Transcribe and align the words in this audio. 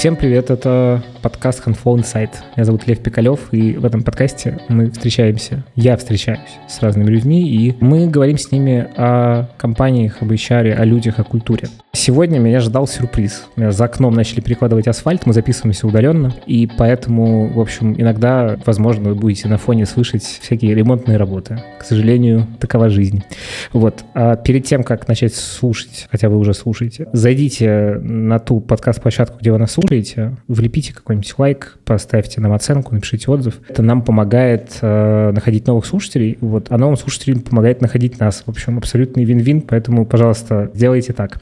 Всем 0.00 0.16
привет, 0.16 0.48
это 0.48 1.02
подкаст 1.22 1.66
Handful 1.66 1.96
Insight. 1.96 2.30
Меня 2.56 2.64
зовут 2.64 2.86
Лев 2.86 3.00
Пикалев, 3.00 3.52
и 3.52 3.72
в 3.72 3.84
этом 3.84 4.02
подкасте 4.02 4.58
мы 4.68 4.90
встречаемся, 4.90 5.64
я 5.74 5.96
встречаюсь 5.96 6.40
с 6.68 6.80
разными 6.80 7.10
людьми, 7.10 7.48
и 7.48 7.76
мы 7.80 8.06
говорим 8.06 8.38
с 8.38 8.50
ними 8.50 8.88
о 8.96 9.48
компаниях, 9.58 10.22
об 10.22 10.32
HR, 10.32 10.72
о 10.72 10.84
людях, 10.84 11.18
о 11.18 11.24
культуре. 11.24 11.68
Сегодня 11.92 12.38
меня 12.38 12.60
ждал 12.60 12.86
сюрприз. 12.86 13.46
Меня 13.56 13.72
за 13.72 13.84
окном 13.84 14.14
начали 14.14 14.40
перекладывать 14.40 14.86
асфальт, 14.86 15.26
мы 15.26 15.32
записываемся 15.32 15.86
удаленно, 15.86 16.32
и 16.46 16.68
поэтому, 16.78 17.48
в 17.48 17.60
общем, 17.60 17.94
иногда, 18.00 18.58
возможно, 18.64 19.10
вы 19.10 19.14
будете 19.14 19.48
на 19.48 19.58
фоне 19.58 19.86
слышать 19.86 20.22
всякие 20.22 20.74
ремонтные 20.74 21.16
работы. 21.16 21.60
К 21.78 21.84
сожалению, 21.84 22.46
такова 22.60 22.88
жизнь. 22.88 23.24
Вот. 23.72 24.04
А 24.14 24.36
перед 24.36 24.64
тем, 24.64 24.84
как 24.84 25.08
начать 25.08 25.34
слушать, 25.34 26.06
хотя 26.10 26.28
вы 26.28 26.38
уже 26.38 26.54
слушаете, 26.54 27.08
зайдите 27.12 27.98
на 28.00 28.38
ту 28.38 28.60
подкаст-площадку, 28.60 29.38
где 29.40 29.52
вы 29.52 29.58
нас 29.58 29.72
слушаете, 29.72 30.36
влепите 30.46 30.94
какой-нибудь 31.10 31.34
лайк, 31.38 31.78
поставьте 31.84 32.40
нам 32.40 32.52
оценку, 32.52 32.94
напишите 32.94 33.28
отзыв. 33.30 33.58
Это 33.68 33.82
нам 33.82 34.02
помогает 34.02 34.78
э, 34.80 35.32
находить 35.32 35.66
новых 35.66 35.84
слушателей, 35.84 36.38
вот, 36.40 36.66
а 36.70 36.78
новым 36.78 36.96
слушателям 36.96 37.40
помогает 37.40 37.80
находить 37.80 38.20
нас. 38.20 38.44
В 38.46 38.48
общем, 38.48 38.78
абсолютный 38.78 39.24
вин-вин, 39.24 39.62
поэтому, 39.62 40.06
пожалуйста, 40.06 40.70
сделайте 40.72 41.12
так. 41.12 41.40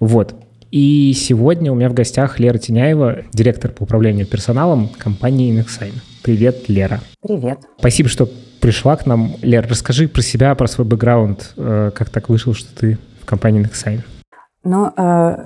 Вот. 0.00 0.34
И 0.70 1.12
сегодня 1.14 1.70
у 1.70 1.74
меня 1.74 1.90
в 1.90 1.94
гостях 1.94 2.40
Лера 2.40 2.56
Теняева, 2.56 3.18
директор 3.34 3.70
по 3.70 3.82
управлению 3.82 4.26
персоналом 4.26 4.88
компании 4.88 5.54
Nexign. 5.60 5.92
Привет, 6.22 6.70
Лера. 6.70 7.00
Привет. 7.22 7.58
Спасибо, 7.78 8.08
что 8.08 8.30
пришла 8.60 8.96
к 8.96 9.04
нам. 9.04 9.34
Лера, 9.42 9.68
расскажи 9.68 10.08
про 10.08 10.22
себя, 10.22 10.54
про 10.54 10.66
свой 10.66 10.86
бэкграунд, 10.86 11.52
э, 11.58 11.90
как 11.94 12.08
так 12.08 12.30
вышло, 12.30 12.54
что 12.54 12.74
ты 12.74 12.98
в 13.20 13.26
компании 13.26 13.62
Nexign. 13.62 14.00
Ну, 14.64 14.90
э, 14.96 15.36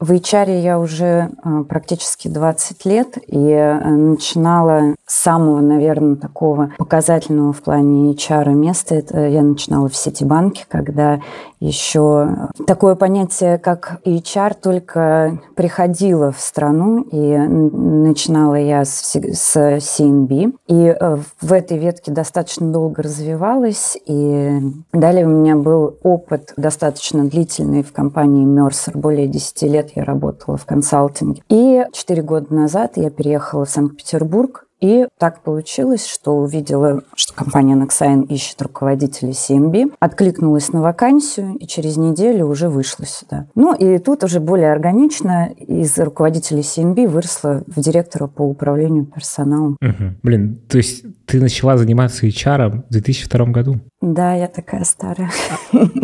в 0.00 0.12
HR 0.12 0.60
я 0.60 0.78
уже 0.78 1.30
э, 1.44 1.64
практически 1.68 2.28
20 2.28 2.84
лет 2.84 3.18
и 3.26 3.50
э, 3.50 3.78
начинала 3.80 4.94
с 5.04 5.22
самого, 5.22 5.60
наверное, 5.60 6.14
такого 6.14 6.70
показательного 6.78 7.52
в 7.52 7.62
плане 7.62 8.12
HR 8.12 8.54
места. 8.54 8.94
Это 8.94 9.26
я 9.26 9.42
начинала 9.42 9.88
в 9.88 9.96
Ситибанке, 9.96 10.66
когда 10.68 11.20
еще 11.58 12.48
такое 12.68 12.94
понятие, 12.94 13.58
как 13.58 14.00
HR, 14.04 14.56
только 14.62 15.40
приходило 15.56 16.30
в 16.30 16.40
страну, 16.40 17.02
и 17.10 17.36
начинала 17.36 18.54
я 18.54 18.84
с, 18.84 19.16
с 19.16 19.56
CNB. 19.56 20.54
И 20.68 20.74
э, 20.74 21.18
в 21.40 21.52
этой 21.52 21.78
ветке 21.78 22.12
достаточно 22.12 22.70
долго 22.70 23.02
развивалась, 23.02 23.98
и 24.06 24.60
далее 24.92 25.26
у 25.26 25.30
меня 25.30 25.56
был 25.56 25.96
опыт 26.04 26.52
достаточно 26.56 27.24
длительный 27.24 27.82
в 27.82 27.92
компании 27.92 28.46
Mercer, 28.46 28.96
более 28.96 29.26
10 29.26 29.62
лет 29.62 29.87
я 29.94 30.04
работала 30.04 30.56
в 30.56 30.66
консалтинге. 30.66 31.42
И 31.48 31.84
4 31.92 32.22
года 32.22 32.54
назад 32.54 32.92
я 32.96 33.10
переехала 33.10 33.64
в 33.64 33.70
Санкт-Петербург, 33.70 34.68
и 34.80 35.08
так 35.18 35.42
получилось, 35.42 36.06
что 36.06 36.36
увидела, 36.36 37.02
что 37.16 37.34
компания 37.34 37.74
Nexign 37.74 38.26
ищет 38.26 38.62
руководителей 38.62 39.32
CMB, 39.32 39.94
откликнулась 39.98 40.72
на 40.72 40.82
вакансию 40.82 41.56
и 41.56 41.66
через 41.66 41.96
неделю 41.96 42.46
уже 42.46 42.68
вышла 42.68 43.04
сюда. 43.04 43.46
Ну 43.56 43.74
и 43.74 43.98
тут 43.98 44.22
уже 44.22 44.38
более 44.38 44.70
органично 44.70 45.46
из 45.46 45.98
руководителей 45.98 46.60
CMB 46.60 47.08
выросла 47.08 47.64
в 47.66 47.80
директора 47.80 48.28
по 48.28 48.42
управлению 48.42 49.04
персоналом. 49.04 49.76
Угу. 49.82 50.14
Блин, 50.22 50.60
то 50.68 50.76
есть 50.78 51.04
ты 51.26 51.40
начала 51.40 51.76
заниматься 51.76 52.26
HR 52.26 52.84
в 52.86 52.92
2002 52.92 53.46
году? 53.46 53.80
Да, 54.00 54.34
я 54.34 54.46
такая 54.46 54.84
старая. 54.84 55.30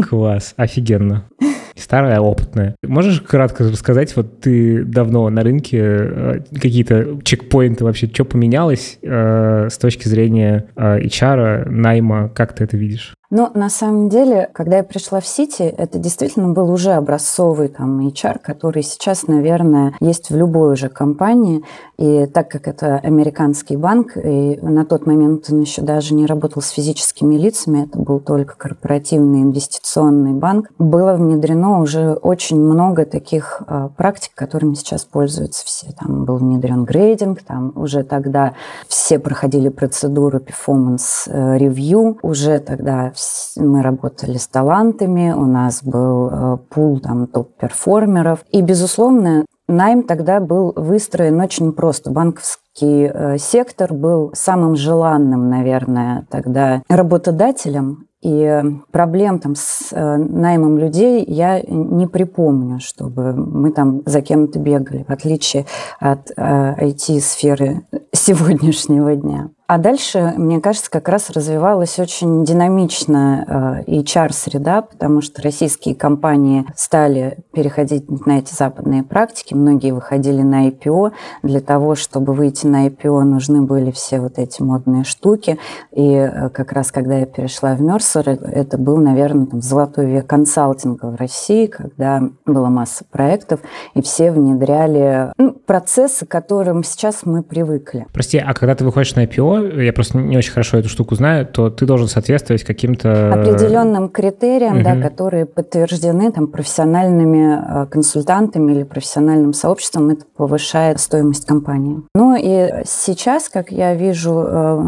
Класс, 0.09 0.55
офигенно 0.57 1.29
старая, 1.77 2.20
опытная. 2.20 2.77
Можешь 2.83 3.20
кратко 3.20 3.64
рассказать, 3.64 4.14
вот 4.17 4.41
ты 4.41 4.84
давно 4.84 5.28
на 5.30 5.42
рынке, 5.42 5.78
э, 5.81 6.41
какие-то 6.55 7.19
чекпоинты 7.25 7.84
вообще, 7.84 8.06
что 8.06 8.25
поменялось 8.25 8.98
э, 9.03 9.69
с 9.71 9.78
точки 9.78 10.09
зрения 10.09 10.66
э, 10.76 11.00
HR, 11.00 11.69
найма, 11.69 12.28
как 12.28 12.54
ты 12.54 12.65
это 12.65 12.76
видишь? 12.76 13.15
Но 13.31 13.51
на 13.55 13.71
самом 13.71 14.09
деле, 14.09 14.51
когда 14.53 14.79
я 14.79 14.85
пришла 14.85 15.21
в 15.21 15.27
Сити, 15.27 15.62
это 15.62 15.99
действительно 15.99 16.51
был 16.51 16.71
уже 16.71 16.93
образцовый 16.93 17.69
там 17.69 18.07
HR, 18.07 18.39
который 18.39 18.83
сейчас, 18.83 19.27
наверное, 19.27 19.95
есть 20.01 20.31
в 20.31 20.37
любой 20.37 20.75
уже 20.75 20.89
компании. 20.89 21.65
И 21.97 22.27
так 22.27 22.51
как 22.51 22.69
это 22.69 22.97
американский 22.99 23.77
банк, 23.77 24.17
и 24.17 24.59
на 24.61 24.85
тот 24.85 25.07
момент 25.07 25.47
он 25.51 25.61
еще 25.61 25.83
даже 25.83 26.15
не 26.15 26.27
работал 26.27 26.61
с 26.61 26.69
физическими 26.71 27.37
лицами, 27.37 27.85
это 27.85 27.99
был 27.99 28.21
только 28.21 28.57
корпоративный 28.57 29.43
инвестиционный 29.43 30.33
банк, 30.33 30.71
было 30.79 31.15
внедрено 31.15 31.81
уже 31.81 32.15
очень 32.15 32.61
много 32.61 33.05
таких 33.06 33.62
э, 33.67 33.89
практик, 33.97 34.33
которыми 34.35 34.75
сейчас 34.75 35.05
пользуются 35.05 35.65
все. 35.65 35.93
Там 35.99 36.25
был 36.25 36.37
внедрен 36.37 36.85
грейдинг, 36.85 37.43
там 37.43 37.73
уже 37.77 38.03
тогда 38.03 38.55
все 38.89 39.19
проходили 39.19 39.69
процедуру 39.69 40.41
performance 40.41 41.27
э, 41.27 41.59
review, 41.59 42.19
уже 42.23 42.59
тогда 42.59 43.12
мы 43.56 43.82
работали 43.82 44.36
с 44.36 44.47
талантами, 44.47 45.32
у 45.32 45.44
нас 45.44 45.82
был 45.82 46.28
э, 46.28 46.56
пул 46.70 47.00
там 47.00 47.26
топ-перформеров. 47.26 48.41
И, 48.50 48.60
безусловно, 48.62 49.44
найм 49.69 50.02
тогда 50.02 50.41
был 50.41 50.72
выстроен 50.76 51.41
очень 51.41 51.72
просто. 51.72 52.10
Банковский 52.10 53.10
э, 53.12 53.38
сектор 53.38 53.92
был 53.92 54.30
самым 54.34 54.76
желанным, 54.76 55.48
наверное, 55.48 56.26
тогда 56.30 56.82
работодателем. 56.88 58.06
И 58.25 58.62
проблем 58.91 59.38
там 59.38 59.54
с 59.54 59.92
э, 59.92 60.16
наймом 60.16 60.78
людей 60.78 61.22
я 61.28 61.60
не 61.60 62.06
припомню, 62.06 62.81
чтобы 62.81 63.34
мы 63.34 63.70
там 63.70 64.00
за 64.06 64.22
кем-то 64.22 64.58
бегали, 64.58 65.04
в 65.06 65.10
отличие 65.10 65.66
от 66.00 66.31
э, 66.34 66.86
IT-сферы 66.86 67.82
сегодняшнего 68.12 69.14
дня. 69.14 69.50
А 69.66 69.78
дальше, 69.78 70.34
мне 70.36 70.60
кажется, 70.60 70.91
как 70.91 71.08
раз 71.08 71.30
развивалась 71.30 71.98
очень 71.98 72.44
динамично 72.44 73.82
э, 73.86 73.92
HR-среда, 73.92 74.82
потому 74.82 75.22
что 75.22 75.41
российские 75.41 75.94
компании 75.94 76.66
стали 76.76 77.38
переходить 77.54 78.10
на 78.26 78.41
эти 78.41 78.54
западные 78.54 79.02
практики. 79.04 79.54
Многие 79.54 79.92
выходили 79.92 80.42
на 80.42 80.69
IPO. 80.69 81.12
Для 81.42 81.60
того, 81.60 81.94
чтобы 81.94 82.34
выйти 82.34 82.66
на 82.66 82.88
IPO, 82.88 83.22
нужны 83.22 83.62
были 83.62 83.91
все 83.91 84.20
вот 84.20 84.38
эти 84.38 84.60
модные 84.60 85.04
штуки. 85.04 85.58
И 85.92 86.12
э, 86.12 86.50
как 86.50 86.72
раз, 86.72 86.92
когда 86.92 87.16
я 87.16 87.25
перешла 87.25 87.75
в 87.75 87.81
Мерсер, 87.81 88.28
это 88.28 88.76
был, 88.76 88.98
наверное, 88.98 89.46
там, 89.46 89.62
золотой 89.62 90.04
век 90.04 90.26
консалтинга 90.26 91.06
в 91.06 91.14
России, 91.14 91.69
когда 91.69 92.20
была 92.44 92.69
масса 92.69 93.06
проектов, 93.10 93.60
и 93.94 94.02
все 94.02 94.31
внедряли 94.31 95.32
ну, 95.38 95.52
процессы, 95.52 96.26
к 96.26 96.28
которым 96.28 96.84
сейчас 96.84 97.20
мы 97.25 97.42
привыкли. 97.42 98.06
Прости, 98.12 98.36
а 98.36 98.52
когда 98.52 98.75
ты 98.75 98.84
выходишь 98.84 99.14
на 99.14 99.25
IPO, 99.25 99.53
я 99.59 99.92
просто 99.92 100.19
не 100.19 100.37
очень 100.37 100.53
хорошо 100.53 100.78
эту 100.78 100.88
штуку 100.88 101.15
знаю, 101.15 101.47
то 101.47 101.70
ты 101.70 101.87
должен 101.87 102.09
соответствовать 102.09 102.65
каким-то... 102.65 103.32
Определенным 103.32 104.09
критериям, 104.09 104.76
угу. 104.76 104.84
да, 104.84 104.97
которые 105.00 105.47
подтверждены 105.47 106.32
там, 106.32 106.47
профессиональными 106.47 107.84
э, 107.84 107.87
консультантами 107.87 108.72
или 108.72 108.82
профессиональным 108.82 109.53
сообществом, 109.53 110.10
это 110.10 110.25
повышает 110.37 111.00
стоимость 111.00 111.47
компании. 111.47 112.03
Ну 112.14 112.37
и 112.37 112.84
сейчас, 112.84 113.48
как 113.48 113.70
я 113.70 113.94
вижу, 113.94 114.44
э, 114.47 114.82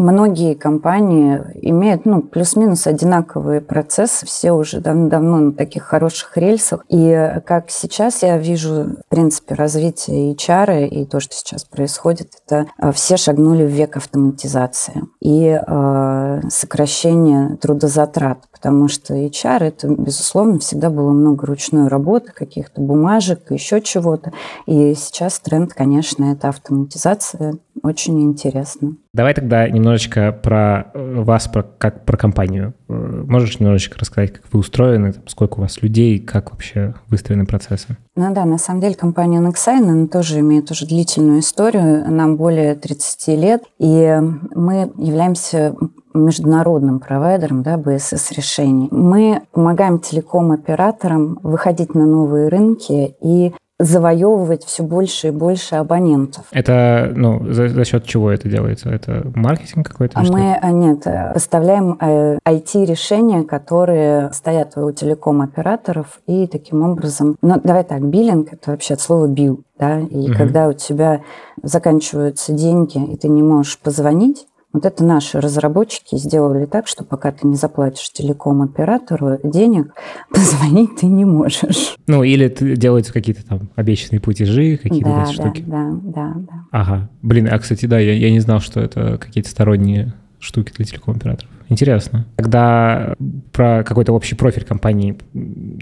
многие 0.00 0.54
компании 0.54 1.40
имеют 1.62 2.04
ну, 2.04 2.22
плюс-минус 2.22 2.86
одинаковые 2.86 3.60
процессы, 3.60 4.26
все 4.26 4.52
уже 4.52 4.80
давно 4.80 5.38
на 5.38 5.52
таких 5.52 5.84
хороших 5.84 6.36
рельсах. 6.36 6.84
И 6.88 7.40
как 7.46 7.70
сейчас 7.70 8.22
я 8.22 8.38
вижу, 8.38 8.96
в 9.06 9.08
принципе, 9.08 9.54
развитие 9.54 10.34
HR 10.34 10.88
и 10.88 11.04
то, 11.04 11.20
что 11.20 11.34
сейчас 11.34 11.64
происходит, 11.64 12.32
это 12.46 12.66
э, 12.78 12.92
все 12.92 13.16
шагнули 13.16 13.64
в 13.64 13.70
век 13.70 13.96
автоматизация 13.96 15.02
и 15.20 15.60
э, 15.60 16.40
сокращение 16.48 17.56
трудозатрат, 17.56 18.48
потому 18.52 18.88
что 18.88 19.14
HR 19.14 19.64
это, 19.64 19.88
безусловно, 19.88 20.58
всегда 20.58 20.90
было 20.90 21.10
много 21.10 21.46
ручной 21.46 21.88
работы, 21.88 22.32
каких-то 22.32 22.80
бумажек, 22.80 23.50
еще 23.50 23.80
чего-то. 23.80 24.32
И 24.66 24.94
сейчас 24.94 25.40
тренд, 25.40 25.74
конечно, 25.74 26.24
это 26.24 26.48
автоматизация. 26.48 27.54
Очень 27.82 28.22
интересно. 28.22 28.96
Давай 29.12 29.34
тогда 29.34 29.68
немножечко 29.68 30.32
про 30.32 30.90
э, 30.94 31.22
вас, 31.22 31.48
про, 31.48 31.62
как 31.62 32.04
про 32.04 32.16
компанию. 32.16 32.74
Э, 32.88 33.24
можешь 33.26 33.58
немножечко 33.58 33.98
рассказать, 33.98 34.32
как 34.32 34.44
вы 34.52 34.60
устроены, 34.60 35.14
сколько 35.26 35.58
у 35.58 35.62
вас 35.62 35.82
людей, 35.82 36.18
как 36.18 36.50
вообще 36.50 36.94
выстроены 37.08 37.46
процессы? 37.46 37.96
Ну 38.16 38.34
да, 38.34 38.44
на 38.44 38.58
самом 38.58 38.80
деле 38.80 38.94
компания 38.94 39.40
Nexign, 39.40 39.88
она 39.88 40.06
тоже 40.06 40.40
имеет 40.40 40.70
уже 40.70 40.86
длительную 40.86 41.40
историю, 41.40 42.10
нам 42.10 42.36
более 42.36 42.74
30 42.74 43.28
лет, 43.28 43.62
и 43.78 44.18
мы 44.54 44.92
являемся 44.96 45.74
международным 46.12 47.00
провайдером 47.00 47.62
да, 47.62 47.76
БСС 47.76 48.32
решений. 48.32 48.88
Мы 48.90 49.42
помогаем 49.52 49.98
телеком-операторам 50.00 51.38
выходить 51.42 51.94
на 51.94 52.04
новые 52.04 52.48
рынки 52.48 53.14
и 53.22 53.54
завоевывать 53.80 54.64
все 54.64 54.82
больше 54.82 55.28
и 55.28 55.30
больше 55.30 55.76
абонентов. 55.76 56.44
Это, 56.52 57.10
ну, 57.14 57.50
за, 57.50 57.68
за 57.68 57.84
счет 57.84 58.04
чего 58.04 58.30
это 58.30 58.48
делается? 58.48 58.90
Это 58.90 59.26
маркетинг 59.34 59.88
какой-то? 59.88 60.20
А 60.20 60.22
мы, 60.22 60.54
а 60.54 60.70
нет, 60.70 61.06
поставляем 61.32 61.98
IT-решения, 62.00 63.42
которые 63.44 64.32
стоят 64.32 64.76
у 64.76 64.92
телеком-операторов, 64.92 66.20
и 66.26 66.46
таким 66.46 66.82
образом, 66.82 67.36
ну, 67.40 67.58
давай 67.62 67.84
так, 67.84 68.06
биллинг– 68.06 68.52
это 68.52 68.72
вообще 68.72 68.94
от 68.94 69.00
слова 69.00 69.26
«бил», 69.26 69.64
да, 69.78 69.98
и 69.98 70.28
угу. 70.28 70.34
когда 70.36 70.68
у 70.68 70.74
тебя 70.74 71.22
заканчиваются 71.62 72.52
деньги, 72.52 73.12
и 73.12 73.16
ты 73.16 73.28
не 73.28 73.42
можешь 73.42 73.78
позвонить, 73.78 74.46
вот 74.72 74.86
это 74.86 75.04
наши 75.04 75.40
разработчики 75.40 76.16
сделали 76.16 76.66
так, 76.66 76.86
что 76.86 77.04
пока 77.04 77.32
ты 77.32 77.46
не 77.46 77.56
заплатишь 77.56 78.10
телеком-оператору 78.12 79.38
денег, 79.42 79.94
позвонить 80.30 80.96
ты 80.96 81.06
не 81.06 81.24
можешь. 81.24 81.96
Ну, 82.06 82.22
или 82.22 82.48
делаете 82.76 83.12
какие-то 83.12 83.44
там 83.44 83.70
обещанные 83.76 84.20
платежи, 84.20 84.76
какие-то 84.76 85.08
да, 85.08 85.24
да, 85.24 85.32
штуки. 85.32 85.64
Да, 85.66 85.90
да, 86.02 86.34
да. 86.36 86.64
Ага. 86.70 87.10
Блин, 87.22 87.48
а, 87.50 87.58
кстати, 87.58 87.86
да, 87.86 87.98
я, 87.98 88.12
я 88.12 88.30
не 88.30 88.40
знал, 88.40 88.60
что 88.60 88.80
это 88.80 89.18
какие-то 89.18 89.50
сторонние 89.50 90.14
штуки 90.38 90.72
для 90.76 90.84
телеком-операторов. 90.84 91.50
Интересно. 91.70 92.26
Тогда 92.36 93.14
про 93.52 93.84
какой-то 93.84 94.12
общий 94.12 94.34
профиль 94.34 94.64
компании, 94.64 95.16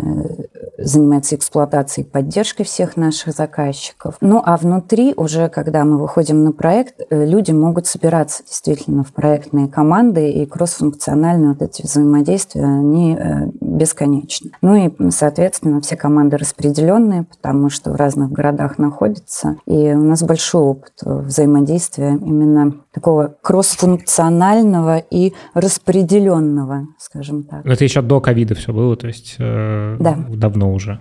занимается 0.79 1.37
эксплуатацией 1.37 2.07
и 2.07 2.11
поддержкой 2.11 2.65
всех 2.65 2.97
наших 2.97 3.35
заказчиков. 3.35 4.17
Ну 4.23 4.43
а 4.45 4.57
внутри 4.57 5.13
уже, 5.15 5.51
когда 5.51 5.72
мы 5.85 5.99
выходим 5.99 6.45
на 6.45 6.53
проект, 6.53 7.01
э, 7.11 7.27
люди 7.27 7.51
могут 7.53 7.87
собираться 7.87 8.43
действительно 8.45 9.05
в 9.05 9.13
проектные 9.13 9.69
команды, 9.69 10.31
и 10.31 10.47
кроссфункциональные 10.47 11.51
вот 11.53 11.63
эти 11.63 11.83
взаимодействия, 11.83 12.65
они 12.65 13.17
э, 13.19 13.47
бесконечны. 13.61 14.51
Ну 14.61 14.75
и, 14.75 15.11
соответственно, 15.11 15.81
все 15.81 15.97
команды 15.97 16.37
распределенные, 16.37 17.25
потому 17.25 17.71
что 17.71 17.93
в 17.93 17.97
разных 17.97 18.31
городах 18.31 18.79
находятся, 18.79 19.57
и 19.67 19.93
у 19.93 20.03
нас 20.03 20.23
большой 20.23 20.63
опыт 20.63 20.93
взаимодействия 21.03 22.19
именно 22.21 22.75
такого 22.93 23.35
кроссфункционального 23.43 24.99
и 24.99 25.33
распределенного, 25.55 26.87
скажем 26.99 27.45
так. 27.45 27.67
Это 27.67 27.85
еще 27.85 28.03
до 28.03 28.21
ковида 28.21 28.55
все 28.55 28.73
было, 28.73 28.97
то 28.97 29.07
есть 29.07 29.37
э, 29.39 29.97
да. 29.99 30.17
давно 30.29 30.73
уже. 30.73 31.01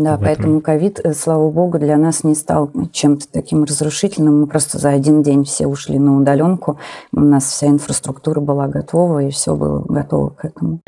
Да, 0.00 0.16
поэтому 0.16 0.62
ковид, 0.62 0.98
э, 1.04 1.12
слава 1.12 1.50
богу, 1.50 1.78
для 1.78 1.98
нас 1.98 2.24
не 2.24 2.34
стал 2.34 2.70
чем-то 2.90 3.26
таким 3.30 3.64
разрушительным. 3.64 4.40
Мы 4.40 4.46
просто 4.46 4.78
за 4.78 4.88
один 4.88 5.22
день 5.22 5.44
все 5.44 5.66
ушли 5.66 5.98
на 5.98 6.16
удаленку. 6.16 6.78
У 7.12 7.20
нас 7.20 7.44
вся 7.44 7.66
инфраструктура 7.66 8.40
была 8.40 8.66
готова, 8.66 9.24
и 9.24 9.30
все 9.30 9.54
было 9.54 9.84
готово 9.86 10.30
к 10.30 10.46
этому. 10.46 10.80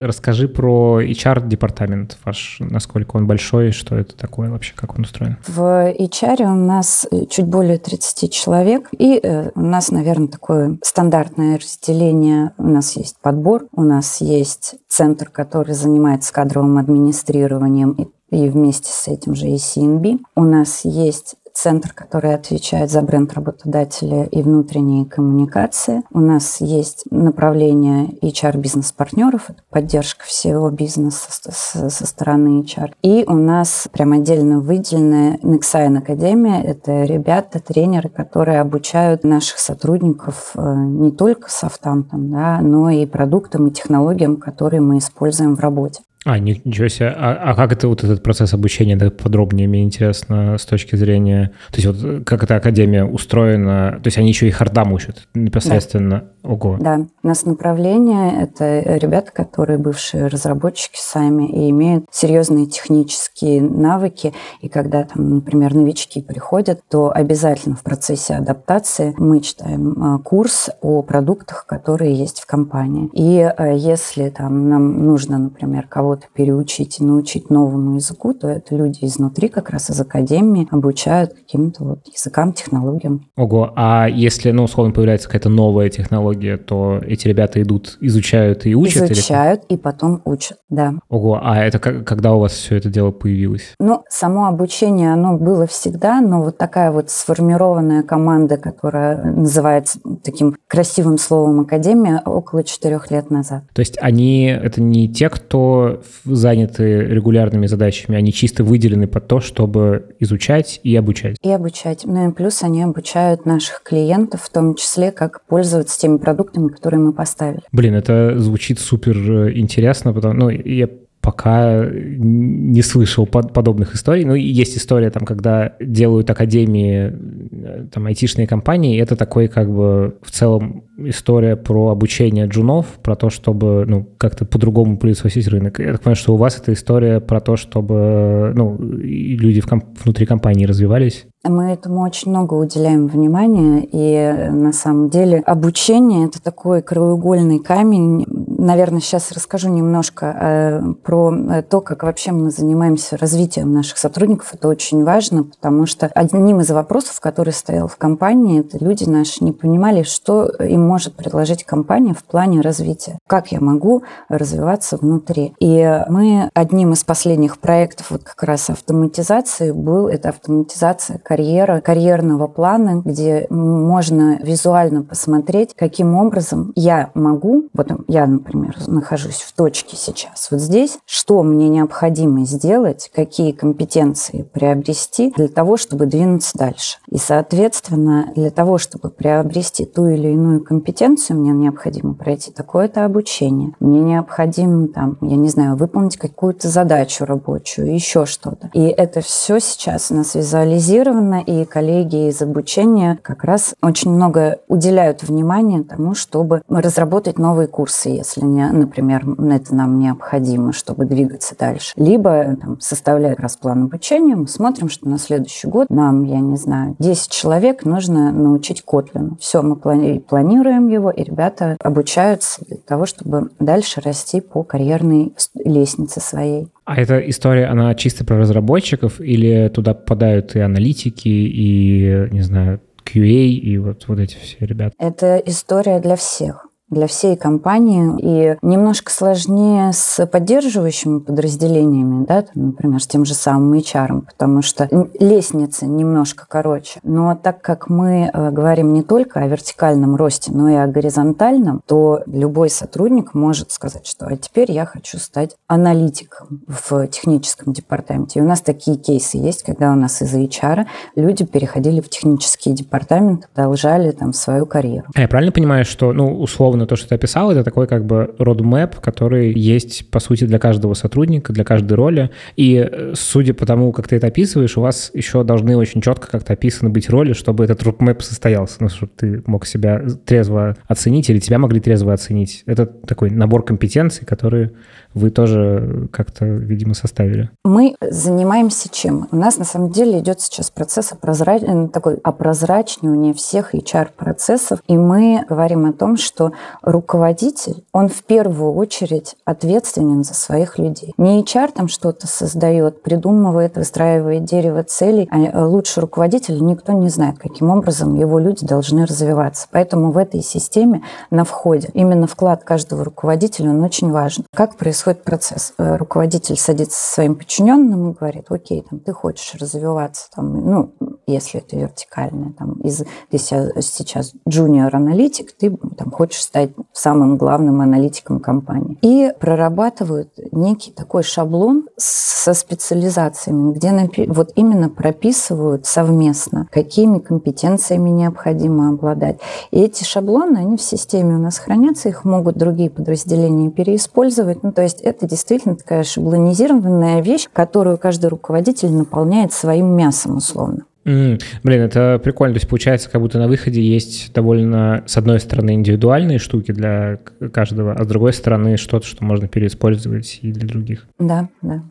Расскажи 0.00 0.48
про 0.48 1.02
HR-департамент 1.02 2.18
ваш, 2.24 2.58
насколько 2.60 3.16
он 3.16 3.26
большой, 3.26 3.72
что 3.72 3.96
это 3.96 4.16
такое 4.16 4.50
вообще, 4.50 4.74
как 4.76 4.96
он 4.96 5.02
устроен? 5.02 5.36
В 5.46 5.60
HR 5.92 6.42
у 6.44 6.54
нас 6.54 7.06
чуть 7.30 7.46
более 7.46 7.78
30 7.78 8.32
человек, 8.32 8.88
и 8.96 9.18
э, 9.22 9.50
у 9.54 9.60
нас, 9.60 9.90
наверное, 9.90 10.28
такое 10.28 10.78
стандартное 10.82 11.58
разделение. 11.58 12.52
У 12.58 12.68
нас 12.68 12.96
есть 12.96 13.16
подбор, 13.20 13.66
у 13.72 13.82
нас 13.82 14.20
есть 14.20 14.76
центр, 14.88 15.28
который 15.30 15.74
занимается 15.74 16.32
кадровым 16.32 16.78
администрированием 16.78 17.96
и 18.30 18.48
вместе 18.48 18.92
с 18.92 19.08
этим 19.08 19.34
же 19.34 19.46
и 19.48 19.56
CNB. 19.56 20.18
У 20.36 20.42
нас 20.42 20.84
есть 20.84 21.36
центр, 21.58 21.92
который 21.92 22.34
отвечает 22.34 22.90
за 22.90 23.02
бренд 23.02 23.32
работодателя 23.32 24.24
и 24.24 24.42
внутренние 24.42 25.04
коммуникации. 25.04 26.02
У 26.12 26.20
нас 26.20 26.60
есть 26.60 27.04
направление 27.10 28.10
HR-бизнес-партнеров, 28.22 29.48
поддержка 29.70 30.24
всего 30.24 30.70
бизнеса 30.70 31.28
со, 31.30 32.06
стороны 32.06 32.62
HR. 32.62 32.92
И 33.02 33.24
у 33.26 33.34
нас 33.34 33.88
прям 33.90 34.12
отдельно 34.12 34.60
выделенная 34.60 35.38
Nexine 35.38 35.98
Академия. 35.98 36.62
Это 36.62 37.02
ребята, 37.04 37.60
тренеры, 37.60 38.08
которые 38.08 38.60
обучают 38.60 39.24
наших 39.24 39.58
сотрудников 39.58 40.52
э, 40.54 40.74
не 40.76 41.10
только 41.10 41.50
софтам, 41.50 42.06
да, 42.12 42.60
но 42.60 42.90
и 42.90 43.04
продуктам 43.04 43.66
и 43.66 43.70
технологиям, 43.72 44.36
которые 44.36 44.80
мы 44.80 44.98
используем 44.98 45.56
в 45.56 45.60
работе. 45.60 46.02
А, 46.24 46.38
ничего 46.38 46.88
себе. 46.88 47.08
А, 47.08 47.38
а 47.50 47.54
как 47.54 47.72
это 47.72 47.88
вот 47.88 48.04
этот 48.04 48.22
процесс 48.22 48.52
обучения 48.52 48.96
да, 48.96 49.10
подробнее, 49.10 49.68
мне 49.68 49.82
интересно, 49.82 50.58
с 50.58 50.66
точки 50.66 50.96
зрения... 50.96 51.52
То 51.70 51.80
есть 51.80 51.86
вот 51.86 52.24
как 52.24 52.42
эта 52.42 52.56
академия 52.56 53.04
устроена? 53.04 54.00
То 54.02 54.08
есть 54.08 54.18
они 54.18 54.28
еще 54.28 54.48
и 54.48 54.50
хардам 54.50 54.92
учат 54.92 55.28
непосредственно? 55.34 56.20
Да. 56.20 56.24
Ого. 56.48 56.76
Да. 56.80 57.06
У 57.22 57.28
нас 57.28 57.44
направление— 57.46 58.32
это 58.42 58.80
ребята, 58.96 59.30
которые 59.32 59.78
бывшие 59.78 60.26
разработчики 60.26 60.98
сами 60.98 61.48
и 61.48 61.70
имеют 61.70 62.06
серьезные 62.10 62.66
технические 62.66 63.62
навыки. 63.62 64.34
И 64.60 64.68
когда 64.68 65.04
там, 65.04 65.36
например, 65.36 65.74
новички 65.74 66.20
приходят, 66.20 66.80
то 66.88 67.12
обязательно 67.14 67.76
в 67.76 67.82
процессе 67.82 68.34
адаптации 68.34 69.14
мы 69.18 69.40
читаем 69.40 70.02
а, 70.02 70.18
курс 70.18 70.70
о 70.80 71.02
продуктах, 71.02 71.66
которые 71.66 72.14
есть 72.14 72.40
в 72.40 72.46
компании. 72.46 73.08
И 73.12 73.40
а, 73.40 73.68
если 73.68 74.30
там 74.30 74.68
нам 74.68 75.06
нужно, 75.06 75.38
например, 75.38 75.86
кого 75.86 76.08
кого-то 76.08 76.26
переучить 76.32 77.00
и 77.00 77.04
научить 77.04 77.50
новому 77.50 77.96
языку, 77.96 78.32
то 78.32 78.48
это 78.48 78.74
люди 78.74 79.00
изнутри 79.02 79.48
как 79.48 79.68
раз 79.68 79.90
из 79.90 80.00
академии 80.00 80.66
обучают 80.70 81.34
каким-то 81.34 81.84
вот 81.84 81.98
языкам, 82.06 82.54
технологиям. 82.54 83.26
Ого, 83.36 83.72
а 83.76 84.08
если, 84.08 84.50
ну, 84.52 84.64
условно, 84.64 84.94
появляется 84.94 85.28
какая-то 85.28 85.50
новая 85.50 85.90
технология, 85.90 86.37
то 86.56 87.00
эти 87.06 87.28
ребята 87.28 87.60
идут, 87.62 87.98
изучают 88.00 88.66
и 88.66 88.74
учат? 88.74 89.10
Изучают 89.10 89.64
или... 89.68 89.76
и 89.76 89.80
потом 89.80 90.22
учат, 90.24 90.58
да. 90.68 90.94
Ого, 91.08 91.40
а 91.42 91.58
это 91.58 91.78
как, 91.78 92.04
когда 92.06 92.34
у 92.34 92.40
вас 92.40 92.52
все 92.52 92.76
это 92.76 92.88
дело 92.88 93.10
появилось? 93.10 93.74
Ну, 93.78 94.04
само 94.08 94.46
обучение, 94.46 95.12
оно 95.12 95.36
было 95.36 95.66
всегда, 95.66 96.20
но 96.20 96.42
вот 96.42 96.58
такая 96.58 96.90
вот 96.90 97.10
сформированная 97.10 98.02
команда, 98.02 98.56
которая 98.56 99.22
называется 99.24 100.00
таким 100.22 100.56
красивым 100.66 101.18
словом 101.18 101.60
«академия», 101.60 102.22
около 102.24 102.62
четырех 102.64 103.10
лет 103.10 103.30
назад. 103.30 103.64
То 103.72 103.80
есть 103.80 103.98
они, 104.00 104.46
это 104.46 104.80
не 104.80 105.08
те, 105.08 105.28
кто 105.28 106.02
заняты 106.24 107.04
регулярными 107.04 107.66
задачами, 107.66 108.16
они 108.16 108.32
чисто 108.32 108.64
выделены 108.64 109.06
под 109.06 109.26
то, 109.26 109.40
чтобы 109.40 110.14
изучать 110.18 110.80
и 110.82 110.94
обучать. 110.96 111.36
И 111.42 111.50
обучать. 111.50 112.02
Ну 112.04 112.28
и 112.28 112.32
плюс 112.32 112.62
они 112.62 112.82
обучают 112.82 113.46
наших 113.46 113.82
клиентов, 113.82 114.42
в 114.42 114.50
том 114.50 114.74
числе, 114.74 115.10
как 115.10 115.42
пользоваться 115.46 115.98
теми 115.98 116.17
продуктами, 116.18 116.68
которые 116.68 117.00
мы 117.00 117.12
поставили. 117.12 117.62
Блин, 117.72 117.94
это 117.94 118.38
звучит 118.38 118.78
супер 118.78 119.16
э, 119.16 119.58
интересно, 119.58 120.12
потому 120.12 120.34
ну, 120.34 120.50
я 120.50 120.88
пока 121.20 121.84
не 121.90 122.82
слышал 122.82 123.26
под, 123.26 123.52
подобных 123.52 123.94
историй. 123.94 124.24
Ну, 124.24 124.34
есть 124.34 124.76
история, 124.76 125.10
там, 125.10 125.24
когда 125.24 125.74
делают 125.80 126.30
академии, 126.30 127.12
э, 127.50 127.86
там, 127.92 128.06
айтишные 128.06 128.46
компании, 128.46 129.00
это 129.00 129.16
такой, 129.16 129.48
как 129.48 129.70
бы, 129.70 130.16
в 130.22 130.30
целом 130.30 130.84
история 130.98 131.56
про 131.56 131.88
обучение 131.88 132.46
джунов, 132.46 132.86
про 133.02 133.14
то, 133.14 133.30
чтобы, 133.30 133.84
ну, 133.86 134.08
как-то 134.18 134.44
по-другому 134.44 134.96
пылесосить 134.98 135.48
рынок. 135.48 135.78
Я 135.78 135.92
так 135.92 136.02
понимаю, 136.02 136.16
что 136.16 136.34
у 136.34 136.36
вас 136.36 136.58
это 136.58 136.72
история 136.72 137.20
про 137.20 137.40
то, 137.40 137.56
чтобы, 137.56 138.52
ну, 138.54 138.76
люди 138.78 139.60
в 139.60 139.66
комп- 139.66 139.98
внутри 140.02 140.26
компании 140.26 140.66
развивались. 140.66 141.26
Мы 141.44 141.70
этому 141.70 142.02
очень 142.02 142.30
много 142.30 142.54
уделяем 142.54 143.06
внимания, 143.06 143.86
и 143.90 144.50
на 144.50 144.72
самом 144.72 145.08
деле 145.08 145.38
обучение– 145.38 146.26
это 146.28 146.42
такой 146.42 146.82
краеугольный 146.82 147.60
камень. 147.60 148.24
Наверное, 148.60 148.98
сейчас 148.98 149.30
расскажу 149.30 149.68
немножко 149.68 150.26
э, 150.26 150.92
про 151.04 151.32
э, 151.32 151.62
то, 151.62 151.80
как 151.80 152.02
вообще 152.02 152.32
мы 152.32 152.50
занимаемся 152.50 153.16
развитием 153.16 153.72
наших 153.72 153.98
сотрудников. 153.98 154.52
Это 154.52 154.66
очень 154.66 155.04
важно, 155.04 155.44
потому 155.44 155.86
что 155.86 156.10
одним 156.12 156.60
из 156.60 156.68
вопросов, 156.72 157.20
который 157.20 157.52
стоял 157.52 157.86
в 157.86 157.96
компании, 157.96 158.58
это 158.58 158.84
люди 158.84 159.04
наши 159.04 159.44
не 159.44 159.52
понимали, 159.52 160.02
что 160.02 160.46
им 160.46 160.84
может 160.84 161.14
предложить 161.14 161.62
компания 161.62 162.14
в 162.14 162.24
плане 162.24 162.60
развития. 162.60 163.20
Как 163.28 163.52
я 163.52 163.60
могу 163.60 164.02
развиваться 164.28 164.96
внутри? 164.96 165.54
И 165.60 166.02
мы 166.08 166.50
одним 166.52 166.94
из 166.94 167.04
последних 167.04 167.58
проектов 167.58 168.10
вот 168.10 168.24
как 168.24 168.42
раз 168.42 168.70
автоматизации 168.70 169.70
был, 169.70 170.08
это 170.08 170.30
автоматизация 170.30 171.18
карьера, 171.18 171.80
карьерного 171.80 172.48
плана, 172.48 173.02
где 173.04 173.46
можно 173.50 174.40
визуально 174.42 175.04
посмотреть, 175.04 175.74
каким 175.76 176.16
образом 176.16 176.72
я 176.74 177.12
могу, 177.14 177.68
вот 177.72 177.92
я, 178.08 178.26
например, 178.26 178.47
нахожусь 178.54 179.42
в 179.42 179.52
точке 179.54 179.96
сейчас, 179.96 180.48
вот 180.50 180.60
здесь, 180.60 180.98
что 181.06 181.42
мне 181.42 181.68
необходимо 181.68 182.44
сделать, 182.44 183.10
какие 183.14 183.52
компетенции 183.52 184.42
приобрести 184.42 185.32
для 185.36 185.48
того, 185.48 185.76
чтобы 185.76 186.06
двинуться 186.06 186.56
дальше. 186.56 186.98
И, 187.08 187.18
соответственно, 187.18 188.32
для 188.34 188.50
того, 188.50 188.78
чтобы 188.78 189.10
приобрести 189.10 189.84
ту 189.84 190.06
или 190.06 190.28
иную 190.28 190.62
компетенцию, 190.62 191.38
мне 191.40 191.50
необходимо 191.50 192.14
пройти 192.14 192.50
такое-то 192.50 193.04
обучение. 193.04 193.72
Мне 193.80 194.00
необходимо, 194.00 194.88
там, 194.88 195.18
я 195.20 195.36
не 195.36 195.48
знаю, 195.48 195.76
выполнить 195.76 196.16
какую-то 196.16 196.68
задачу 196.68 197.24
рабочую, 197.24 197.92
еще 197.92 198.26
что-то. 198.26 198.70
И 198.72 198.82
это 198.82 199.20
все 199.20 199.58
сейчас 199.60 200.10
у 200.10 200.14
нас 200.14 200.34
визуализировано 200.34 201.40
и 201.40 201.64
коллеги 201.64 202.28
из 202.28 202.40
обучения 202.42 203.18
как 203.22 203.44
раз 203.44 203.74
очень 203.82 204.10
много 204.10 204.58
уделяют 204.68 205.22
внимания 205.22 205.82
тому, 205.82 206.14
чтобы 206.14 206.62
разработать 206.68 207.38
новые 207.38 207.68
курсы, 207.68 208.08
если, 208.08 208.37
не, 208.44 208.70
например, 208.70 209.24
это 209.50 209.74
нам 209.74 209.98
необходимо, 209.98 210.72
чтобы 210.72 211.04
двигаться 211.04 211.54
дальше. 211.58 211.92
Либо 211.96 212.56
там, 212.60 212.80
составляя 212.80 213.36
раз 213.36 213.56
план 213.56 213.84
обучения, 213.84 214.36
мы 214.36 214.48
смотрим, 214.48 214.88
что 214.88 215.08
на 215.08 215.18
следующий 215.18 215.68
год 215.68 215.90
нам, 215.90 216.24
я 216.24 216.40
не 216.40 216.56
знаю, 216.56 216.96
10 216.98 217.30
человек 217.30 217.84
нужно 217.84 218.32
научить 218.32 218.82
Kotlin. 218.86 219.38
Все, 219.40 219.62
мы 219.62 219.76
планируем 219.76 220.88
его, 220.88 221.10
и 221.10 221.22
ребята 221.22 221.76
обучаются 221.80 222.64
для 222.66 222.76
того, 222.76 223.06
чтобы 223.06 223.50
дальше 223.58 224.00
расти 224.00 224.40
по 224.40 224.62
карьерной 224.62 225.32
лестнице 225.54 226.20
своей. 226.20 226.68
А 226.84 226.96
эта 227.00 227.18
история, 227.18 227.66
она 227.66 227.94
чисто 227.94 228.24
про 228.24 228.38
разработчиков 228.38 229.20
или 229.20 229.68
туда 229.68 229.94
попадают 229.94 230.56
и 230.56 230.60
аналитики, 230.60 231.28
и, 231.28 232.28
не 232.30 232.40
знаю, 232.40 232.80
QA, 233.04 233.48
и 233.48 233.78
вот, 233.78 234.04
вот 234.08 234.18
эти 234.18 234.36
все 234.36 234.56
ребята? 234.60 234.94
Это 234.98 235.36
история 235.36 236.00
для 236.00 236.16
всех 236.16 236.67
для 236.90 237.06
всей 237.06 237.36
компании 237.36 238.14
и 238.18 238.56
немножко 238.62 239.12
сложнее 239.12 239.92
с 239.92 240.24
поддерживающими 240.26 241.18
подразделениями, 241.20 242.24
да, 242.24 242.42
там, 242.42 242.66
например, 242.66 243.02
с 243.02 243.06
тем 243.06 243.24
же 243.24 243.34
самым 243.34 243.78
HR, 243.78 244.22
потому 244.22 244.62
что 244.62 244.88
лестница 245.20 245.86
немножко 245.86 246.46
короче. 246.48 247.00
Но 247.02 247.34
так 247.34 247.60
как 247.60 247.88
мы 247.88 248.30
э, 248.32 248.50
говорим 248.50 248.92
не 248.92 249.02
только 249.02 249.40
о 249.40 249.46
вертикальном 249.46 250.16
росте, 250.16 250.52
но 250.52 250.68
и 250.68 250.74
о 250.74 250.86
горизонтальном, 250.86 251.82
то 251.86 252.22
любой 252.26 252.70
сотрудник 252.70 253.34
может 253.34 253.72
сказать, 253.72 254.06
что 254.06 254.26
а 254.26 254.36
теперь 254.36 254.72
я 254.72 254.86
хочу 254.86 255.18
стать 255.18 255.56
аналитиком 255.66 256.62
в 256.66 257.06
техническом 257.08 257.72
департаменте. 257.72 258.38
И 258.38 258.42
у 258.42 258.46
нас 258.46 258.60
такие 258.60 258.96
кейсы 258.96 259.38
есть, 259.38 259.62
когда 259.62 259.92
у 259.92 259.94
нас 259.94 260.22
из 260.22 260.34
HR 260.34 260.86
люди 261.16 261.44
переходили 261.44 262.00
в 262.00 262.08
технический 262.08 262.72
департамент, 262.72 263.48
продолжали 263.54 264.10
там 264.10 264.32
свою 264.32 264.66
карьеру. 264.66 265.06
А 265.14 265.20
я 265.20 265.28
правильно 265.28 265.52
понимаю, 265.52 265.84
что, 265.84 266.12
ну, 266.12 266.40
условно, 266.40 266.77
условно 266.78 266.86
то, 266.86 266.96
что 266.96 267.08
ты 267.08 267.14
описал, 267.14 267.50
это 267.50 267.64
такой 267.64 267.86
как 267.86 268.04
бы 268.04 268.34
roadmap, 268.38 269.00
который 269.00 269.52
есть, 269.52 270.10
по 270.10 270.20
сути, 270.20 270.44
для 270.44 270.58
каждого 270.58 270.94
сотрудника, 270.94 271.52
для 271.52 271.64
каждой 271.64 271.94
роли. 271.94 272.30
И 272.56 272.76
э, 272.76 273.12
судя 273.14 273.54
по 273.54 273.66
тому, 273.66 273.92
как 273.92 274.08
ты 274.08 274.16
это 274.16 274.28
описываешь, 274.28 274.76
у 274.76 274.80
вас 274.80 275.10
еще 275.14 275.44
должны 275.44 275.76
очень 275.76 276.00
четко 276.00 276.28
как-то 276.28 276.52
описаны 276.52 276.90
быть 276.90 277.10
роли, 277.10 277.32
чтобы 277.32 277.64
этот 277.64 277.82
roadmap 277.82 278.22
состоялся, 278.22 278.76
ну, 278.80 278.88
чтобы 278.88 279.12
ты 279.16 279.42
мог 279.46 279.66
себя 279.66 280.02
трезво 280.24 280.76
оценить 280.86 281.30
или 281.30 281.40
тебя 281.40 281.58
могли 281.58 281.80
трезво 281.80 282.12
оценить. 282.12 282.62
Это 282.66 282.86
такой 282.86 283.30
набор 283.30 283.64
компетенций, 283.64 284.26
которые 284.26 284.70
вы 285.18 285.30
тоже 285.30 286.08
как-то, 286.12 286.44
видимо, 286.44 286.94
составили. 286.94 287.50
Мы 287.64 287.96
занимаемся 288.00 288.88
чем? 288.88 289.28
У 289.30 289.36
нас 289.36 289.58
на 289.58 289.64
самом 289.64 289.90
деле 289.90 290.20
идет 290.20 290.40
сейчас 290.40 290.70
процесс 290.70 291.12
опрозрач... 291.12 291.62
Э, 291.62 291.88
такой 291.88 292.16
опрозрачнивания 292.16 293.34
всех 293.34 293.74
HR-процессов, 293.74 294.80
и 294.86 294.96
мы 294.96 295.44
говорим 295.48 295.86
о 295.86 295.92
том, 295.92 296.16
что 296.16 296.52
руководитель, 296.82 297.84
он 297.92 298.08
в 298.08 298.22
первую 298.24 298.74
очередь 298.74 299.36
ответственен 299.44 300.24
за 300.24 300.34
своих 300.34 300.78
людей. 300.78 301.12
Не 301.18 301.42
HR 301.42 301.72
там 301.74 301.88
что-то 301.88 302.26
создает, 302.26 303.02
придумывает, 303.02 303.76
выстраивает 303.76 304.44
дерево 304.44 304.82
целей, 304.84 305.28
а 305.30 305.66
лучше 305.66 306.00
руководитель 306.00 306.62
никто 306.62 306.92
не 306.92 307.08
знает, 307.08 307.38
каким 307.38 307.70
образом 307.70 308.14
его 308.14 308.38
люди 308.38 308.66
должны 308.66 309.04
развиваться. 309.04 309.66
Поэтому 309.72 310.12
в 310.12 310.18
этой 310.18 310.42
системе 310.42 311.02
на 311.30 311.44
входе 311.44 311.88
именно 311.94 312.26
вклад 312.26 312.64
каждого 312.64 313.04
руководителя, 313.04 313.70
он 313.70 313.82
очень 313.82 314.10
важен. 314.10 314.44
Как 314.54 314.76
происходит 314.76 315.07
процесс? 315.14 315.74
Э, 315.78 315.96
руководитель 315.96 316.56
садится 316.56 316.98
со 316.98 317.14
своим 317.14 317.34
подчиненным 317.36 318.10
и 318.10 318.14
говорит, 318.14 318.46
окей, 318.50 318.84
там, 318.88 319.00
ты 319.00 319.12
хочешь 319.12 319.54
развиваться, 319.60 320.28
там, 320.34 320.52
ну, 320.52 320.94
если 321.26 321.60
это 321.60 321.76
вертикальное, 321.76 322.52
там, 322.58 322.74
из, 322.80 323.04
ты 323.30 323.38
сейчас 323.38 324.32
джуниор-аналитик, 324.48 325.52
ты 325.52 325.76
там, 325.96 326.10
хочешь 326.10 326.42
стать 326.42 326.70
самым 326.92 327.36
главным 327.36 327.80
аналитиком 327.80 328.40
компании. 328.40 328.98
И 329.02 329.32
прорабатывают 329.38 330.32
некий 330.52 330.90
такой 330.90 331.22
шаблон 331.22 331.86
со 331.96 332.54
специализациями, 332.54 333.72
где 333.72 333.88
напи- 333.88 334.32
вот 334.32 334.52
именно 334.54 334.88
прописывают 334.88 335.84
совместно, 335.84 336.66
какими 336.72 337.18
компетенциями 337.18 338.08
необходимо 338.08 338.88
обладать. 338.88 339.38
И 339.70 339.80
эти 339.80 340.04
шаблоны, 340.04 340.56
они 340.56 340.76
в 340.78 340.82
системе 340.82 341.34
у 341.34 341.38
нас 341.38 341.58
хранятся, 341.58 342.08
их 342.08 342.24
могут 342.24 342.56
другие 342.56 342.88
подразделения 342.88 343.70
переиспользовать. 343.70 344.62
Ну, 344.62 344.72
то 344.72 344.82
есть 344.82 344.87
это 345.02 345.28
действительно 345.28 345.76
такая 345.76 346.02
шаблонизированная 346.02 347.22
вещь, 347.22 347.46
которую 347.52 347.98
каждый 347.98 348.26
руководитель 348.26 348.92
наполняет 348.92 349.52
своим 349.52 349.96
мясом 349.96 350.36
условно. 350.36 350.84
Mm, 351.04 351.40
блин, 351.62 351.80
это 351.80 352.20
прикольно. 352.22 352.54
То 352.54 352.58
есть 352.58 352.68
получается, 352.68 353.10
как 353.10 353.22
будто 353.22 353.38
на 353.38 353.48
выходе 353.48 353.80
есть 353.80 354.32
довольно, 354.34 355.02
с 355.06 355.16
одной 355.16 355.40
стороны, 355.40 355.72
индивидуальные 355.72 356.38
штуки 356.38 356.72
для 356.72 357.18
каждого, 357.52 357.92
а 357.92 358.04
с 358.04 358.06
другой 358.06 358.34
стороны, 358.34 358.76
что-то, 358.76 359.06
что 359.06 359.24
можно 359.24 359.48
переиспользовать 359.48 360.40
и 360.42 360.52
для 360.52 360.68
других. 360.68 361.06
Да, 361.18 361.48
да. 361.62 361.82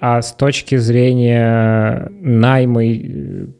А 0.00 0.22
с 0.22 0.32
точки 0.32 0.76
зрения 0.76 2.10
найма, 2.20 2.82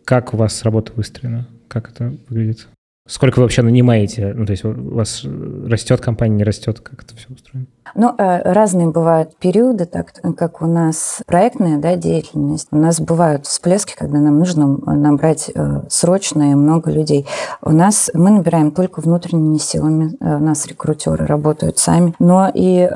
как 0.04 0.34
у 0.34 0.36
вас 0.36 0.62
работа 0.62 0.92
выстроена? 0.94 1.48
Как 1.68 1.90
это 1.90 2.14
выглядит? 2.28 2.68
Сколько 3.08 3.38
вы 3.38 3.44
вообще 3.44 3.62
нанимаете? 3.62 4.34
Ну, 4.34 4.44
то 4.44 4.52
есть 4.52 4.64
у 4.66 4.72
вас 4.72 5.24
растет 5.24 6.00
компания, 6.02 6.36
не 6.36 6.44
растет? 6.44 6.80
Как 6.80 7.02
это 7.02 7.16
все 7.16 7.28
устроено? 7.30 7.66
Ну, 7.94 8.14
э, 8.16 8.52
разные 8.52 8.88
бывают 8.88 9.36
периоды, 9.36 9.86
так 9.86 10.12
как 10.36 10.62
у 10.62 10.66
нас 10.66 11.22
проектная 11.26 11.78
да, 11.78 11.96
деятельность. 11.96 12.68
У 12.70 12.76
нас 12.76 13.00
бывают 13.00 13.46
всплески, 13.46 13.94
когда 13.96 14.18
нам 14.18 14.38
нужно 14.38 14.66
набрать 14.66 15.50
э, 15.54 15.82
срочно 15.88 16.52
и 16.52 16.54
много 16.54 16.90
людей. 16.90 17.26
У 17.62 17.70
нас 17.70 18.10
мы 18.14 18.30
набираем 18.30 18.70
только 18.70 19.00
внутренними 19.00 19.58
силами. 19.58 20.16
Э, 20.20 20.36
у 20.36 20.40
нас 20.40 20.66
рекрутеры 20.66 21.26
работают 21.26 21.78
сами. 21.78 22.14
Но 22.18 22.50
и 22.52 22.88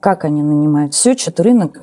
как 0.00 0.24
они 0.24 0.42
нанимают? 0.42 0.94
Все 0.94 1.12
учат 1.12 1.40
рынок 1.40 1.80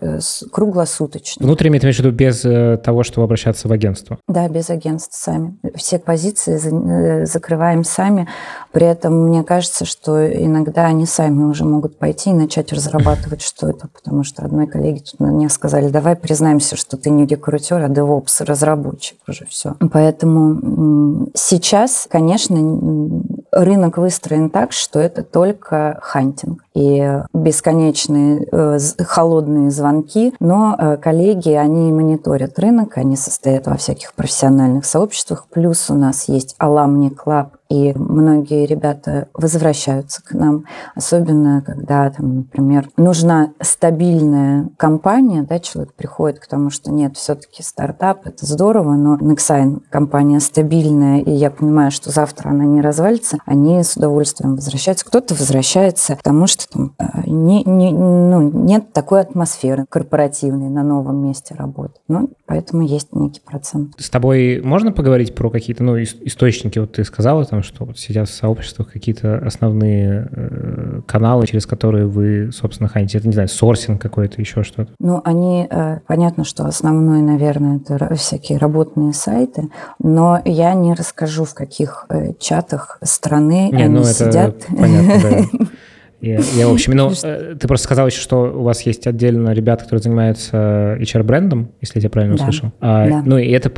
круглосуточно. 0.51 1.45
Внутренне, 1.45 1.79
ты 1.79 1.85
имеешь 1.85 1.97
в 1.97 1.99
виду 1.99 2.11
без 2.11 2.41
того, 2.81 3.03
чтобы 3.03 3.25
обращаться 3.25 3.67
в 3.67 3.71
агентство? 3.71 4.17
Да, 4.27 4.47
без 4.47 4.69
агентств 4.69 5.15
сами. 5.15 5.57
Все 5.75 5.99
позиции 5.99 7.25
закрываем 7.25 7.83
сами. 7.83 8.27
При 8.73 8.87
этом 8.87 9.27
мне 9.27 9.43
кажется, 9.43 9.85
что 9.85 10.27
иногда 10.27 10.87
они 10.87 11.05
сами 11.05 11.43
уже 11.43 11.63
могут 11.63 11.99
пойти 11.99 12.31
и 12.31 12.33
начать 12.33 12.73
разрабатывать, 12.73 13.41
что 13.43 13.69
это, 13.69 13.87
потому 13.87 14.23
что 14.23 14.43
одной 14.43 14.65
коллеге 14.65 15.01
тут 15.01 15.19
мне 15.19 15.47
сказали, 15.49 15.89
давай 15.89 16.15
признаемся, 16.15 16.75
что 16.75 16.97
ты 16.97 17.11
не 17.11 17.27
рекрутер, 17.27 17.83
а 17.83 17.87
DevOps, 17.87 18.43
разработчик 18.43 19.19
уже 19.27 19.45
все. 19.45 19.75
Поэтому 19.91 21.29
сейчас, 21.35 22.07
конечно, 22.09 23.23
рынок 23.51 23.97
выстроен 23.97 24.49
так, 24.49 24.71
что 24.71 24.99
это 24.99 25.21
только 25.21 25.99
хантинг 26.01 26.62
и 26.73 27.21
бесконечные 27.33 28.47
э, 28.51 28.77
холодные 28.99 29.69
звонки, 29.69 30.33
но 30.39 30.75
э, 30.77 30.97
коллеги, 30.97 31.51
они 31.51 31.91
мониторят 31.91 32.57
рынок, 32.59 32.97
они 32.97 33.15
состоят 33.15 33.67
во 33.67 33.77
всяких 33.77 34.13
профессиональных 34.13 34.85
сообществах, 34.85 35.47
плюс 35.51 35.89
у 35.89 35.95
нас 35.95 36.27
есть 36.27 36.55
Alumni 36.57 37.09
Club, 37.09 37.57
и 37.69 37.91
многие 37.95 38.67
ребята 38.67 39.29
возвращаются 39.33 40.23
к 40.23 40.33
нам, 40.33 40.65
особенно 40.93 41.63
когда, 41.65 42.09
там, 42.11 42.37
например, 42.37 42.89
нужна 42.97 43.53
стабильная 43.61 44.69
компания, 44.77 45.41
да, 45.41 45.57
человек 45.57 45.93
приходит 45.95 46.39
к 46.39 46.45
тому, 46.45 46.69
что 46.69 46.91
нет, 46.91 47.17
все-таки 47.17 47.63
стартап, 47.63 48.27
это 48.27 48.45
здорово, 48.45 48.93
но 48.93 49.17
Nexign 49.17 49.81
компания 49.89 50.39
стабильная, 50.39 51.21
и 51.21 51.31
я 51.31 51.49
понимаю, 51.49 51.89
что 51.89 52.11
завтра 52.11 52.49
она 52.49 52.65
не 52.65 52.81
развалится, 52.81 53.37
они 53.45 53.81
с 53.83 53.97
удовольствием 53.97 54.55
возвращаются. 54.55 55.05
Кто-то 55.05 55.33
возвращается, 55.33 56.17
потому 56.17 56.45
что 56.45 56.62
там 56.67 56.95
э, 56.99 57.05
не, 57.27 57.63
не, 57.63 57.91
ну, 57.91 58.51
нет 58.51 58.93
такой 58.93 59.21
атмосферы 59.21 59.85
корпоративной 59.89 60.69
на 60.69 60.83
новом 60.83 61.25
месте 61.25 61.55
работы. 61.55 61.93
Ну, 62.07 62.29
поэтому 62.45 62.83
есть 62.83 63.13
некий 63.13 63.41
процент. 63.41 63.93
С 63.97 64.09
тобой 64.09 64.61
можно 64.63 64.91
поговорить 64.91 65.35
про 65.35 65.49
какие-то 65.49 65.83
ну, 65.83 66.01
источники? 66.01 66.79
Вот 66.79 66.93
ты 66.93 67.03
сказала, 67.03 67.45
там, 67.45 67.63
что 67.63 67.85
вот 67.85 67.99
сейчас 67.99 68.29
в 68.29 68.33
сообществах 68.33 68.91
какие-то 68.91 69.37
основные 69.37 70.27
э, 70.31 71.01
каналы, 71.07 71.47
через 71.47 71.65
которые 71.65 72.05
вы, 72.05 72.51
собственно, 72.51 72.89
хантите? 72.89 73.17
Это, 73.19 73.27
не 73.27 73.33
знаю, 73.33 73.47
сорсинг 73.47 74.01
какой-то, 74.01 74.41
еще 74.41 74.63
что-то? 74.63 74.91
Ну, 74.99 75.21
они, 75.23 75.67
э, 75.69 75.99
понятно, 76.07 76.43
что 76.43 76.65
основной, 76.65 77.21
наверное, 77.21 77.77
это 77.77 78.13
всякие 78.15 78.57
работные 78.57 79.13
сайты, 79.13 79.69
но 79.99 80.41
я 80.45 80.73
не 80.73 80.93
расскажу, 80.93 81.45
в 81.45 81.53
каких 81.53 82.05
э, 82.09 82.33
чатах 82.39 82.97
страны 83.01 83.69
не, 83.71 83.83
они 83.83 83.95
ну, 83.95 84.01
это 84.01 84.13
сидят. 84.13 84.65
Понятно, 84.67 85.21
да. 85.21 85.65
Я, 86.23 86.39
я, 86.55 86.69
в 86.69 86.71
общем, 86.71 86.93
ну, 86.93 87.11
э, 87.21 87.55
ты 87.59 87.67
просто 87.67 87.83
сказал 87.83 88.07
еще, 88.07 88.21
что 88.21 88.43
у 88.43 88.63
вас 88.63 88.83
есть 88.83 89.07
отдельно 89.07 89.49
ребята, 89.49 89.83
которые 89.83 90.01
занимаются 90.01 90.97
HR-брендом, 91.01 91.71
если 91.81 91.97
я 91.97 92.01
тебя 92.03 92.11
правильно 92.11 92.37
да. 92.37 92.43
услышал. 92.43 92.71
А, 92.79 93.09
да. 93.09 93.23
Ну, 93.25 93.37
и 93.37 93.49
это 93.49 93.69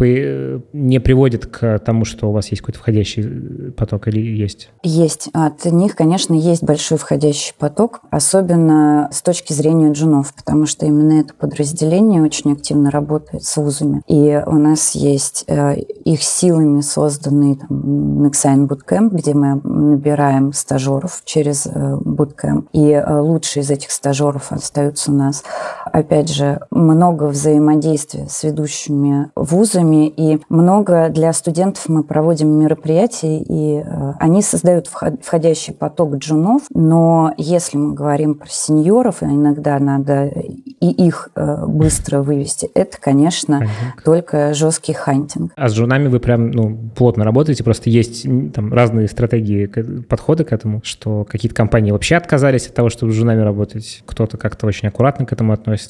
не 0.71 0.99
приводит 0.99 1.47
к 1.47 1.79
тому, 1.79 2.05
что 2.05 2.29
у 2.29 2.31
вас 2.31 2.49
есть 2.49 2.61
какой-то 2.61 2.77
входящий 2.77 3.71
поток 3.71 4.07
или 4.09 4.19
есть? 4.19 4.69
Есть. 4.83 5.29
От 5.33 5.65
них, 5.65 5.95
конечно, 5.95 6.35
есть 6.35 6.63
большой 6.63 6.99
входящий 6.99 7.55
поток, 7.57 8.01
особенно 8.11 9.09
с 9.11 9.23
точки 9.23 9.51
зрения 9.53 9.91
джунов, 9.91 10.31
потому 10.35 10.67
что 10.67 10.85
именно 10.85 11.21
это 11.21 11.33
подразделение 11.33 12.21
очень 12.21 12.51
активно 12.51 12.91
работает 12.91 13.43
с 13.43 13.57
вузами. 13.57 14.03
И 14.07 14.39
у 14.45 14.59
нас 14.59 14.93
есть 14.93 15.45
э, 15.47 15.79
их 15.79 16.21
силами 16.21 16.81
созданный 16.81 17.55
там, 17.55 18.27
Nexign 18.27 18.67
Bootcamp, 18.67 19.09
где 19.15 19.33
мы 19.33 19.59
набираем 19.63 20.53
стажеров 20.53 21.23
через 21.25 21.65
э, 21.65 21.71
Bootcamp 21.71 22.34
Bootcamp. 22.35 22.67
И 22.73 22.91
э, 22.91 23.19
лучшие 23.19 23.63
из 23.63 23.71
этих 23.71 23.91
стажеров 23.91 24.51
остаются 24.51 25.11
у 25.11 25.15
нас. 25.15 25.43
Опять 25.95 26.27
же, 26.29 26.59
много 26.71 27.23
взаимодействия 27.27 28.25
с 28.27 28.43
ведущими 28.43 29.31
вузами 29.33 30.09
и 30.09 30.41
много 30.49 31.07
для 31.07 31.31
студентов 31.31 31.87
мы 31.87 32.03
проводим 32.03 32.49
мероприятий, 32.49 33.37
и 33.37 33.77
э, 33.79 34.13
они 34.19 34.41
создают 34.41 34.87
входящий 34.87 35.73
поток 35.73 36.17
джунов, 36.17 36.63
но 36.73 37.33
если 37.37 37.77
мы 37.77 37.93
говорим 37.93 38.35
про 38.35 38.49
сеньоров, 38.49 39.23
иногда 39.23 39.79
надо 39.79 40.25
и 40.25 40.87
их 40.87 41.29
э, 41.33 41.65
быстро 41.65 42.21
вывести, 42.21 42.69
это, 42.73 42.97
конечно, 42.99 43.59
хантинг. 43.59 44.03
только 44.03 44.53
жесткий 44.53 44.91
хантинг. 44.91 45.53
А 45.55 45.69
с 45.69 45.73
джунами 45.73 46.09
вы 46.09 46.19
прям 46.19 46.51
ну, 46.51 46.77
плотно 46.93 47.23
работаете, 47.23 47.63
просто 47.63 47.89
есть 47.89 48.27
там 48.53 48.73
разные 48.73 49.07
стратегии, 49.07 49.67
подходы 50.01 50.43
к 50.43 50.51
этому, 50.51 50.81
что 50.83 51.23
какие-то 51.23 51.55
компании 51.55 51.91
вообще 51.91 52.17
отказались 52.17 52.67
от 52.67 52.73
того, 52.73 52.89
чтобы 52.89 53.13
с 53.13 53.15
женами 53.15 53.39
работать. 53.39 54.03
Кто-то 54.05 54.35
как-то 54.35 54.67
очень 54.67 54.89
аккуратно 54.89 55.25
к 55.25 55.31
этому 55.31 55.53
относится. 55.53 55.84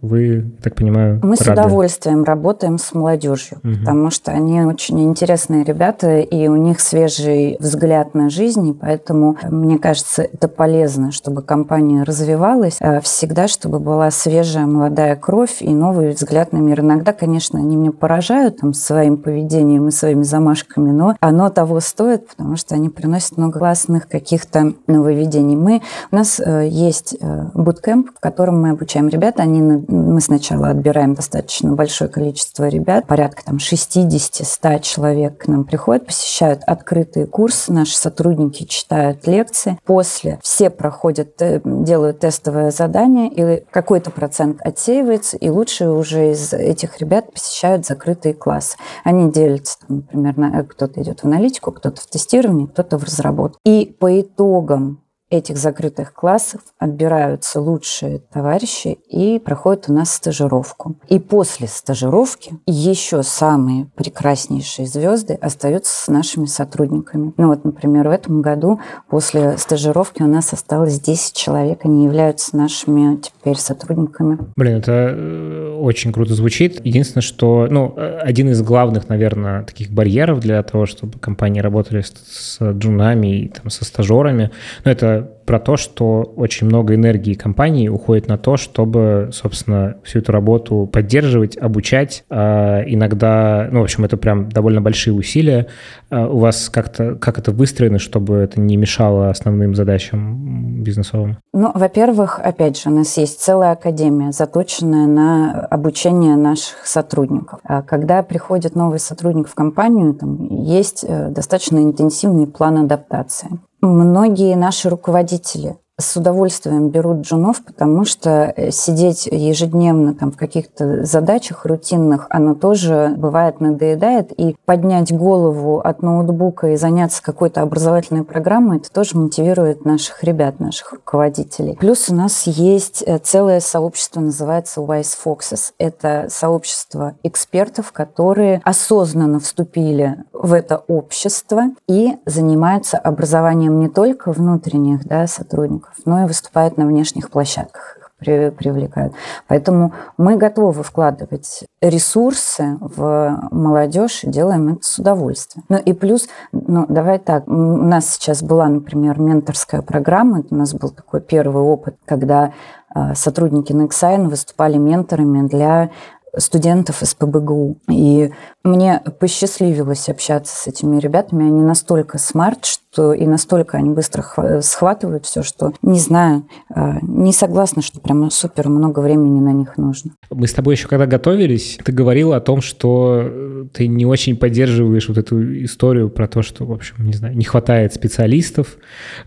Вы, 0.00 0.52
так 0.62 0.74
понимаю, 0.74 1.20
Мы 1.22 1.36
рады. 1.36 1.44
с 1.44 1.48
удовольствием 1.48 2.24
работаем 2.24 2.78
с 2.78 2.92
молодежью, 2.94 3.58
угу. 3.62 3.74
потому 3.80 4.10
что 4.10 4.32
они 4.32 4.62
очень 4.62 5.02
интересные 5.02 5.64
ребята, 5.64 6.18
и 6.18 6.48
у 6.48 6.56
них 6.56 6.80
свежий 6.80 7.56
взгляд 7.60 8.14
на 8.14 8.30
жизнь, 8.30 8.68
и 8.68 8.72
поэтому, 8.72 9.36
мне 9.48 9.78
кажется, 9.78 10.22
это 10.22 10.48
полезно, 10.48 11.12
чтобы 11.12 11.42
компания 11.42 12.02
развивалась, 12.02 12.76
а 12.80 13.00
всегда, 13.00 13.48
чтобы 13.48 13.78
была 13.80 14.10
свежая 14.10 14.66
молодая 14.66 15.16
кровь 15.16 15.58
и 15.60 15.68
новый 15.68 16.10
взгляд 16.10 16.52
на 16.52 16.58
мир. 16.58 16.80
Иногда, 16.80 17.12
конечно, 17.12 17.58
они 17.58 17.76
меня 17.76 17.92
поражают 17.92 18.58
там, 18.58 18.74
своим 18.74 19.16
поведением 19.16 19.88
и 19.88 19.90
своими 19.90 20.22
замашками, 20.22 20.90
но 20.90 21.14
оно 21.20 21.50
того 21.50 21.80
стоит, 21.80 22.28
потому 22.28 22.56
что 22.56 22.74
они 22.74 22.88
приносят 22.88 23.36
много 23.36 23.58
классных 23.58 24.08
каких-то 24.08 24.74
нововведений. 24.86 25.56
Мы 25.56 25.82
у 26.10 26.16
нас 26.16 26.40
э, 26.40 26.66
есть 26.68 27.16
буткемп, 27.54 28.10
в 28.16 28.20
котором 28.20 28.60
мы 28.60 28.70
обучаем 28.70 29.08
ребят. 29.08 29.35
Они, 29.38 29.60
мы 29.60 30.20
сначала 30.20 30.68
отбираем 30.68 31.14
достаточно 31.14 31.72
большое 31.72 32.10
количество 32.10 32.68
ребят, 32.68 33.06
порядка 33.06 33.44
там 33.44 33.56
60-100 33.56 34.80
человек 34.80 35.38
к 35.38 35.48
нам 35.48 35.64
приходят, 35.64 36.06
посещают 36.06 36.62
открытый 36.66 37.26
курс, 37.26 37.68
наши 37.68 37.96
сотрудники 37.96 38.64
читают 38.64 39.26
лекции. 39.26 39.78
После 39.84 40.38
все 40.42 40.70
проходят, 40.70 41.40
э, 41.40 41.60
делают 41.64 42.20
тестовое 42.20 42.70
задание, 42.70 43.28
и 43.28 43.64
какой-то 43.70 44.10
процент 44.10 44.60
отсеивается, 44.60 45.36
и 45.36 45.48
лучшие 45.48 45.90
уже 45.92 46.32
из 46.32 46.52
этих 46.52 46.98
ребят 47.00 47.32
посещают 47.32 47.86
закрытые 47.86 48.34
классы. 48.34 48.76
Они 49.04 49.30
делятся, 49.30 49.78
там, 49.86 49.98
например, 49.98 50.36
на, 50.36 50.64
кто-то 50.64 51.02
идет 51.02 51.20
в 51.20 51.24
аналитику, 51.24 51.72
кто-то 51.72 52.00
в 52.00 52.06
тестирование, 52.06 52.68
кто-то 52.68 52.98
в 52.98 53.04
разработку. 53.04 53.58
И 53.64 53.96
по 53.98 54.20
итогам 54.20 55.00
этих 55.30 55.56
закрытых 55.56 56.12
классов 56.12 56.60
отбираются 56.78 57.60
лучшие 57.60 58.20
товарищи 58.32 58.98
и 59.08 59.38
проходят 59.38 59.86
у 59.88 59.92
нас 59.92 60.12
стажировку. 60.14 60.96
И 61.08 61.18
после 61.18 61.66
стажировки 61.66 62.58
еще 62.66 63.22
самые 63.22 63.88
прекраснейшие 63.96 64.86
звезды 64.86 65.34
остаются 65.34 66.04
с 66.04 66.08
нашими 66.08 66.46
сотрудниками. 66.46 67.32
Ну 67.36 67.48
вот, 67.48 67.64
например, 67.64 68.08
в 68.08 68.12
этом 68.12 68.40
году 68.40 68.80
после 69.08 69.58
стажировки 69.58 70.22
у 70.22 70.28
нас 70.28 70.52
осталось 70.52 71.00
10 71.00 71.34
человек, 71.34 71.80
они 71.84 72.04
являются 72.04 72.56
нашими 72.56 73.16
теперь 73.16 73.56
сотрудниками. 73.56 74.38
Блин, 74.56 74.76
это 74.76 74.92
э, 74.92 75.76
очень 75.80 76.12
круто 76.12 76.34
звучит. 76.34 76.80
Единственное, 76.84 77.22
что, 77.22 77.66
ну, 77.68 77.94
э, 77.96 78.18
один 78.18 78.50
из 78.50 78.62
главных, 78.62 79.08
наверное, 79.08 79.64
таких 79.64 79.90
барьеров 79.90 80.40
для 80.40 80.62
того, 80.62 80.86
чтобы 80.86 81.18
компании 81.18 81.60
работали 81.60 82.02
с, 82.02 82.58
джунами 82.60 83.40
и 83.40 83.48
там, 83.48 83.70
со 83.70 83.84
стажерами, 83.84 84.50
ну, 84.84 84.90
это 84.90 85.15
про 85.22 85.60
то, 85.60 85.76
что 85.76 86.22
очень 86.36 86.66
много 86.66 86.94
энергии 86.94 87.34
компании 87.34 87.88
уходит 87.88 88.26
на 88.26 88.36
то, 88.36 88.56
чтобы, 88.56 89.30
собственно, 89.32 89.96
всю 90.02 90.18
эту 90.18 90.32
работу 90.32 90.88
поддерживать, 90.92 91.56
обучать. 91.56 92.24
А 92.28 92.82
иногда, 92.84 93.68
ну, 93.70 93.80
в 93.80 93.84
общем, 93.84 94.04
это 94.04 94.16
прям 94.16 94.48
довольно 94.48 94.80
большие 94.80 95.14
усилия. 95.14 95.68
А 96.10 96.26
у 96.26 96.38
вас 96.38 96.68
как-то, 96.68 97.14
как 97.14 97.38
это 97.38 97.52
выстроено, 97.52 97.98
чтобы 97.98 98.34
это 98.36 98.60
не 98.60 98.76
мешало 98.76 99.30
основным 99.30 99.74
задачам 99.74 100.82
бизнесовым? 100.82 101.38
Ну, 101.52 101.70
во-первых, 101.74 102.40
опять 102.42 102.80
же, 102.80 102.90
у 102.90 102.92
нас 102.92 103.16
есть 103.16 103.40
целая 103.40 103.72
академия, 103.72 104.32
заточенная 104.32 105.06
на 105.06 105.60
обучение 105.70 106.34
наших 106.36 106.84
сотрудников. 106.84 107.60
А 107.62 107.82
когда 107.82 108.22
приходит 108.22 108.74
новый 108.74 108.98
сотрудник 108.98 109.48
в 109.48 109.54
компанию, 109.54 110.14
там 110.14 110.44
есть 110.44 111.04
э, 111.06 111.28
достаточно 111.30 111.78
интенсивный 111.78 112.48
план 112.48 112.78
адаптации. 112.78 113.48
Многие 113.86 114.56
наши 114.56 114.90
руководители 114.90 115.76
с 115.98 116.14
удовольствием 116.14 116.90
берут 116.90 117.22
джунов, 117.22 117.64
потому 117.64 118.04
что 118.04 118.52
э, 118.54 118.70
сидеть 118.70 119.26
ежедневно 119.26 120.12
там 120.12 120.30
в 120.30 120.36
каких-то 120.36 121.06
задачах 121.06 121.64
рутинных, 121.64 122.26
оно 122.28 122.54
тоже 122.54 123.14
бывает 123.16 123.60
надоедает, 123.60 124.30
и 124.38 124.56
поднять 124.66 125.10
голову 125.16 125.78
от 125.80 126.02
ноутбука 126.02 126.68
и 126.68 126.76
заняться 126.76 127.22
какой-то 127.22 127.62
образовательной 127.62 128.24
программой, 128.24 128.76
это 128.76 128.92
тоже 128.92 129.16
мотивирует 129.16 129.86
наших 129.86 130.22
ребят, 130.22 130.60
наших 130.60 130.92
руководителей. 130.92 131.76
Плюс 131.80 132.10
у 132.10 132.14
нас 132.14 132.46
есть 132.46 133.02
э, 133.06 133.18
целое 133.18 133.60
сообщество, 133.60 134.20
называется 134.20 134.80
Wise 134.82 135.16
Foxes. 135.24 135.72
Это 135.78 136.26
сообщество 136.28 137.14
экспертов, 137.22 137.92
которые 137.92 138.60
осознанно 138.64 139.40
вступили 139.40 140.24
в 140.34 140.52
это 140.52 140.82
общество 140.88 141.62
и 141.88 142.16
занимаются 142.26 142.98
образованием 142.98 143.80
не 143.80 143.88
только 143.88 144.30
внутренних 144.30 145.06
да, 145.06 145.26
сотрудников, 145.26 145.85
сотрудников, 145.86 146.06
но 146.06 146.24
и 146.24 146.26
выступают 146.26 146.76
на 146.76 146.86
внешних 146.86 147.30
площадках 147.30 147.98
их 148.18 148.54
привлекают. 148.54 149.12
Поэтому 149.46 149.92
мы 150.16 150.38
готовы 150.38 150.82
вкладывать 150.82 151.64
ресурсы 151.82 152.78
в 152.80 153.48
молодежь 153.50 154.24
и 154.24 154.30
делаем 154.30 154.72
это 154.72 154.84
с 154.84 154.98
удовольствием. 154.98 155.66
Ну 155.68 155.76
и 155.76 155.92
плюс, 155.92 156.26
ну 156.50 156.86
давай 156.88 157.18
так, 157.18 157.46
у 157.46 157.52
нас 157.52 158.14
сейчас 158.14 158.42
была, 158.42 158.68
например, 158.68 159.20
менторская 159.20 159.82
программа, 159.82 160.42
у 160.50 160.54
нас 160.54 160.72
был 160.72 160.88
такой 160.88 161.20
первый 161.20 161.62
опыт, 161.62 161.96
когда 162.06 162.54
а, 162.88 163.14
сотрудники 163.14 163.72
Nexign 163.72 164.28
выступали 164.28 164.78
менторами 164.78 165.46
для 165.46 165.90
студентов 166.38 167.02
из 167.02 167.14
ПБГУ. 167.14 167.76
И 167.90 168.32
мне 168.66 169.00
посчастливилось 169.20 170.08
общаться 170.08 170.56
с 170.56 170.66
этими 170.66 170.98
ребятами. 170.98 171.46
Они 171.46 171.62
настолько 171.62 172.18
смарт, 172.18 172.64
что 172.64 173.12
и 173.12 173.26
настолько 173.26 173.76
они 173.76 173.90
быстро 173.90 174.24
схватывают 174.60 175.26
все, 175.26 175.42
что 175.42 175.72
не 175.82 175.98
знаю, 175.98 176.46
а, 176.74 176.98
не 177.02 177.32
согласна, 177.32 177.82
что 177.82 178.00
прям 178.00 178.30
супер 178.30 178.68
много 178.68 179.00
времени 179.00 179.40
на 179.40 179.52
них 179.52 179.76
нужно. 179.76 180.12
Мы 180.30 180.46
с 180.46 180.52
тобой 180.52 180.74
еще 180.74 180.88
когда 180.88 181.06
готовились, 181.06 181.78
ты 181.84 181.92
говорила 181.92 182.36
о 182.36 182.40
том, 182.40 182.60
что 182.60 183.22
э, 183.22 183.64
ты 183.72 183.86
не 183.86 184.06
очень 184.06 184.36
поддерживаешь 184.36 185.08
вот 185.08 185.18
эту 185.18 185.64
историю 185.64 186.08
про 186.10 186.26
то, 186.26 186.42
что, 186.42 186.64
в 186.64 186.72
общем, 186.72 186.94
не 186.98 187.12
знаю, 187.12 187.36
не 187.36 187.44
хватает 187.44 187.94
специалистов, 187.94 188.78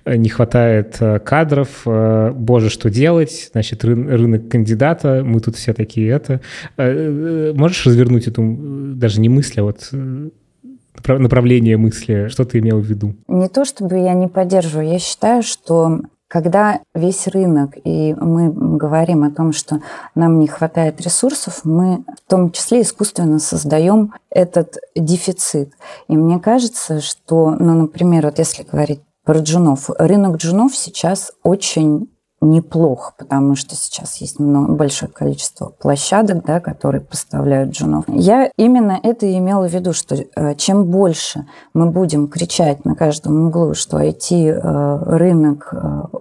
э, 0.06 0.16
не 0.16 0.30
хватает 0.30 0.98
э, 1.00 1.20
кадров, 1.20 1.86
боже, 1.86 2.70
что 2.70 2.90
делать, 2.90 3.50
значит, 3.52 3.84
рынок 3.84 4.50
кандидата, 4.50 5.22
мы 5.24 5.40
тут 5.40 5.56
все 5.56 5.74
такие 5.74 6.10
это. 6.10 6.42
Можешь 6.78 7.86
развернуть 7.86 8.28
эту 8.28 8.42
даже 8.96 9.22
не 9.22 9.29
мысль, 9.30 9.62
а 9.62 9.64
вот 9.64 9.90
направление 11.08 11.78
мысли, 11.78 12.28
что 12.28 12.46
ты 12.46 12.60
имел 12.60 12.80
в 12.80 12.86
виду? 12.86 13.16
Не 13.28 13.48
то 13.48 13.66
чтобы 13.66 13.98
я 13.98 14.14
не 14.14 14.28
поддерживаю, 14.28 14.90
я 14.90 15.00
считаю, 15.00 15.44
что 15.44 16.02
когда 16.30 16.82
весь 16.94 17.28
рынок, 17.28 17.76
и 17.84 18.14
мы 18.14 18.52
говорим 18.52 19.24
о 19.24 19.32
том, 19.32 19.52
что 19.52 19.82
нам 20.14 20.40
не 20.40 20.48
хватает 20.48 21.02
ресурсов, 21.02 21.62
мы 21.64 22.04
в 22.24 22.30
том 22.30 22.52
числе 22.52 22.82
искусственно 22.82 23.40
создаем 23.40 24.14
этот 24.30 24.78
дефицит. 24.96 25.74
И 26.08 26.16
мне 26.16 26.40
кажется, 26.40 27.02
что, 27.02 27.56
ну, 27.60 27.74
например, 27.82 28.26
вот 28.26 28.38
если 28.38 28.64
говорить 28.64 29.02
про 29.26 29.40
джунов, 29.40 29.90
рынок 29.98 30.38
джунов 30.38 30.76
сейчас 30.76 31.32
очень 31.44 32.10
неплохо, 32.42 33.14
потому 33.18 33.56
что 33.56 33.76
сейчас 33.76 34.18
есть 34.18 34.40
много, 34.40 34.74
большое 34.74 35.12
количество 35.12 35.68
площадок, 35.68 36.46
да, 36.46 36.60
которые 36.60 37.02
поставляют 37.02 37.72
джунов. 37.72 38.06
Я 38.08 38.52
именно 38.58 39.00
это 39.02 39.26
и 39.26 39.38
имела 39.38 39.68
в 39.68 39.74
виду, 39.74 39.94
что 39.94 40.16
э, 40.16 40.56
чем 40.56 40.86
больше 40.86 41.46
мы 41.74 41.92
будем 41.92 42.28
кричать 42.28 42.86
на 42.86 42.96
каждом 42.96 43.48
углу, 43.48 43.74
что 43.74 44.02
IT-рынок 44.02 45.70
э, 45.72 45.78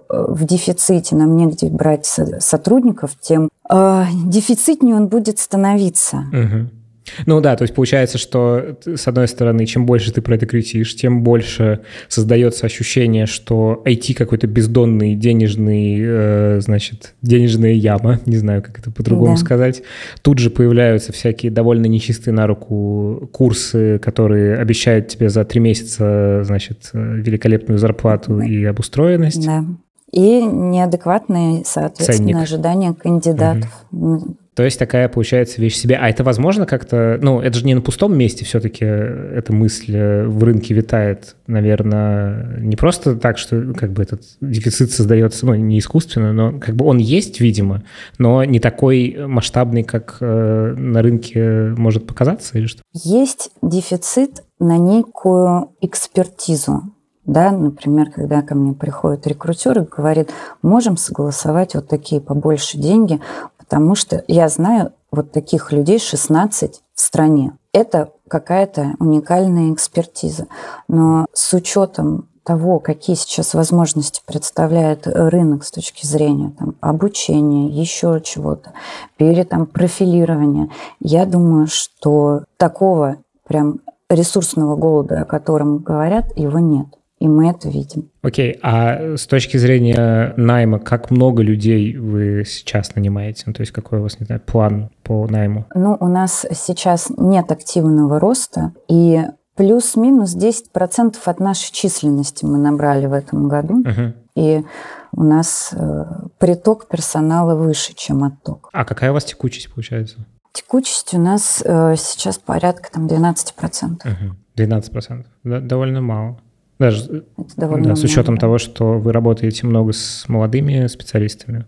э, 0.09 0.25
в 0.29 0.45
дефиците, 0.45 1.15
нам 1.15 1.37
негде 1.37 1.69
брать 1.69 2.05
сотрудников, 2.05 3.11
тем 3.19 3.49
дефицитнее 3.69 4.95
он 4.95 5.07
будет 5.07 5.37
становиться. 5.37 6.25
Угу. 6.33 6.78
Ну 7.25 7.41
да, 7.41 7.55
то 7.55 7.63
есть 7.63 7.73
получается, 7.73 8.17
что 8.17 8.77
с 8.85 9.07
одной 9.07 9.27
стороны, 9.27 9.65
чем 9.65 9.85
больше 9.85 10.11
ты 10.11 10.21
про 10.21 10.35
это 10.35 10.45
кричишь, 10.45 10.95
тем 10.95 11.23
больше 11.23 11.81
создается 12.07 12.65
ощущение, 12.65 13.25
что 13.25 13.81
IT 13.85 14.13
какой-то 14.13 14.47
бездонный 14.47 15.15
денежный, 15.15 15.97
э, 15.99 16.61
значит, 16.61 17.13
денежная 17.21 17.73
яма, 17.73 18.19
не 18.25 18.37
знаю, 18.37 18.61
как 18.61 18.79
это 18.79 18.91
по-другому 18.91 19.35
да. 19.35 19.39
сказать. 19.39 19.83
Тут 20.21 20.39
же 20.39 20.49
появляются 20.49 21.11
всякие 21.11 21.51
довольно 21.51 21.85
нечистые 21.85 22.33
на 22.33 22.47
руку 22.47 23.29
курсы, 23.31 23.99
которые 23.99 24.57
обещают 24.57 25.07
тебе 25.07 25.29
за 25.29 25.43
три 25.45 25.59
месяца, 25.59 26.41
значит, 26.43 26.89
великолепную 26.93 27.79
зарплату 27.79 28.37
да. 28.37 28.45
и 28.45 28.63
обустроенность. 28.63 29.45
Да. 29.45 29.65
И 30.11 30.41
неадекватные, 30.41 31.63
соответственно, 31.65 32.29
Ценник. 32.29 32.43
ожидания 32.43 32.93
кандидатов. 32.93 33.85
Угу. 33.91 34.37
То 34.59 34.65
есть 34.65 34.77
такая 34.77 35.07
получается 35.07 35.61
вещь 35.61 35.75
себе. 35.75 35.95
А 35.95 36.09
это 36.09 36.25
возможно 36.25 36.65
как-то... 36.65 37.17
Ну, 37.21 37.39
это 37.39 37.57
же 37.57 37.65
не 37.65 37.75
на 37.75 37.79
пустом 37.79 38.17
месте 38.17 38.43
все-таки 38.43 38.83
эта 38.83 39.53
мысль 39.53 39.95
э, 39.95 40.27
в 40.27 40.43
рынке 40.43 40.73
витает, 40.73 41.37
наверное, 41.47 42.59
не 42.59 42.75
просто 42.75 43.15
так, 43.15 43.37
что 43.37 43.73
как 43.73 43.93
бы 43.93 44.03
этот 44.03 44.23
дефицит 44.41 44.91
создается, 44.91 45.45
ну, 45.45 45.55
не 45.55 45.79
искусственно, 45.79 46.33
но 46.33 46.59
как 46.59 46.75
бы 46.75 46.83
он 46.83 46.97
есть, 46.97 47.39
видимо, 47.39 47.83
но 48.17 48.43
не 48.43 48.59
такой 48.59 49.15
масштабный, 49.17 49.83
как 49.83 50.17
э, 50.19 50.73
на 50.75 51.01
рынке 51.01 51.73
может 51.77 52.05
показаться 52.05 52.57
или 52.57 52.65
что? 52.65 52.81
Есть 52.91 53.51
дефицит 53.61 54.43
на 54.59 54.77
некую 54.77 55.69
экспертизу. 55.79 56.81
Да, 57.29 57.51
например, 57.51 58.09
когда 58.09 58.41
ко 58.41 58.55
мне 58.55 58.73
приходит 58.73 59.27
рекрутер 59.27 59.83
и 59.83 59.85
говорит, 59.85 60.31
можем 60.63 60.97
согласовать 60.97 61.75
вот 61.75 61.87
такие 61.87 62.21
побольше 62.21 62.79
деньги, 62.79 63.21
потому 63.59 63.93
что 63.93 64.23
я 64.27 64.49
знаю 64.49 64.93
вот 65.11 65.31
таких 65.31 65.71
людей 65.71 65.99
16 65.99 66.81
в 66.95 66.99
стране. 66.99 67.51
Это 67.71 68.09
какая-то 68.27 68.95
уникальная 68.97 69.71
экспертиза. 69.71 70.47
Но 70.87 71.27
с 71.31 71.53
учетом 71.53 72.27
того, 72.43 72.79
какие 72.79 73.15
сейчас 73.15 73.53
возможности 73.53 74.23
представляет 74.25 75.05
рынок 75.05 75.63
с 75.63 75.69
точки 75.69 76.07
зрения 76.07 76.51
там, 76.57 76.77
обучения, 76.81 77.67
еще 77.67 78.21
чего-то, 78.23 78.73
пере 79.17 79.43
там, 79.43 79.67
профилирования, 79.67 80.71
я 80.99 81.27
думаю, 81.27 81.67
что 81.67 82.45
такого 82.57 83.17
прям 83.45 83.81
ресурсного 84.09 84.75
голода, 84.75 85.21
о 85.21 85.25
котором 85.25 85.77
говорят, 85.77 86.35
его 86.35 86.57
нет. 86.57 86.87
И 87.19 87.27
мы 87.27 87.49
это 87.49 87.67
видим. 87.67 88.09
Окей, 88.21 88.53
okay. 88.53 88.59
а 88.61 89.17
с 89.17 89.27
точки 89.27 89.57
зрения 89.57 90.33
найма, 90.37 90.79
как 90.79 91.11
много 91.11 91.43
людей 91.43 91.97
вы 91.97 92.43
сейчас 92.45 92.95
нанимаете? 92.95 93.43
Ну, 93.45 93.53
то 93.53 93.61
есть 93.61 93.73
какой 93.73 93.99
у 93.99 94.03
вас, 94.03 94.19
не 94.19 94.25
знаю, 94.25 94.41
план 94.45 94.89
по 95.03 95.27
найму? 95.27 95.65
Ну, 95.75 95.97
у 95.99 96.07
нас 96.07 96.45
сейчас 96.51 97.11
нет 97.17 97.51
активного 97.51 98.19
роста, 98.19 98.73
и 98.87 99.21
плюс-минус 99.55 100.37
10% 100.37 101.17
от 101.25 101.39
нашей 101.41 101.73
численности 101.73 102.45
мы 102.45 102.57
набрали 102.57 103.07
в 103.07 103.13
этом 103.13 103.49
году. 103.49 103.83
Uh-huh. 103.83 104.13
И 104.35 104.63
у 105.11 105.23
нас 105.23 105.73
э, 105.73 106.05
приток 106.37 106.87
персонала 106.87 107.55
выше, 107.55 107.93
чем 107.93 108.23
отток. 108.23 108.69
А 108.71 108.85
какая 108.85 109.11
у 109.11 109.13
вас 109.13 109.25
текучесть 109.25 109.73
получается? 109.73 110.25
Текучесть 110.53 111.13
у 111.13 111.19
нас 111.19 111.61
э, 111.65 111.95
сейчас 111.97 112.37
порядка 112.37 112.89
там 112.89 113.07
12%. 113.07 113.97
Uh-huh. 114.05 114.31
12%. 114.55 115.25
Да, 115.43 115.59
довольно 115.59 115.99
мало. 115.99 116.39
Даже 116.79 117.25
да, 117.57 117.95
с 117.95 118.03
учетом 118.03 118.35
да. 118.35 118.41
того, 118.41 118.57
что 118.57 118.99
вы 118.99 119.11
работаете 119.11 119.67
много 119.67 119.91
с 119.91 120.25
молодыми 120.29 120.87
специалистами, 120.87 121.65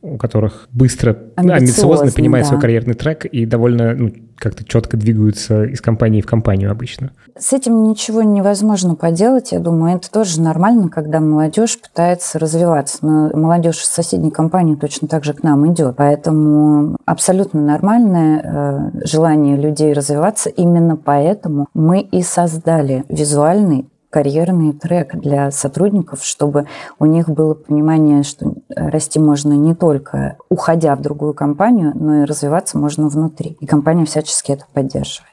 у 0.00 0.16
которых 0.16 0.68
быстро, 0.72 1.18
амбициозно, 1.36 1.56
амбициозно 1.56 2.12
понимают 2.12 2.46
да. 2.46 2.48
свой 2.50 2.60
карьерный 2.60 2.94
трек 2.94 3.26
и 3.26 3.44
довольно 3.44 3.94
ну, 3.94 4.12
как-то 4.36 4.64
четко 4.64 4.96
двигаются 4.96 5.64
из 5.64 5.80
компании 5.80 6.20
в 6.20 6.26
компанию 6.26 6.70
обычно. 6.70 7.10
С 7.38 7.52
этим 7.52 7.84
ничего 7.84 8.22
невозможно 8.22 8.94
поделать, 8.94 9.52
я 9.52 9.58
думаю. 9.58 9.96
Это 9.96 10.10
тоже 10.10 10.40
нормально, 10.40 10.88
когда 10.88 11.20
молодежь 11.20 11.78
пытается 11.80 12.38
развиваться. 12.38 12.98
Но 13.02 13.30
молодежь 13.34 13.82
из 13.82 13.88
соседней 13.88 14.30
компании 14.30 14.74
точно 14.74 15.08
так 15.08 15.24
же 15.24 15.34
к 15.34 15.42
нам 15.42 15.70
идет. 15.72 15.96
Поэтому 15.96 16.96
абсолютно 17.04 17.60
нормальное 17.60 18.92
э, 18.94 19.06
желание 19.06 19.56
людей 19.56 19.92
развиваться. 19.92 20.50
Именно 20.50 20.96
поэтому 20.96 21.66
мы 21.74 22.00
и 22.00 22.22
создали 22.22 23.04
визуальный 23.08 23.86
карьерный 24.16 24.72
трек 24.72 25.14
для 25.14 25.50
сотрудников, 25.50 26.24
чтобы 26.24 26.64
у 26.98 27.04
них 27.04 27.28
было 27.28 27.52
понимание, 27.52 28.22
что 28.22 28.54
расти 28.74 29.18
можно 29.18 29.52
не 29.52 29.74
только 29.74 30.38
уходя 30.48 30.96
в 30.96 31.02
другую 31.02 31.34
компанию, 31.34 31.92
но 31.94 32.22
и 32.22 32.24
развиваться 32.24 32.78
можно 32.78 33.08
внутри. 33.08 33.58
И 33.60 33.66
компания 33.66 34.06
всячески 34.06 34.52
это 34.52 34.64
поддерживает. 34.72 35.28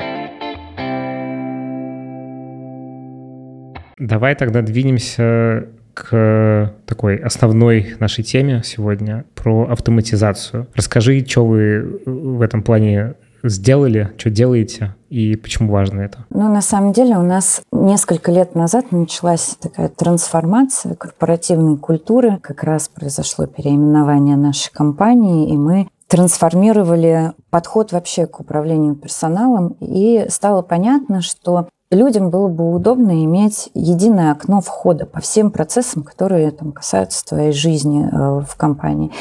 Давай 3.97 4.35
тогда 4.35 4.61
двинемся 4.61 5.69
к 5.93 6.73
такой 6.85 7.15
основной 7.15 7.95
нашей 8.01 8.25
теме 8.25 8.63
сегодня 8.65 9.23
про 9.33 9.69
автоматизацию. 9.69 10.67
Расскажи, 10.75 11.23
что 11.25 11.45
вы 11.45 12.01
в 12.05 12.41
этом 12.41 12.63
плане 12.63 13.13
сделали, 13.43 14.13
что 14.17 14.29
делаете 14.29 14.95
и 15.09 15.35
почему 15.35 15.71
важно 15.71 16.01
это? 16.01 16.25
Ну, 16.29 16.51
на 16.51 16.61
самом 16.61 16.93
деле 16.93 17.17
у 17.17 17.21
нас 17.21 17.61
несколько 17.71 18.31
лет 18.31 18.55
назад 18.55 18.91
началась 18.91 19.57
такая 19.59 19.89
трансформация 19.89 20.95
корпоративной 20.95 21.77
культуры. 21.77 22.39
Как 22.41 22.63
раз 22.63 22.87
произошло 22.87 23.45
переименование 23.45 24.37
нашей 24.37 24.71
компании, 24.71 25.51
и 25.51 25.57
мы 25.57 25.87
трансформировали 26.07 27.33
подход 27.49 27.91
вообще 27.91 28.27
к 28.27 28.39
управлению 28.39 28.95
персоналом, 28.95 29.75
и 29.79 30.25
стало 30.29 30.61
понятно, 30.61 31.21
что 31.21 31.67
людям 31.95 32.29
было 32.29 32.47
бы 32.47 32.73
удобно 32.73 33.23
иметь 33.23 33.69
единое 33.73 34.31
окно 34.31 34.61
входа 34.61 35.05
по 35.05 35.21
всем 35.21 35.51
процессам, 35.51 36.03
которые 36.03 36.51
там, 36.51 36.71
касаются 36.71 37.25
твоей 37.25 37.51
жизни 37.51 38.05
э, 38.05 38.43
в 38.45 38.55
компании. 38.55 39.11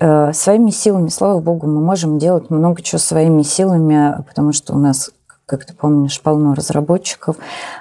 Э, 0.00 0.32
своими 0.32 0.70
силами, 0.70 1.08
слава 1.08 1.40
богу, 1.40 1.66
мы 1.66 1.80
можем 1.80 2.18
делать 2.18 2.50
много 2.50 2.82
чего 2.82 2.98
своими 2.98 3.42
силами, 3.42 4.22
потому 4.26 4.52
что 4.52 4.74
у 4.74 4.78
нас 4.78 5.10
как 5.46 5.64
ты 5.64 5.74
помнишь, 5.74 6.20
полно 6.20 6.54
разработчиков, 6.54 7.36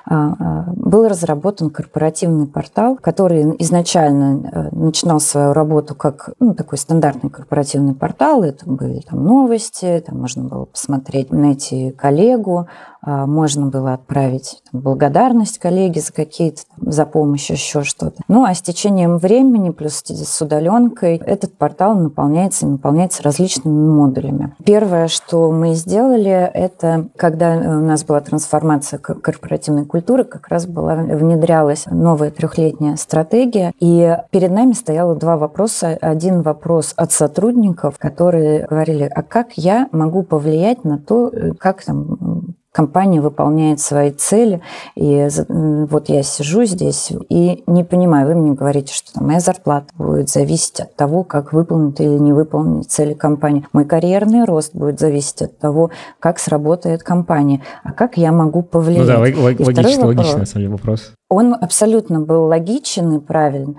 а, 0.06 0.36
а, 0.40 0.66
был 0.76 1.08
разработан 1.08 1.72
корпоративный 1.72 2.46
портал, 2.46 2.96
который 2.96 3.56
изначально 3.58 4.70
э, 4.72 4.76
начинал 4.76 5.20
свою 5.20 5.52
работу 5.52 5.96
как 5.96 6.30
ну, 6.40 6.54
такой 6.54 6.78
стандартный 6.78 7.32
корпоративный 7.32 7.96
портал. 7.96 8.44
Это 8.44 8.70
были 8.70 9.00
там 9.00 9.26
новости, 9.26 10.04
там 10.06 10.20
можно 10.20 10.44
было 10.44 10.66
посмотреть, 10.66 11.32
найти 11.32 11.90
коллегу, 11.90 12.68
можно 13.06 13.68
было 13.68 13.94
отправить 13.94 14.62
благодарность 14.72 15.60
коллеге 15.60 16.02
за 16.02 16.14
какие-то, 16.14 16.62
за 16.78 17.06
помощь, 17.06 17.50
еще 17.50 17.84
что-то. 17.84 18.22
Ну, 18.28 18.44
а 18.44 18.54
с 18.54 18.62
течением 18.62 19.18
времени, 19.18 19.70
плюс 19.70 20.04
с 20.06 20.42
удаленкой, 20.42 21.18
этот 21.18 21.58
портал 21.58 21.96
наполняется 21.96 22.68
наполняется 22.68 23.24
различными 23.24 23.90
модулями. 23.90 24.56
Первое, 24.64 25.08
что 25.08 25.52
мы 25.52 25.74
сделали, 25.74 26.50
это 26.54 27.08
когда 27.16 27.54
у 27.56 27.86
нас 27.86 28.04
была 28.04 28.22
трансформация 28.22 29.00
корпоративной 29.00 29.86
культуры, 29.86 30.24
как 30.24 30.48
раз 30.48 30.66
была 30.66 30.96
внедрялась 30.96 31.86
новая 31.90 32.32
трехлетняя 32.32 32.96
стратегия, 32.96 33.74
и 33.80 34.18
перед 34.32 34.52
нами 34.52 34.74
стояло 34.74 35.16
два 35.16 35.38
вопроса. 35.38 35.98
Один 36.02 36.42
вопрос 36.42 36.94
от 36.96 37.12
сотрудников, 37.12 37.98
которые 37.98 38.66
говорили, 38.66 39.10
а 39.14 39.24
как 39.24 39.54
я 39.56 39.88
могу 39.92 40.24
повлиять 40.24 40.84
на 40.84 40.98
то, 40.98 41.30
э, 41.30 41.52
как 41.58 41.84
там 41.84 42.45
компания 42.76 43.22
выполняет 43.22 43.80
свои 43.80 44.12
цели, 44.12 44.62
и 44.96 45.30
вот 45.48 46.10
я 46.10 46.24
сижу 46.24 46.66
здесь 46.66 47.10
и 47.30 47.64
не 47.68 47.86
понимаю, 47.86 48.28
вы 48.28 48.36
мне 48.36 48.52
говорите, 48.52 48.94
что 48.94 49.14
там, 49.14 49.28
моя 49.28 49.40
зарплата 49.40 49.88
будет 49.98 50.30
зависеть 50.30 50.82
от 50.82 50.94
того, 50.94 51.24
как 51.24 51.54
выполнить 51.54 52.02
или 52.02 52.18
не 52.18 52.34
выполнить 52.34 52.92
цели 52.92 53.14
компании. 53.14 53.66
Мой 53.72 53.86
карьерный 53.86 54.44
рост 54.44 54.76
будет 54.76 55.00
зависеть 55.00 55.42
от 55.42 55.58
того, 55.58 55.92
как 56.20 56.38
сработает 56.38 57.02
компания. 57.02 57.62
А 57.86 57.94
как 57.94 58.18
я 58.18 58.34
могу 58.34 58.62
повлиять? 58.62 59.08
Ну 59.08 59.08
да, 59.08 59.20
лог, 59.20 59.60
логично, 59.60 59.66
вопрос, 59.66 60.04
логично, 60.04 60.40
на 60.40 60.46
самом 60.46 60.62
деле, 60.64 60.70
вопрос. 60.70 61.14
Он 61.30 61.54
абсолютно 61.54 62.20
был 62.20 62.44
логичен 62.44 63.14
и 63.14 63.20
правильный. 63.20 63.78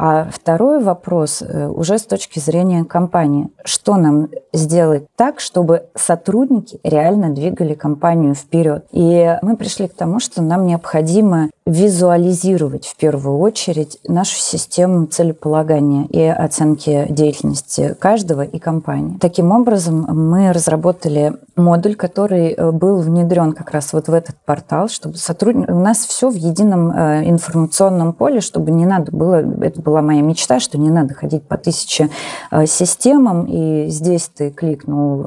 А 0.00 0.28
второй 0.30 0.80
вопрос 0.80 1.42
э, 1.42 1.66
уже 1.66 1.98
с 1.98 2.04
точки 2.04 2.38
зрения 2.38 2.84
компании. 2.84 3.48
Что 3.64 3.96
нам 3.96 4.28
сделать 4.52 5.06
так, 5.16 5.40
чтобы 5.40 5.86
сотрудники 5.96 6.78
реально 6.84 7.30
двигали 7.30 7.74
компанию 7.74 8.36
вперед? 8.36 8.84
И 8.92 9.36
мы 9.42 9.56
пришли 9.56 9.88
к 9.88 9.94
тому, 9.94 10.20
что 10.20 10.40
нам 10.40 10.66
необходимо 10.66 11.50
визуализировать 11.66 12.86
в 12.86 12.96
первую 12.96 13.38
очередь 13.38 13.98
нашу 14.06 14.36
систему 14.36 15.06
целеполагания 15.06 16.06
и 16.06 16.22
оценки 16.22 17.06
деятельности 17.10 17.94
каждого 17.98 18.42
и 18.42 18.58
компании. 18.58 19.18
Таким 19.20 19.50
образом, 19.50 20.06
мы 20.08 20.52
разработали 20.52 21.34
модуль, 21.56 21.96
который 21.96 22.52
э, 22.52 22.70
был 22.70 23.00
внедрен 23.00 23.52
как 23.52 23.72
раз 23.72 23.92
вот 23.92 24.06
в 24.06 24.14
этот 24.14 24.36
портал, 24.46 24.88
чтобы 24.88 25.16
сотрудник... 25.16 25.68
У 25.68 25.74
нас 25.74 25.98
все 25.98 26.30
в 26.30 26.36
едином 26.36 26.90
э, 26.90 27.28
информационном 27.28 28.12
поле, 28.12 28.40
чтобы 28.40 28.70
не 28.70 28.86
надо 28.86 29.10
было... 29.10 29.42
Это 29.62 29.82
была 29.88 30.02
моя 30.02 30.22
мечта, 30.22 30.60
что 30.60 30.78
не 30.78 30.90
надо 30.90 31.14
ходить 31.14 31.42
по 31.44 31.56
тысяче 31.56 32.10
э, 32.50 32.66
системам, 32.66 33.46
и 33.46 33.88
здесь 33.88 34.30
ты 34.34 34.50
кликнул, 34.50 35.26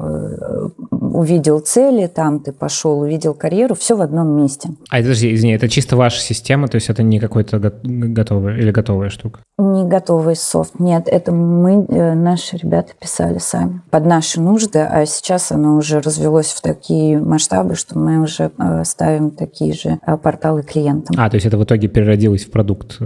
увидел 0.90 1.60
цели, 1.60 2.06
там 2.06 2.40
ты 2.40 2.52
пошел, 2.52 3.00
увидел 3.00 3.34
карьеру, 3.34 3.74
все 3.74 3.96
в 3.96 4.00
одном 4.00 4.28
месте. 4.28 4.70
А, 4.90 4.98
подожди, 4.98 5.34
извини, 5.34 5.54
это 5.54 5.68
чисто 5.68 5.96
ваша 5.96 6.20
система, 6.20 6.68
то 6.68 6.76
есть 6.76 6.88
это 6.88 7.02
не 7.02 7.18
какой-то 7.18 7.58
готовый 7.58 8.58
или 8.58 8.70
готовая 8.70 9.10
штука? 9.10 9.40
Не 9.58 9.84
готовый 9.84 10.36
софт, 10.36 10.78
нет, 10.78 11.04
это 11.06 11.32
мы, 11.32 11.86
наши 12.14 12.56
ребята 12.56 12.92
писали 12.98 13.38
сами 13.38 13.82
под 13.90 14.06
наши 14.06 14.40
нужды, 14.40 14.78
а 14.78 15.04
сейчас 15.06 15.52
оно 15.52 15.76
уже 15.76 16.00
развелось 16.00 16.52
в 16.52 16.60
такие 16.60 17.18
масштабы, 17.18 17.74
что 17.74 17.98
мы 17.98 18.20
уже 18.20 18.50
ставим 18.84 19.30
такие 19.30 19.74
же 19.74 19.98
порталы 20.22 20.62
клиентам. 20.62 21.16
А, 21.18 21.28
то 21.28 21.36
есть 21.36 21.46
это 21.46 21.58
в 21.58 21.64
итоге 21.64 21.88
переродилось 21.88 22.44
в 22.44 22.50
продукт 22.50 22.98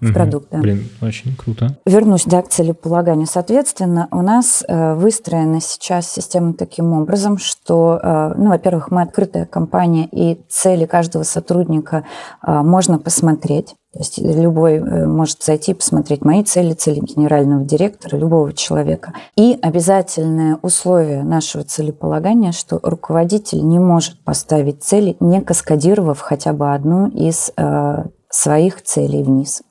в 0.00 0.12
продукт, 0.12 0.48
да. 0.50 0.58
Блин, 0.58 0.88
очень 1.00 1.34
круто. 1.36 1.76
Вернусь 1.86 2.24
да, 2.24 2.42
к 2.42 2.48
целеполаганию. 2.48 3.26
Соответственно, 3.26 4.08
у 4.10 4.20
нас 4.20 4.62
э, 4.66 4.94
выстроена 4.94 5.60
сейчас 5.60 6.10
система 6.10 6.52
таким 6.52 6.92
образом, 6.92 7.38
что, 7.38 7.98
э, 8.02 8.34
ну, 8.36 8.50
во-первых, 8.50 8.90
мы 8.90 9.02
открытая 9.02 9.46
компания, 9.46 10.06
и 10.12 10.38
цели 10.48 10.84
каждого 10.84 11.22
сотрудника 11.22 12.04
э, 12.46 12.52
можно 12.60 12.98
посмотреть. 12.98 13.74
То 13.92 14.00
есть 14.00 14.18
любой 14.18 15.06
может 15.06 15.42
зайти 15.42 15.70
и 15.70 15.74
посмотреть 15.74 16.22
мои 16.22 16.44
цели, 16.44 16.74
цели 16.74 17.00
генерального 17.00 17.64
директора, 17.64 18.18
любого 18.18 18.52
человека. 18.52 19.14
И 19.36 19.58
обязательное 19.62 20.58
условие 20.60 21.24
нашего 21.24 21.64
целеполагания, 21.64 22.52
что 22.52 22.78
руководитель 22.82 23.66
не 23.66 23.78
может 23.78 24.22
поставить 24.22 24.82
цели, 24.82 25.16
не 25.20 25.40
каскадировав 25.40 26.20
хотя 26.20 26.52
бы 26.52 26.74
одну 26.74 27.08
из 27.08 27.52
своих 28.36 28.82
целей 28.82 29.22
вниз. 29.22 29.62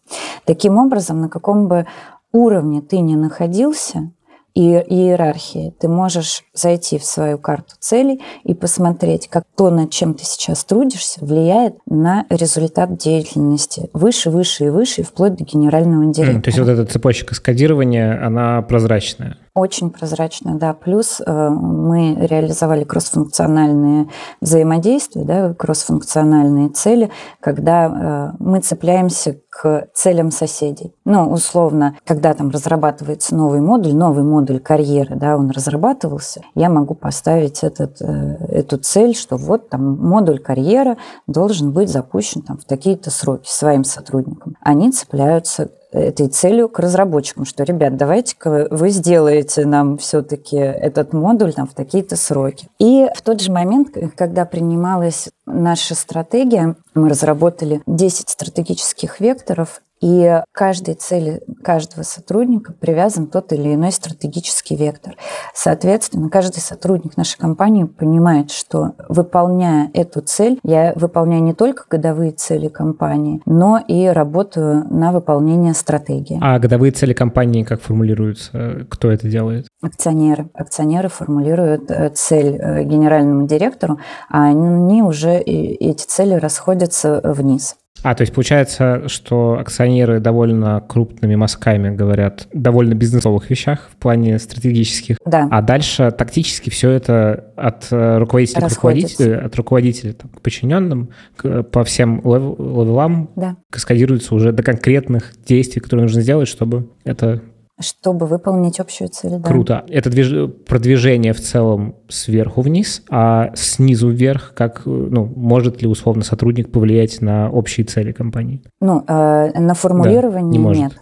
Таким 0.46 0.78
образом, 0.78 1.22
на 1.22 1.30
каком 1.30 1.68
бы 1.68 1.86
уровне 2.32 2.82
ты 2.82 3.00
ни 3.00 3.16
находился, 3.16 4.12
и 4.56 4.62
иерархии, 4.62 5.76
ты 5.82 5.90
можешь 5.90 6.44
зайти 6.54 6.98
в 6.98 7.04
свою 7.04 7.38
карту 7.38 7.76
целей 7.78 8.22
и 8.46 8.54
посмотреть, 8.54 9.28
как 9.28 9.44
то, 9.58 9.70
над 9.70 9.92
чем 9.92 10.14
ты 10.14 10.24
сейчас 10.24 10.64
трудишься, 10.64 11.24
влияет 11.24 11.76
на 11.86 12.26
результат 12.30 12.98
деятельности 12.98 13.90
выше, 13.92 14.30
выше 14.30 14.68
и 14.68 14.70
выше, 14.70 15.04
вплоть 15.04 15.36
до 15.36 15.44
генерального 15.44 16.06
директора. 16.06 16.40
Mm, 16.40 16.42
то 16.42 16.48
есть 16.48 16.60
вот 16.60 16.70
эта 16.70 16.86
цепочка 16.86 17.36
скодирования, 17.36 18.26
она 18.26 18.62
прозрачная? 18.62 19.38
Очень 19.56 19.90
прозрачно, 19.90 20.56
да. 20.56 20.74
Плюс 20.74 21.22
э, 21.26 21.50
мы 21.50 22.14
реализовали 22.16 22.84
кроссфункциональные 22.84 24.10
взаимодействия, 24.42 25.24
да, 25.24 25.54
кроссфункциональные 25.54 26.68
цели, 26.70 27.10
когда 27.40 27.86
э, 27.86 28.36
мы 28.44 28.60
цепляемся 28.60 29.40
к 29.50 29.88
целям 29.94 30.32
соседей. 30.32 30.94
Ну, 31.06 31.32
условно, 31.32 31.96
когда 32.06 32.34
там 32.34 32.50
разрабатывается 32.50 33.34
новый 33.34 33.62
модуль, 33.62 33.94
новый 33.96 34.26
модуль 34.26 34.60
карьеры, 34.60 35.16
да, 35.16 35.38
он 35.38 35.50
разрабатывался, 35.52 36.42
я 36.54 36.70
могу 36.70 36.94
поставить 36.94 37.64
этот, 37.64 38.02
э, 38.02 38.36
эту 38.50 38.78
цель, 38.78 39.16
что 39.16 39.38
вот 39.38 39.70
там 39.70 39.98
модуль 39.98 40.40
карьера 40.40 40.98
должен 41.28 41.72
быть 41.72 41.88
запущен 41.88 42.42
там 42.42 42.58
в 42.58 42.66
такие-то 42.66 43.10
сроки 43.10 43.48
своим 43.50 43.86
сотрудникам. 43.86 44.58
Они 44.60 44.92
цепляются 44.92 45.70
этой 45.96 46.28
целью 46.28 46.70
к 46.70 46.80
разработчикам, 46.80 47.46
что, 47.46 47.64
ребят, 47.64 47.98
давайте-ка 47.98 48.68
вы 48.70 48.90
сделаете 48.90 49.66
нам 49.66 49.98
все-таки 49.98 50.58
этот 50.58 51.14
модуль 51.14 51.54
там, 51.54 51.68
в 51.68 51.74
такие-то 51.74 52.16
сроки. 52.16 52.68
И 52.80 53.08
в 53.16 53.22
тот 53.22 53.42
же 53.42 53.52
момент, 53.52 53.90
когда 54.16 54.46
принималась 54.46 55.30
наша 55.46 55.96
стратегия, 55.96 56.76
мы 56.94 57.10
разработали 57.10 57.82
10 57.88 58.30
стратегических 58.30 59.20
векторов, 59.20 59.82
и 60.02 60.42
к 60.52 60.58
каждой 60.58 60.96
цели 60.96 61.42
каждого 61.64 62.04
сотрудника 62.04 62.74
привязан 62.74 63.28
тот 63.28 63.54
или 63.54 63.74
иной 63.74 63.92
стратегический 63.92 64.76
вектор. 64.76 65.16
Соответственно, 65.54 66.30
каждый 66.30 66.60
сотрудник 66.60 67.18
нашей 67.18 67.38
компании 67.38 67.86
понимает, 67.86 68.52
что 68.52 68.94
выполняя 69.10 69.90
эту 69.94 70.22
цель, 70.22 70.60
я 70.64 70.94
выполняю 70.96 71.44
не 71.44 71.54
только 71.54 71.86
годовые 71.90 72.32
цели 72.32 72.68
компании, 72.68 73.42
но 73.46 73.80
и 73.88 74.08
работаю 74.08 74.86
на 74.90 75.12
выполнение 75.12 75.74
стратегии. 75.74 76.40
А 76.42 76.60
годовые 76.60 76.92
цели 76.92 77.14
компании 77.14 77.64
как 77.64 77.82
формулируются? 77.82 78.86
Кто 78.90 79.12
это 79.12 79.28
делает? 79.28 79.68
Акционеры. 79.82 80.50
Акционеры 80.54 81.10
формулируют 81.10 81.90
э, 81.90 82.10
цель 82.10 82.58
э, 82.60 82.84
генеральному 82.84 83.48
директору, 83.48 84.00
а 84.30 84.46
они 84.46 85.04
уже 85.04 85.38
эти 85.38 86.06
цели 86.06 86.34
расходятся 86.36 87.22
вниз. 87.24 87.76
А, 88.04 88.14
то 88.14 88.22
есть 88.22 88.34
получается, 88.34 89.08
что 89.08 89.58
акционеры 89.60 90.20
довольно 90.20 90.84
крупными 90.88 91.36
мазками 91.36 91.96
говорят 91.96 92.48
довольно 92.54 92.94
бизнесовых 92.94 93.50
вещах 93.50 93.90
в 93.92 93.96
плане 93.96 94.38
стратегических. 94.38 95.18
Да. 95.26 95.48
А 95.50 95.62
дальше 95.62 96.12
тактически 96.12 96.70
все 96.70 96.92
это 96.92 97.46
от 97.56 97.88
э, 97.92 98.18
руководителя 98.20 98.68
к 98.68 98.70
руководителю, 98.70 99.46
от 99.46 99.56
руководителя 99.56 100.14
там, 100.14 100.30
к 100.30 100.42
подчиненным, 100.42 101.10
к, 101.36 101.64
по 101.64 101.84
всем 101.84 102.22
левелам 102.24 103.32
да. 103.36 103.56
каскадируется 103.72 104.36
уже 104.36 104.52
до 104.52 104.62
конкретных 104.62 105.34
действий, 105.46 105.82
которые 105.82 106.04
нужно 106.04 106.22
сделать, 106.22 106.48
чтобы 106.48 106.90
это 107.06 107.42
чтобы 107.80 108.26
выполнить 108.26 108.80
общую 108.80 109.10
цель. 109.10 109.32
Да. 109.32 109.50
Круто. 109.50 109.84
Это 109.88 110.10
движ... 110.10 110.52
продвижение 110.68 111.34
в 111.34 111.42
целом 111.42 111.96
сверху 112.08 112.62
вниз, 112.62 113.04
а 113.10 113.52
снизу 113.56 114.10
вверх, 114.10 114.54
как, 114.56 114.84
ну, 114.86 115.26
может 115.36 115.82
ли 115.82 115.88
условно 115.88 116.24
сотрудник 116.24 116.72
повлиять 116.72 117.22
на 117.22 117.50
общие 117.50 117.86
цели 117.86 118.12
компании? 118.12 118.62
Ну, 118.80 119.04
э, 119.08 119.60
на 119.60 119.74
формулирование 119.74 120.44
да, 120.44 120.58
не 120.58 120.60
может. 120.60 120.84
нет. 120.84 120.94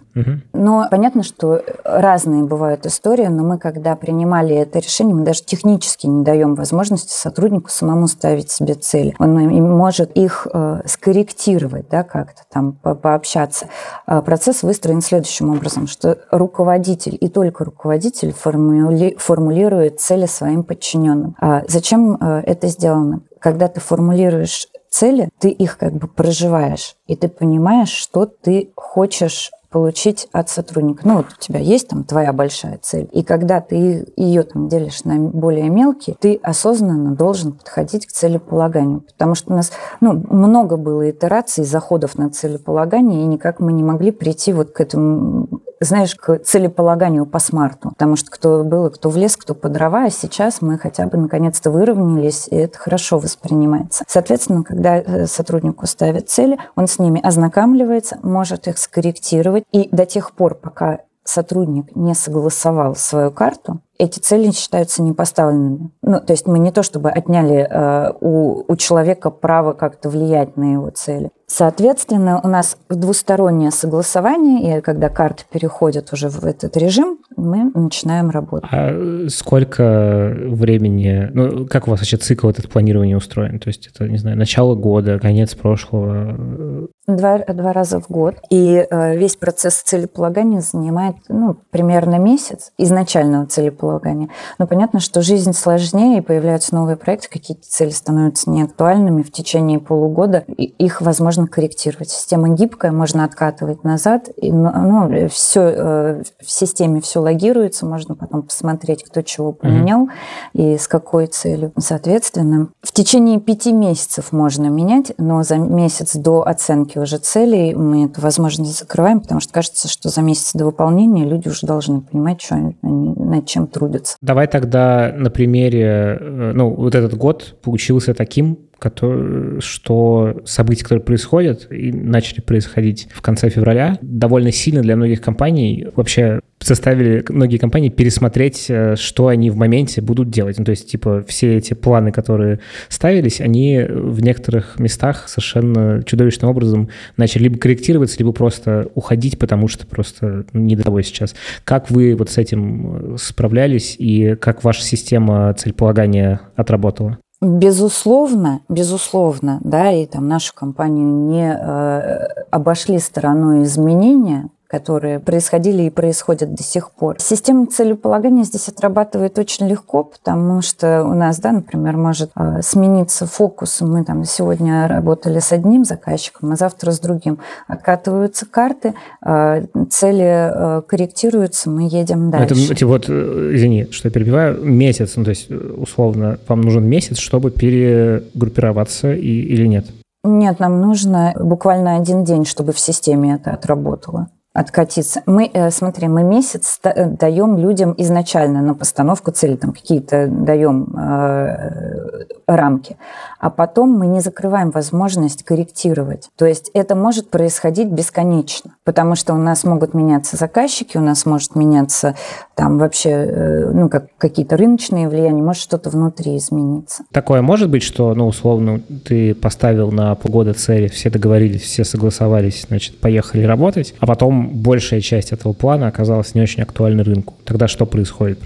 Но 0.52 0.86
понятно, 0.90 1.22
что 1.22 1.62
разные 1.84 2.44
бывают 2.44 2.86
истории, 2.86 3.26
но 3.26 3.42
мы, 3.44 3.58
когда 3.58 3.96
принимали 3.96 4.54
это 4.54 4.78
решение, 4.78 5.14
мы 5.14 5.24
даже 5.24 5.42
технически 5.42 6.06
не 6.06 6.24
даем 6.24 6.54
возможности 6.54 7.12
сотруднику 7.12 7.70
самому 7.70 8.06
ставить 8.06 8.50
себе 8.50 8.74
цели. 8.74 9.14
Он 9.18 9.34
может 9.76 10.10
их 10.12 10.46
э, 10.52 10.82
скорректировать, 10.86 11.88
да, 11.88 12.02
как-то 12.02 12.42
там 12.50 12.72
по 12.72 12.94
пообщаться. 12.94 13.68
А 14.06 14.22
процесс 14.22 14.62
выстроен 14.62 15.00
следующим 15.00 15.50
образом, 15.50 15.86
что 15.86 16.18
руководитель 16.30 17.16
и 17.20 17.28
только 17.28 17.64
руководитель 17.64 18.32
формули 18.32 19.16
формулирует 19.18 20.00
цели 20.00 20.26
своим 20.26 20.64
подчиненным. 20.64 21.36
А 21.40 21.62
зачем 21.68 22.16
э, 22.20 22.42
это 22.46 22.68
сделано? 22.68 23.20
Когда 23.40 23.68
ты 23.68 23.80
формулируешь 23.80 24.68
цели, 24.90 25.28
ты 25.38 25.50
их 25.50 25.76
как 25.76 25.92
бы 25.94 26.06
проживаешь, 26.06 26.96
и 27.06 27.16
ты 27.16 27.28
понимаешь, 27.28 27.90
что 27.90 28.26
ты 28.26 28.70
хочешь 28.76 29.50
получить 29.74 30.28
от 30.30 30.48
сотрудника. 30.48 31.00
Ну, 31.04 31.16
вот 31.16 31.26
у 31.36 31.40
тебя 31.40 31.58
есть 31.58 31.88
там 31.88 32.04
твоя 32.04 32.32
большая 32.32 32.78
цель, 32.80 33.08
и 33.10 33.24
когда 33.24 33.60
ты 33.60 34.06
ее 34.14 34.44
там 34.44 34.68
делишь 34.68 35.02
на 35.02 35.16
более 35.16 35.68
мелкие, 35.68 36.14
ты 36.16 36.38
осознанно 36.44 37.16
должен 37.16 37.54
подходить 37.54 38.06
к 38.06 38.12
целеполаганию, 38.12 39.00
потому 39.00 39.34
что 39.34 39.52
у 39.52 39.56
нас 39.56 39.72
ну, 40.00 40.12
много 40.30 40.76
было 40.76 41.10
итераций, 41.10 41.64
заходов 41.64 42.16
на 42.16 42.30
целеполагание, 42.30 43.24
и 43.24 43.26
никак 43.26 43.58
мы 43.58 43.72
не 43.72 43.82
могли 43.82 44.12
прийти 44.12 44.52
вот 44.52 44.70
к 44.70 44.80
этому 44.80 45.48
знаешь, 45.84 46.14
к 46.14 46.38
целеполаганию 46.38 47.26
по 47.26 47.38
смарту. 47.38 47.90
Потому 47.90 48.16
что 48.16 48.30
кто 48.30 48.64
был, 48.64 48.90
кто 48.90 49.10
в 49.10 49.16
лес, 49.16 49.36
кто 49.36 49.54
по 49.54 49.68
дрова, 49.68 50.04
а 50.04 50.10
сейчас 50.10 50.62
мы 50.62 50.78
хотя 50.78 51.06
бы 51.06 51.16
наконец-то 51.16 51.70
выровнялись, 51.70 52.48
и 52.50 52.56
это 52.56 52.78
хорошо 52.78 53.18
воспринимается. 53.18 54.04
Соответственно, 54.08 54.62
когда 54.62 54.98
э, 54.98 55.26
сотруднику 55.26 55.86
ставят 55.86 56.28
цели, 56.28 56.58
он 56.76 56.86
с 56.86 56.98
ними 56.98 57.20
ознакомливается, 57.20 58.18
может 58.22 58.68
их 58.68 58.78
скорректировать, 58.78 59.64
и 59.72 59.88
до 59.90 60.06
тех 60.06 60.32
пор, 60.32 60.54
пока 60.54 61.00
сотрудник 61.24 61.96
не 61.96 62.14
согласовал 62.14 62.94
свою 62.94 63.30
карту, 63.30 63.80
эти 63.98 64.18
цели 64.18 64.50
считаются 64.50 65.02
непоставленными. 65.02 65.90
Ну, 66.02 66.20
то 66.20 66.32
есть 66.32 66.46
мы 66.46 66.58
не 66.58 66.70
то 66.70 66.82
чтобы 66.82 67.10
отняли 67.10 67.66
э, 67.68 68.12
у, 68.20 68.64
у 68.70 68.76
человека 68.76 69.30
право 69.30 69.72
как-то 69.72 70.10
влиять 70.10 70.56
на 70.56 70.72
его 70.72 70.90
цели. 70.90 71.30
Соответственно, 71.56 72.40
у 72.42 72.48
нас 72.48 72.76
двустороннее 72.88 73.70
согласование, 73.70 74.78
и 74.78 74.80
когда 74.80 75.08
карты 75.08 75.44
переходят 75.52 76.12
уже 76.12 76.28
в 76.28 76.44
этот 76.44 76.76
режим, 76.76 77.18
мы 77.36 77.70
начинаем 77.74 78.30
работать. 78.30 78.68
А 78.72 79.28
сколько 79.28 80.34
времени, 80.36 81.30
ну, 81.32 81.64
как 81.66 81.86
у 81.86 81.92
вас 81.92 82.00
вообще 82.00 82.16
цикл 82.16 82.48
этот 82.48 82.68
планирования 82.68 83.16
устроен? 83.16 83.60
То 83.60 83.68
есть 83.68 83.86
это, 83.86 84.08
не 84.08 84.18
знаю, 84.18 84.36
начало 84.36 84.74
года, 84.74 85.20
конец 85.20 85.54
прошлого? 85.54 86.88
Два, 87.06 87.38
два 87.38 87.72
раза 87.72 88.00
в 88.00 88.08
год. 88.08 88.34
И 88.50 88.84
э, 88.90 89.16
весь 89.16 89.36
процесс 89.36 89.74
целеполагания 89.82 90.60
занимает, 90.60 91.16
ну, 91.28 91.56
примерно 91.70 92.18
месяц 92.18 92.72
изначального 92.78 93.46
целеполагания. 93.46 94.28
Но 94.58 94.66
понятно, 94.66 94.98
что 94.98 95.22
жизнь 95.22 95.52
сложнее, 95.52 96.18
и 96.18 96.22
появляются 96.22 96.74
новые 96.74 96.96
проекты, 96.96 97.28
какие-то 97.30 97.62
цели 97.62 97.90
становятся 97.90 98.50
неактуальными 98.50 99.22
в 99.22 99.30
течение 99.30 99.78
полугода, 99.78 100.44
и 100.48 100.64
их 100.64 101.00
возможно 101.00 101.43
можно 101.44 101.46
корректировать. 101.46 102.10
Система 102.10 102.48
гибкая, 102.50 102.92
можно 102.92 103.24
откатывать 103.24 103.84
назад. 103.84 104.28
И, 104.36 104.52
ну, 104.52 104.70
ну 104.72 105.28
все, 105.28 105.60
э, 105.60 106.22
в 106.40 106.50
системе 106.50 107.00
все 107.00 107.20
логируется, 107.20 107.86
можно 107.86 108.14
потом 108.14 108.42
посмотреть, 108.42 109.04
кто 109.04 109.22
чего 109.22 109.52
поменял 109.52 110.06
mm-hmm. 110.54 110.74
и 110.74 110.78
с 110.78 110.88
какой 110.88 111.26
целью. 111.26 111.72
Соответственно, 111.78 112.68
в 112.82 112.92
течение 112.92 113.40
пяти 113.40 113.72
месяцев 113.72 114.32
можно 114.32 114.66
менять, 114.66 115.12
но 115.18 115.42
за 115.42 115.56
месяц 115.56 116.16
до 116.16 116.46
оценки 116.46 116.98
уже 116.98 117.18
целей 117.18 117.74
мы 117.74 118.06
эту 118.06 118.20
возможность 118.20 118.78
закрываем, 118.78 119.20
потому 119.20 119.40
что 119.40 119.52
кажется, 119.52 119.88
что 119.88 120.08
за 120.08 120.22
месяц 120.22 120.52
до 120.54 120.66
выполнения 120.66 121.24
люди 121.24 121.48
уже 121.48 121.66
должны 121.66 122.00
понимать, 122.00 122.40
что 122.40 122.54
они, 122.56 122.76
над 122.82 123.46
чем 123.46 123.66
трудятся. 123.66 124.16
Давай 124.20 124.46
тогда 124.46 125.12
на 125.16 125.30
примере, 125.30 126.18
э, 126.20 126.52
ну, 126.54 126.74
вот 126.74 126.94
этот 126.94 127.16
год 127.16 127.56
получился 127.62 128.14
таким, 128.14 128.58
который, 128.84 129.62
что 129.62 130.42
события, 130.44 130.82
которые 130.82 131.02
происходят 131.02 131.66
и 131.72 131.90
начали 131.90 132.42
происходить 132.42 133.08
в 133.14 133.22
конце 133.22 133.48
февраля, 133.48 133.96
довольно 134.02 134.52
сильно 134.52 134.82
для 134.82 134.94
многих 134.94 135.22
компаний 135.22 135.86
вообще 135.96 136.40
заставили 136.60 137.24
многие 137.30 137.56
компании 137.56 137.88
пересмотреть, 137.88 138.66
э, 138.68 138.96
что 138.96 139.28
они 139.28 139.48
в 139.48 139.56
моменте 139.56 140.02
будут 140.02 140.28
делать. 140.28 140.58
Ну, 140.58 140.66
то 140.66 140.70
есть, 140.70 140.90
типа, 140.90 141.24
все 141.26 141.56
эти 141.56 141.72
планы, 141.72 142.12
которые 142.12 142.60
ставились, 142.90 143.40
они 143.40 143.82
в 143.88 144.20
некоторых 144.20 144.78
местах 144.78 145.28
совершенно 145.28 146.02
чудовищным 146.04 146.50
образом 146.50 146.90
начали 147.16 147.44
либо 147.44 147.58
корректироваться, 147.58 148.18
либо 148.18 148.32
просто 148.32 148.90
уходить, 148.94 149.38
потому 149.38 149.66
что 149.68 149.86
просто 149.86 150.44
не 150.52 150.76
до 150.76 150.84
того 150.84 151.00
сейчас. 151.00 151.34
Как 151.64 151.90
вы 151.90 152.14
вот 152.14 152.28
с 152.28 152.36
этим 152.36 153.16
справлялись 153.18 153.96
и 153.98 154.34
как 154.34 154.62
ваша 154.62 154.82
система 154.82 155.54
целеполагания 155.54 156.42
отработала? 156.54 157.18
Безусловно, 157.44 158.60
безусловно, 158.70 159.60
да, 159.62 159.92
и 159.92 160.06
там 160.06 160.28
нашу 160.28 160.54
компанию 160.54 161.06
не 161.06 161.52
э, 161.52 162.26
обошли 162.50 162.98
стороной 162.98 163.64
изменения, 163.64 164.48
которые 164.74 165.20
происходили 165.20 165.84
и 165.84 165.90
происходят 165.90 166.52
до 166.52 166.62
сих 166.64 166.90
пор. 166.90 167.16
Система 167.20 167.66
целеполагания 167.66 168.42
здесь 168.42 168.68
отрабатывает 168.68 169.38
очень 169.38 169.68
легко, 169.68 170.02
потому 170.02 170.62
что 170.62 171.04
у 171.04 171.14
нас, 171.14 171.38
да, 171.38 171.52
например, 171.52 171.96
может 171.96 172.30
э, 172.34 172.60
смениться 172.60 173.26
фокус. 173.26 173.80
Мы 173.82 174.04
там 174.04 174.24
сегодня 174.24 174.88
работали 174.88 175.38
с 175.38 175.52
одним 175.52 175.84
заказчиком, 175.84 176.50
а 176.50 176.56
завтра 176.56 176.90
с 176.90 176.98
другим. 176.98 177.38
Откатываются 177.68 178.46
карты, 178.46 178.94
э, 179.24 179.66
цели 179.90 180.78
э, 180.78 180.82
корректируются, 180.88 181.70
мы 181.70 181.88
едем 181.88 182.32
дальше. 182.32 182.72
Это, 182.72 182.86
вот, 182.86 183.08
извини, 183.08 183.86
что 183.92 184.08
я 184.08 184.12
перебиваю, 184.12 184.60
месяц, 184.64 185.14
ну 185.14 185.22
то 185.22 185.30
есть 185.30 185.50
условно 185.50 186.38
вам 186.48 186.62
нужен 186.62 186.84
месяц, 186.84 187.18
чтобы 187.18 187.52
перегруппироваться 187.52 189.12
и, 189.12 189.40
или 189.54 189.68
нет? 189.68 189.86
Нет, 190.24 190.58
нам 190.58 190.80
нужно 190.80 191.32
буквально 191.38 191.96
один 191.96 192.24
день, 192.24 192.44
чтобы 192.44 192.72
в 192.72 192.80
системе 192.80 193.34
это 193.34 193.52
отработало 193.52 194.30
откатиться. 194.54 195.22
Мы, 195.26 195.50
э, 195.52 195.70
смотри, 195.70 196.08
мы 196.08 196.22
месяц 196.22 196.78
э, 196.84 197.06
даем 197.06 197.58
людям 197.58 197.94
изначально 197.98 198.62
на 198.62 198.74
постановку 198.74 199.32
цели, 199.32 199.56
там 199.56 199.72
какие-то 199.72 200.28
даем 200.28 200.96
э, 200.96 202.24
рамки, 202.46 202.96
а 203.40 203.50
потом 203.50 203.90
мы 203.90 204.06
не 204.06 204.20
закрываем 204.20 204.70
возможность 204.70 205.42
корректировать. 205.44 206.30
То 206.36 206.46
есть 206.46 206.70
это 206.74 206.94
может 206.94 207.30
происходить 207.30 207.88
бесконечно, 207.88 208.72
потому 208.84 209.14
что 209.14 209.34
у 209.34 209.38
нас 209.38 209.64
могут 209.64 209.94
меняться 209.94 210.36
заказчики, 210.36 210.96
у 210.96 211.00
нас 211.00 211.26
может 211.26 211.56
меняться 211.56 212.14
там 212.54 212.78
вообще, 212.78 213.10
э, 213.10 213.70
ну, 213.72 213.88
как 213.88 214.06
какие-то 214.18 214.56
рыночные 214.56 215.08
влияния, 215.08 215.42
может 215.42 215.62
что-то 215.62 215.90
внутри 215.90 216.36
измениться. 216.36 217.04
Такое 217.12 217.42
может 217.42 217.70
быть, 217.70 217.82
что, 217.82 218.14
ну, 218.14 218.26
условно, 218.26 218.80
ты 219.04 219.34
поставил 219.34 219.90
на 219.90 220.14
полгода 220.14 220.54
цели, 220.54 220.88
все 220.88 221.10
договорились, 221.10 221.62
все 221.62 221.84
согласовались, 221.84 222.66
значит, 222.68 223.00
поехали 223.00 223.44
работать, 223.44 223.94
а 224.00 224.06
потом 224.06 224.48
большая 224.48 225.00
часть 225.00 225.32
этого 225.32 225.52
плана 225.52 225.88
оказалась 225.88 226.34
не 226.34 226.42
очень 226.42 226.62
актуальной 226.62 227.04
рынку. 227.04 227.34
Тогда 227.44 227.68
что 227.68 227.86
происходит? 227.86 228.40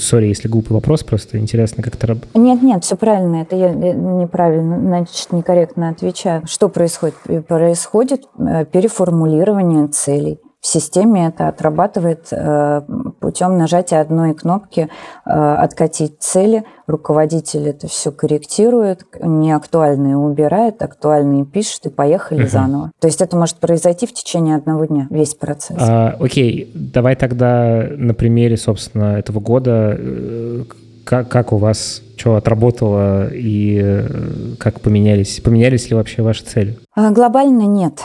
Сори, 0.00 0.26
если 0.26 0.48
глупый 0.48 0.74
вопрос, 0.74 1.02
просто 1.02 1.38
интересно, 1.38 1.82
как 1.82 1.94
это 1.94 2.06
работает. 2.06 2.34
Нет, 2.34 2.62
нет, 2.62 2.84
все 2.84 2.96
правильно. 2.96 3.39
Это 3.42 3.56
я 3.56 3.72
неправильно, 3.72 4.78
значит, 4.78 5.32
некорректно 5.32 5.88
отвечаю. 5.90 6.42
Что 6.46 6.68
происходит? 6.68 7.14
Происходит 7.46 8.26
э, 8.38 8.64
переформулирование 8.64 9.88
целей. 9.88 10.40
В 10.60 10.66
системе 10.66 11.28
это 11.28 11.48
отрабатывает 11.48 12.28
э, 12.32 12.82
путем 13.18 13.56
нажатия 13.56 13.98
одной 13.98 14.34
кнопки 14.34 14.90
э, 15.24 15.30
«Откатить 15.30 16.16
цели». 16.20 16.64
Руководитель 16.86 17.66
это 17.68 17.88
все 17.88 18.12
корректирует, 18.12 19.06
неактуальные 19.22 20.18
убирает, 20.18 20.82
актуальные 20.82 21.46
пишет, 21.46 21.86
и 21.86 21.88
поехали 21.88 22.44
uh-huh. 22.44 22.50
заново. 22.50 22.92
То 23.00 23.06
есть 23.06 23.22
это 23.22 23.38
может 23.38 23.56
произойти 23.56 24.06
в 24.06 24.12
течение 24.12 24.56
одного 24.56 24.84
дня, 24.84 25.06
весь 25.08 25.34
процесс. 25.34 25.78
А, 25.80 26.16
окей, 26.20 26.70
давай 26.74 27.16
тогда 27.16 27.86
на 27.96 28.12
примере, 28.12 28.58
собственно, 28.58 29.18
этого 29.18 29.40
года 29.40 29.96
э, 29.98 30.64
как, 31.10 31.28
как 31.28 31.52
у 31.52 31.56
вас 31.56 32.02
что 32.16 32.36
отработало 32.36 33.34
и 33.34 33.80
э, 33.82 34.54
как 34.60 34.80
поменялись? 34.80 35.40
Поменялись 35.40 35.90
ли 35.90 35.96
вообще 35.96 36.22
ваши 36.22 36.44
цели? 36.44 36.78
А, 36.94 37.10
глобально 37.10 37.62
нет, 37.62 38.00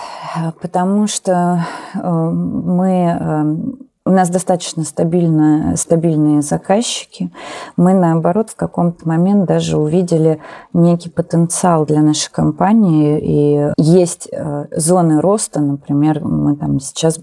потому 0.60 1.06
что 1.06 1.63
э, 1.94 2.00
мы 2.02 3.15
э, 3.20 3.56
у 4.08 4.10
нас 4.10 4.30
достаточно 4.30 4.84
стабильно, 4.84 5.76
стабильные 5.78 6.41
заказчики. 6.41 7.32
Мы, 7.78 7.94
наоборот, 7.94 8.50
в 8.50 8.56
каком-то 8.56 9.08
момент 9.08 9.46
даже 9.46 9.78
увидели 9.78 10.39
некий 10.74 11.12
потенциал 11.12 11.86
для 11.86 12.02
нашей 12.02 12.32
компании. 12.32 13.20
И 13.22 13.72
есть 13.78 14.30
зоны 14.72 15.22
роста, 15.22 15.60
например, 15.60 16.24
мы 16.24 16.56
там 16.56 16.80
сейчас 16.80 17.20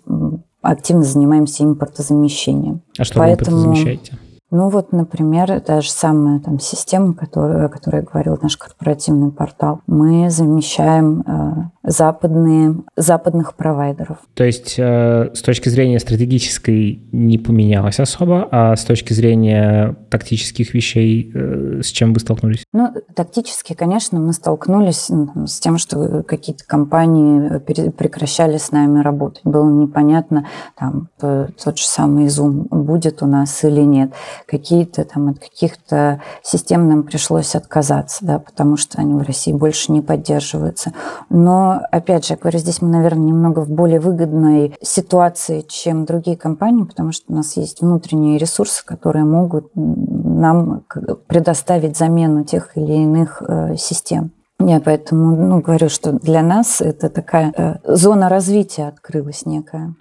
активно 0.60 1.02
занимаемся 1.02 1.64
импортозамещением. 1.64 2.82
А 2.98 3.04
что 3.04 3.18
Поэтому... 3.18 3.56
вы 3.56 3.62
импортозамещаете? 3.62 4.18
Ну 4.54 4.68
вот, 4.68 4.92
например, 4.92 5.62
та 5.62 5.80
же 5.80 5.90
самая 5.90 6.38
там 6.38 6.60
система, 6.60 7.14
которую, 7.14 7.64
о 7.64 7.68
которой 7.70 8.02
говорил, 8.02 8.38
наш 8.42 8.58
корпоративный 8.58 9.30
портал. 9.30 9.80
Мы 9.86 10.28
замещаем 10.28 11.24
э, 11.26 11.81
западные, 11.84 12.76
западных 12.96 13.54
провайдеров. 13.54 14.18
То 14.34 14.44
есть 14.44 14.76
э, 14.78 15.30
с 15.34 15.42
точки 15.42 15.68
зрения 15.68 15.98
стратегической 15.98 17.02
не 17.12 17.38
поменялось 17.38 17.98
особо, 17.98 18.48
а 18.50 18.76
с 18.76 18.84
точки 18.84 19.12
зрения 19.12 19.96
тактических 20.10 20.74
вещей 20.74 21.30
э, 21.34 21.80
с 21.82 21.86
чем 21.86 22.12
вы 22.12 22.20
столкнулись? 22.20 22.64
Ну, 22.72 22.92
тактически, 23.14 23.74
конечно, 23.74 24.20
мы 24.20 24.32
столкнулись 24.32 25.08
ну, 25.08 25.46
с 25.46 25.58
тем, 25.60 25.78
что 25.78 26.22
какие-то 26.22 26.64
компании 26.64 27.58
прекращали 27.58 28.58
с 28.58 28.70
нами 28.70 29.00
работать. 29.00 29.42
Было 29.44 29.70
непонятно, 29.70 30.46
там, 30.76 31.08
тот 31.18 31.78
же 31.78 31.84
самый 31.84 32.26
Zoom 32.26 32.68
будет 32.70 33.22
у 33.22 33.26
нас 33.26 33.64
или 33.64 33.80
нет. 33.80 34.12
Какие-то 34.46 35.04
там 35.04 35.30
от 35.30 35.38
каких-то 35.38 36.20
систем 36.42 36.88
нам 36.88 37.02
пришлось 37.02 37.54
отказаться, 37.54 38.24
да, 38.24 38.38
потому 38.38 38.76
что 38.76 39.00
они 39.00 39.14
в 39.14 39.22
России 39.22 39.52
больше 39.52 39.92
не 39.92 40.00
поддерживаются. 40.00 40.92
Но 41.28 41.71
опять 41.78 42.26
же, 42.26 42.34
я 42.34 42.38
говорю, 42.38 42.58
здесь 42.58 42.82
мы, 42.82 42.88
наверное, 42.88 43.26
немного 43.26 43.60
в 43.60 43.70
более 43.70 44.00
выгодной 44.00 44.74
ситуации, 44.82 45.62
чем 45.62 46.04
другие 46.04 46.36
компании, 46.36 46.84
потому 46.84 47.12
что 47.12 47.32
у 47.32 47.34
нас 47.34 47.56
есть 47.56 47.80
внутренние 47.80 48.38
ресурсы, 48.38 48.84
которые 48.84 49.24
могут 49.24 49.70
нам 49.74 50.84
предоставить 51.26 51.96
замену 51.96 52.44
тех 52.44 52.76
или 52.76 52.92
иных 52.92 53.42
э, 53.46 53.76
систем. 53.76 54.32
Я 54.60 54.80
поэтому 54.80 55.34
ну, 55.34 55.60
говорю, 55.60 55.88
что 55.88 56.12
для 56.12 56.42
нас 56.42 56.80
это 56.80 57.08
такая 57.08 57.52
э, 57.56 57.74
зона 57.84 58.28
развития 58.28 58.88
открылась 58.88 59.44
некая. 59.44 59.94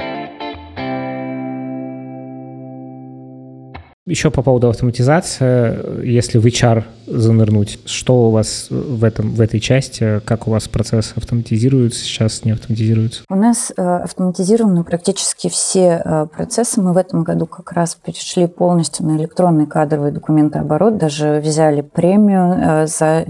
Еще 4.08 4.32
по 4.32 4.42
поводу 4.42 4.68
автоматизации, 4.68 6.04
если 6.04 6.40
в 6.40 6.46
HR 6.48 6.86
занырнуть, 7.06 7.80
что 7.86 8.30
у 8.30 8.32
вас 8.32 8.68
в, 8.72 9.04
этом, 9.04 9.32
в 9.32 9.42
этой 9.42 9.60
части, 9.60 10.20
как 10.26 10.48
у 10.48 10.52
вас 10.52 10.68
процесс 10.68 11.14
автоматизируется, 11.16 12.00
сейчас 12.00 12.44
не 12.44 12.52
автоматизируется? 12.52 13.24
У 13.30 13.36
нас 13.36 13.72
э, 13.76 13.82
автоматизированы 13.82 14.84
практически 14.84 15.50
все 15.50 16.02
э, 16.04 16.28
процессы. 16.36 16.82
Мы 16.82 16.94
в 16.94 16.98
этом 16.98 17.24
году 17.24 17.46
как 17.46 17.74
раз 17.74 17.94
перешли 17.96 18.48
полностью 18.48 19.06
на 19.06 19.18
электронный 19.18 19.68
кадровый 19.68 20.12
документооборот, 20.12 20.98
даже 20.98 21.40
взяли 21.40 21.82
премию 21.82 22.58
э, 22.58 22.88
за 22.88 23.26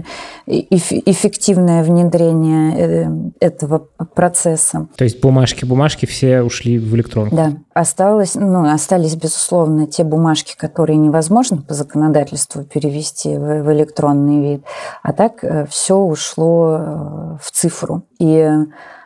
эффективное 0.46 1.82
внедрение 1.82 3.32
этого 3.40 3.88
процесса. 4.14 4.88
То 4.96 5.04
есть 5.04 5.20
бумажки, 5.20 5.64
бумажки 5.64 6.06
все 6.06 6.42
ушли 6.42 6.78
в 6.78 6.94
электронку? 6.94 7.36
Да. 7.36 7.52
Осталось, 7.74 8.34
ну, 8.34 8.70
остались, 8.70 9.16
безусловно, 9.16 9.86
те 9.86 10.04
бумажки, 10.04 10.54
которые 10.56 10.71
невозможно 10.96 11.58
по 11.62 11.74
законодательству 11.74 12.64
перевести 12.64 13.36
в, 13.36 13.62
в 13.62 13.72
электронный 13.72 14.40
вид, 14.40 14.64
а 15.02 15.12
так 15.12 15.44
э, 15.44 15.66
все 15.66 15.96
ушло 15.96 16.78
э, 16.78 17.36
в 17.40 17.50
цифру. 17.52 18.02
И 18.18 18.48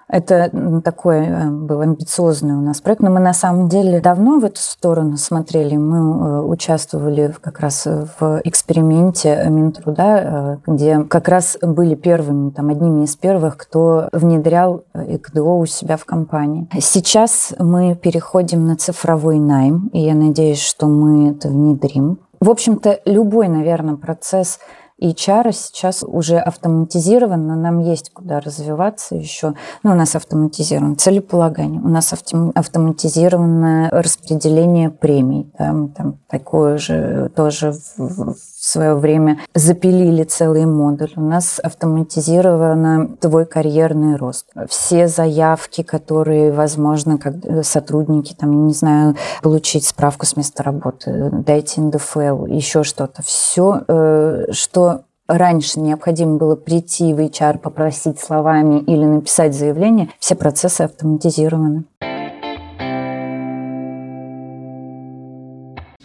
это 0.09 0.81
такой 0.85 1.27
э, 1.27 1.51
был 1.51 1.81
амбициозный 1.81 2.55
у 2.55 2.61
нас 2.61 2.81
проект, 2.81 3.03
но 3.03 3.11
мы 3.11 3.19
на 3.19 3.33
самом 3.33 3.69
деле 3.69 4.01
давно 4.01 4.39
в 4.39 4.45
эту 4.45 4.61
сторону 4.61 5.17
смотрели. 5.17 5.77
Мы 5.77 5.97
э, 5.97 6.41
участвовали 6.43 7.35
как 7.41 7.59
раз 7.59 7.87
в 7.87 8.41
эксперименте 8.45 9.45
Минтруда, 9.49 10.61
э, 10.67 10.71
где 10.73 11.01
как 11.05 11.29
раз 11.29 11.59
были 11.61 11.97
первыми, 11.97 12.51
там, 12.51 12.69
одними 12.69 13.05
из 13.05 13.17
первых, 13.17 13.57
кто 13.57 14.09
внедрял 14.13 14.85
ЭКДО 14.95 15.59
у 15.59 15.67
себя 15.67 15.97
в 15.97 16.05
компании. 16.05 16.69
Сейчас 16.81 17.53
мы 17.59 17.97
переходим 17.97 18.67
на 18.67 18.77
цифровой 18.77 19.41
найм, 19.41 19.91
и 19.93 20.01
я 20.01 20.15
надеюсь, 20.15 20.61
что 20.61 20.87
мы 20.87 21.31
это 21.31 21.49
внедрим. 21.49 22.21
В 22.39 22.51
общем-то, 22.51 23.01
любой, 23.07 23.49
наверное, 23.49 23.97
процесс 23.97 24.61
и 24.99 25.11
HR 25.11 25.53
сейчас 25.53 26.03
уже 26.03 26.39
автоматизирован, 26.39 27.47
но 27.47 27.55
нам 27.55 27.81
есть 27.81 28.11
куда 28.13 28.41
развиваться 28.41 29.15
еще. 29.15 29.55
Ну, 29.83 29.93
у 29.93 29.95
нас 29.95 30.17
автоматизировано 30.17 30.97
целеполагание, 30.97 31.81
у 31.81 31.89
нас 31.89 32.13
автоматизированное 32.13 33.91
распределение 33.91 34.91
премий. 34.91 35.53
Да, 35.59 35.73
мы 35.73 35.89
там 35.89 36.19
такое 36.29 36.79
же 36.79 37.31
тоже 37.37 37.73
в, 37.73 37.99
в 37.99 38.37
свое 38.67 38.95
время 38.95 39.41
запилили 39.55 40.25
целый 40.25 40.67
модуль. 40.67 41.13
У 41.17 41.21
нас 41.21 41.61
автоматизировано 41.63 43.17
твой 43.21 43.47
карьерный 43.47 44.17
рост. 44.17 44.47
Все 44.69 45.09
заявки, 45.09 45.83
которые, 45.83 46.53
возможно, 46.53 47.19
как 47.19 47.35
сотрудники, 47.63 48.35
там, 48.35 48.53
я 48.53 48.67
не 48.67 48.75
знаю, 48.75 49.17
получить 49.43 49.87
справку 49.87 50.27
с 50.27 50.37
места 50.37 50.63
работы, 50.63 51.31
дайте 51.33 51.81
НДФЛ, 51.81 52.47
еще 52.47 52.83
что-то. 52.83 53.23
Все, 53.23 53.83
э, 53.87 54.47
что 54.51 55.03
раньше 55.29 55.81
необходимо 55.81 56.37
было 56.37 56.57
прийти 56.57 57.13
в 57.15 57.19
HR, 57.19 57.59
попросить 57.59 58.21
словами 58.21 58.81
или 58.81 59.05
написать 59.05 59.55
заявление, 59.55 60.11
все 60.19 60.35
процессы 60.35 60.83
автоматизированы. 60.83 61.85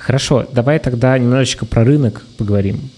Хорошо, 0.02 0.48
давай 0.52 0.80
тогда 0.80 1.16
немножечко 1.18 1.66
про 1.66 1.84
рынок 1.84 2.24
поговорим 2.38 2.90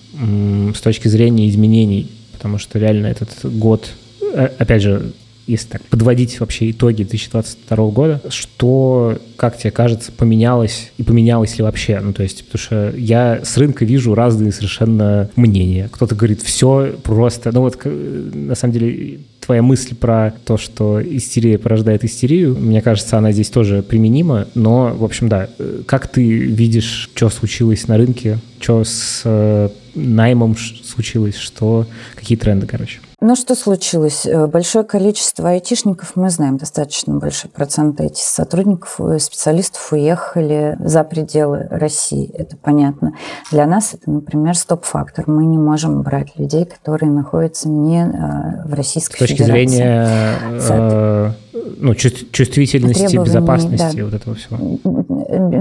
с 0.73 0.79
точки 0.79 1.09
зрения 1.09 1.49
изменений, 1.49 2.09
потому 2.31 2.57
что 2.57 2.79
реально 2.79 3.07
этот 3.07 3.29
год, 3.43 3.89
э, 4.21 4.49
опять 4.57 4.81
же, 4.81 5.11
если 5.45 5.67
так 5.67 5.81
подводить 5.83 6.39
вообще 6.39 6.71
итоги 6.71 7.03
2022 7.03 7.87
года, 7.89 8.21
что, 8.29 9.17
как 9.35 9.57
тебе 9.57 9.71
кажется, 9.71 10.13
поменялось 10.13 10.91
и 10.97 11.03
поменялось 11.03 11.57
ли 11.57 11.63
вообще? 11.63 11.99
Ну, 11.99 12.13
то 12.13 12.23
есть, 12.23 12.45
потому 12.45 12.63
что 12.63 12.93
я 12.97 13.41
с 13.43 13.57
рынка 13.57 13.83
вижу 13.83 14.15
разные 14.15 14.53
совершенно 14.53 15.29
мнения. 15.35 15.89
Кто-то 15.91 16.15
говорит, 16.15 16.41
все 16.41 16.95
просто... 17.03 17.51
Ну, 17.51 17.61
вот, 17.61 17.77
на 17.83 18.55
самом 18.55 18.73
деле, 18.73 19.19
твоя 19.45 19.61
мысль 19.61 19.95
про 19.95 20.33
то, 20.45 20.57
что 20.57 21.01
истерия 21.01 21.57
порождает 21.57 22.03
истерию, 22.03 22.55
мне 22.57 22.81
кажется, 22.81 23.17
она 23.17 23.31
здесь 23.31 23.49
тоже 23.49 23.83
применима, 23.83 24.47
но, 24.55 24.93
в 24.95 25.03
общем, 25.03 25.29
да, 25.29 25.49
как 25.85 26.07
ты 26.07 26.23
видишь, 26.23 27.09
что 27.15 27.29
случилось 27.29 27.87
на 27.87 27.97
рынке, 27.97 28.39
что 28.59 28.83
с 28.83 29.21
э, 29.25 29.69
наймом 29.95 30.55
случилось, 30.57 31.37
что, 31.37 31.85
какие 32.15 32.37
тренды, 32.37 32.67
короче? 32.67 32.99
Ну, 33.25 33.37
что 33.37 33.55
случилось? 33.55 34.25
Э, 34.25 34.47
большое 34.47 34.83
количество 34.83 35.47
айтишников, 35.51 36.17
мы 36.17 36.29
знаем, 36.29 36.57
достаточно 36.57 37.15
большой 37.15 37.49
процент 37.49 38.01
этих 38.01 38.21
сотрудников, 38.21 38.99
э, 38.99 39.17
специалистов 39.17 39.93
уехали 39.93 40.75
за 40.83 41.05
пределы 41.05 41.65
России, 41.69 42.29
это 42.33 42.57
понятно. 42.57 43.13
Для 43.49 43.65
нас 43.65 43.93
это, 43.93 44.11
например, 44.11 44.57
стоп-фактор. 44.57 45.23
Мы 45.27 45.45
не 45.45 45.57
можем 45.57 46.01
брать 46.01 46.37
людей, 46.37 46.65
которые 46.65 47.11
находятся 47.11 47.69
не 47.69 48.03
э, 48.03 48.67
в 48.67 48.73
Российской 48.73 49.25
Федерации. 49.25 49.35
С 49.37 49.37
точки 49.37 49.69
Федерации. 49.71 50.59
зрения 50.59 51.42
ну, 51.53 51.93
чувствительности, 51.95 53.17
безопасности, 53.17 53.97
да. 53.97 54.05
вот 54.05 54.13
этого 54.13 54.35
всего. 54.35 54.79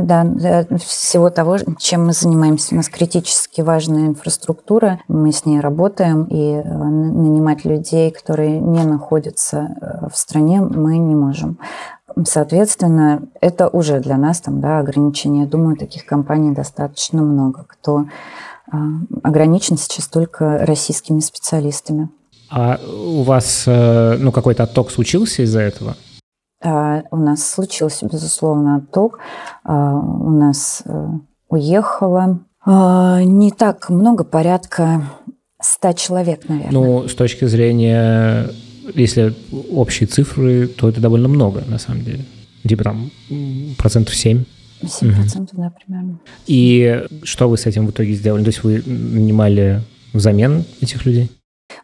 Да, 0.03 0.26
всего 0.78 1.30
того, 1.30 1.59
чем 1.78 2.07
мы 2.07 2.12
занимаемся. 2.12 2.74
У 2.74 2.76
нас 2.76 2.88
критически 2.88 3.61
важная 3.61 4.07
инфраструктура, 4.07 5.01
мы 5.09 5.32
с 5.32 5.45
ней 5.45 5.61
работаем, 5.61 6.24
и 6.24 6.62
нанимаем 6.62 7.43
нанимать 7.43 7.64
людей, 7.64 8.11
которые 8.11 8.61
не 8.61 8.84
находятся 8.84 9.76
э, 9.80 10.09
в 10.12 10.16
стране, 10.16 10.61
мы 10.61 10.99
не 10.99 11.14
можем. 11.14 11.59
Соответственно, 12.24 13.22
это 13.40 13.68
уже 13.68 14.01
для 14.01 14.16
нас 14.16 14.40
там, 14.40 14.61
да, 14.61 14.78
ограничение. 14.78 15.47
Думаю, 15.47 15.76
таких 15.76 16.05
компаний 16.05 16.55
достаточно 16.55 17.22
много, 17.22 17.64
кто 17.66 18.05
э, 18.70 18.76
ограничен 19.22 19.76
сейчас 19.76 20.07
только 20.09 20.59
российскими 20.66 21.20
специалистами. 21.20 22.11
А 22.55 22.78
у 22.84 23.22
вас 23.22 23.64
э, 23.66 24.18
ну, 24.18 24.30
какой-то 24.30 24.64
отток 24.64 24.90
случился 24.90 25.42
из-за 25.42 25.61
этого? 25.61 25.96
А, 26.62 27.03
у 27.11 27.16
нас 27.16 27.48
случился, 27.48 28.07
безусловно, 28.07 28.76
отток. 28.76 29.18
А, 29.64 29.94
у 29.94 30.30
нас 30.30 30.82
уехало 31.48 32.40
а, 32.64 33.22
не 33.22 33.50
так 33.53 33.88
много, 33.88 34.24
порядка 34.24 35.03
100 35.62 35.92
человек, 35.94 36.48
наверное. 36.48 36.72
Ну, 36.72 37.09
с 37.09 37.14
точки 37.14 37.46
зрения, 37.46 38.50
если 38.94 39.34
общие 39.72 40.07
цифры, 40.07 40.68
то 40.68 40.90
это 40.90 41.00
довольно 41.00 41.28
много, 41.28 41.64
на 41.66 41.78
самом 41.78 42.05
деле. 42.05 42.24
Типа 42.68 42.84
там 42.84 43.11
процентов 43.78 44.14
7. 44.14 44.44
7 44.86 45.14
процентов, 45.14 45.55
угу. 45.55 45.62
да, 45.62 45.70
примерно. 45.70 46.20
И 46.46 47.07
что 47.22 47.48
вы 47.48 47.57
с 47.57 47.64
этим 47.64 47.86
в 47.86 47.90
итоге 47.92 48.12
сделали? 48.12 48.42
То 48.44 48.48
есть 48.48 48.62
вы 48.62 48.82
нанимали 48.84 49.80
взамен 50.12 50.64
этих 50.82 51.07
людей? 51.07 51.30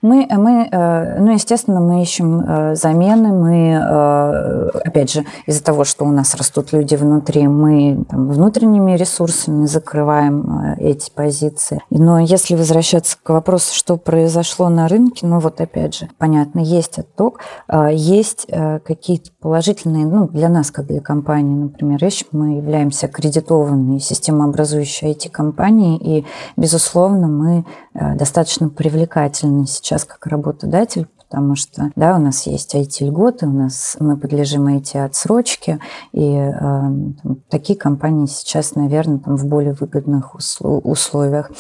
Мы, 0.02 0.26
мы, 0.30 0.68
э, 0.70 1.20
ну, 1.20 1.32
естественно, 1.32 1.80
мы 1.80 2.02
ищем 2.02 2.40
э, 2.40 2.74
замены. 2.74 3.32
Мы, 3.32 3.70
э, 3.72 4.68
опять 4.84 5.12
же, 5.12 5.24
из-за 5.46 5.62
того, 5.62 5.84
что 5.84 6.04
у 6.04 6.10
нас 6.10 6.34
растут 6.34 6.72
люди 6.72 6.94
внутри, 6.94 7.48
мы 7.48 8.04
там, 8.08 8.28
внутренними 8.28 8.96
ресурсами 8.96 9.66
закрываем 9.66 10.76
эти 10.78 11.10
позиции. 11.10 11.80
Но 11.90 12.18
если 12.18 12.54
возвращаться 12.54 13.16
к 13.22 13.30
вопросу, 13.30 13.74
что 13.74 13.96
произошло 13.96 14.68
на 14.68 14.88
рынке, 14.88 15.26
ну 15.26 15.40
вот 15.40 15.60
опять 15.60 15.96
же, 15.96 16.08
понятно, 16.18 16.60
есть 16.60 16.98
отток, 16.98 17.40
есть 17.90 18.46
какие-то 18.48 19.30
положительные, 19.40 20.06
ну, 20.06 20.28
для 20.28 20.48
нас, 20.48 20.70
как 20.70 20.86
для 20.86 21.00
компании, 21.00 21.62
например, 21.64 22.02
вещи, 22.02 22.26
мы 22.32 22.56
являемся 22.56 23.06
аккредитованной 23.06 24.00
системообразующей 24.00 25.12
IT-компанией, 25.12 25.96
и, 25.96 26.26
безусловно, 26.56 27.28
мы 27.28 27.64
достаточно 28.16 28.68
привлекательны 28.68 29.66
сейчас 29.66 30.04
как 30.04 30.26
работодатель, 30.26 31.06
потому 31.28 31.56
что, 31.56 31.90
да, 31.94 32.16
у 32.16 32.18
нас 32.18 32.46
есть 32.46 32.74
IT-льготы, 32.74 33.46
у 33.46 33.52
нас 33.52 33.96
мы 34.00 34.16
подлежим 34.16 34.66
IT-отсрочке, 34.68 35.78
и 36.12 36.34
э, 36.34 36.52
там, 36.58 37.16
такие 37.50 37.78
компании 37.78 38.26
сейчас, 38.26 38.74
наверное, 38.74 39.18
там 39.18 39.36
в 39.36 39.44
более 39.46 39.74
выгодных 39.74 40.34
условиях. 40.34 41.50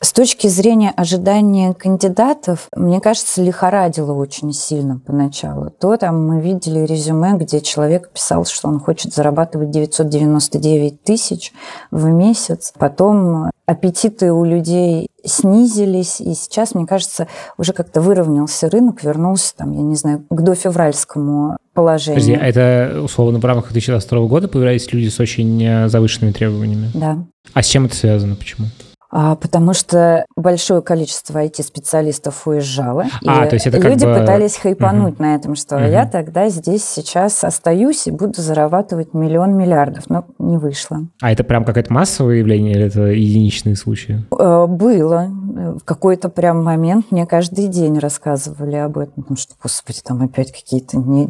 С 0.00 0.12
точки 0.12 0.46
зрения 0.46 0.92
ожидания 0.96 1.74
кандидатов, 1.74 2.68
мне 2.76 3.00
кажется, 3.00 3.42
лихорадило 3.42 4.12
очень 4.12 4.52
сильно 4.52 5.00
поначалу. 5.04 5.70
То 5.70 5.96
там 5.96 6.24
мы 6.24 6.40
видели 6.40 6.80
резюме, 6.80 7.36
где 7.36 7.60
человек 7.60 8.10
писал, 8.12 8.44
что 8.44 8.68
он 8.68 8.78
хочет 8.78 9.12
зарабатывать 9.12 9.70
999 9.70 11.02
тысяч 11.02 11.52
в 11.90 12.06
месяц. 12.06 12.72
Потом 12.78 13.50
аппетиты 13.66 14.32
у 14.32 14.44
людей 14.44 15.08
снизились, 15.24 16.20
и 16.20 16.34
сейчас, 16.34 16.74
мне 16.74 16.86
кажется, 16.86 17.28
уже 17.56 17.72
как-то 17.72 18.00
выровнялся 18.00 18.70
рынок, 18.70 19.02
вернулся, 19.02 19.54
там, 19.56 19.72
я 19.72 19.82
не 19.82 19.94
знаю, 19.94 20.24
к 20.30 20.40
дофевральскому 20.40 21.56
положению. 21.74 22.20
Подожди, 22.20 22.34
а 22.34 22.46
это, 22.46 23.02
условно, 23.02 23.38
в 23.38 23.44
рамках 23.44 23.72
2022 23.72 24.26
года 24.26 24.48
появлялись 24.48 24.92
люди 24.92 25.08
с 25.08 25.20
очень 25.20 25.62
э, 25.62 25.88
завышенными 25.88 26.32
требованиями? 26.32 26.90
Да. 26.94 27.18
А 27.52 27.62
с 27.62 27.66
чем 27.66 27.86
это 27.86 27.96
связано? 27.96 28.36
Почему? 28.36 28.66
А, 29.10 29.36
потому 29.36 29.72
что 29.72 30.26
большое 30.36 30.82
количество 30.82 31.42
IT-специалистов 31.42 32.46
уезжало, 32.46 33.06
а, 33.26 33.46
и 33.46 33.48
то 33.48 33.54
есть 33.54 33.66
это 33.66 33.78
люди 33.78 34.04
бы... 34.04 34.14
пытались 34.14 34.56
хайпануть 34.56 35.14
угу. 35.14 35.22
на 35.22 35.34
этом, 35.34 35.54
что 35.54 35.76
угу. 35.76 35.84
я 35.84 36.06
тогда 36.06 36.48
здесь 36.50 36.84
сейчас 36.84 37.42
остаюсь 37.42 38.06
и 38.06 38.10
буду 38.10 38.42
зарабатывать 38.42 39.14
миллион 39.14 39.56
миллиардов, 39.56 40.10
но 40.10 40.26
не 40.38 40.58
вышло. 40.58 41.06
А 41.22 41.32
это 41.32 41.42
прям 41.42 41.64
какое-то 41.64 41.92
массовое 41.92 42.36
явление 42.36 42.74
или 42.74 42.86
это 42.86 43.02
единичные 43.02 43.76
случаи? 43.76 44.26
Э, 44.38 44.66
было. 44.66 45.28
В 45.28 45.84
какой-то 45.84 46.28
прям 46.28 46.62
момент 46.62 47.06
мне 47.10 47.26
каждый 47.26 47.68
день 47.68 47.98
рассказывали 47.98 48.76
об 48.76 48.98
этом, 48.98 49.22
потому 49.22 49.38
что, 49.38 49.54
господи, 49.62 50.00
там 50.04 50.22
опять 50.22 50.52
какие-то 50.52 50.98
не, 50.98 51.26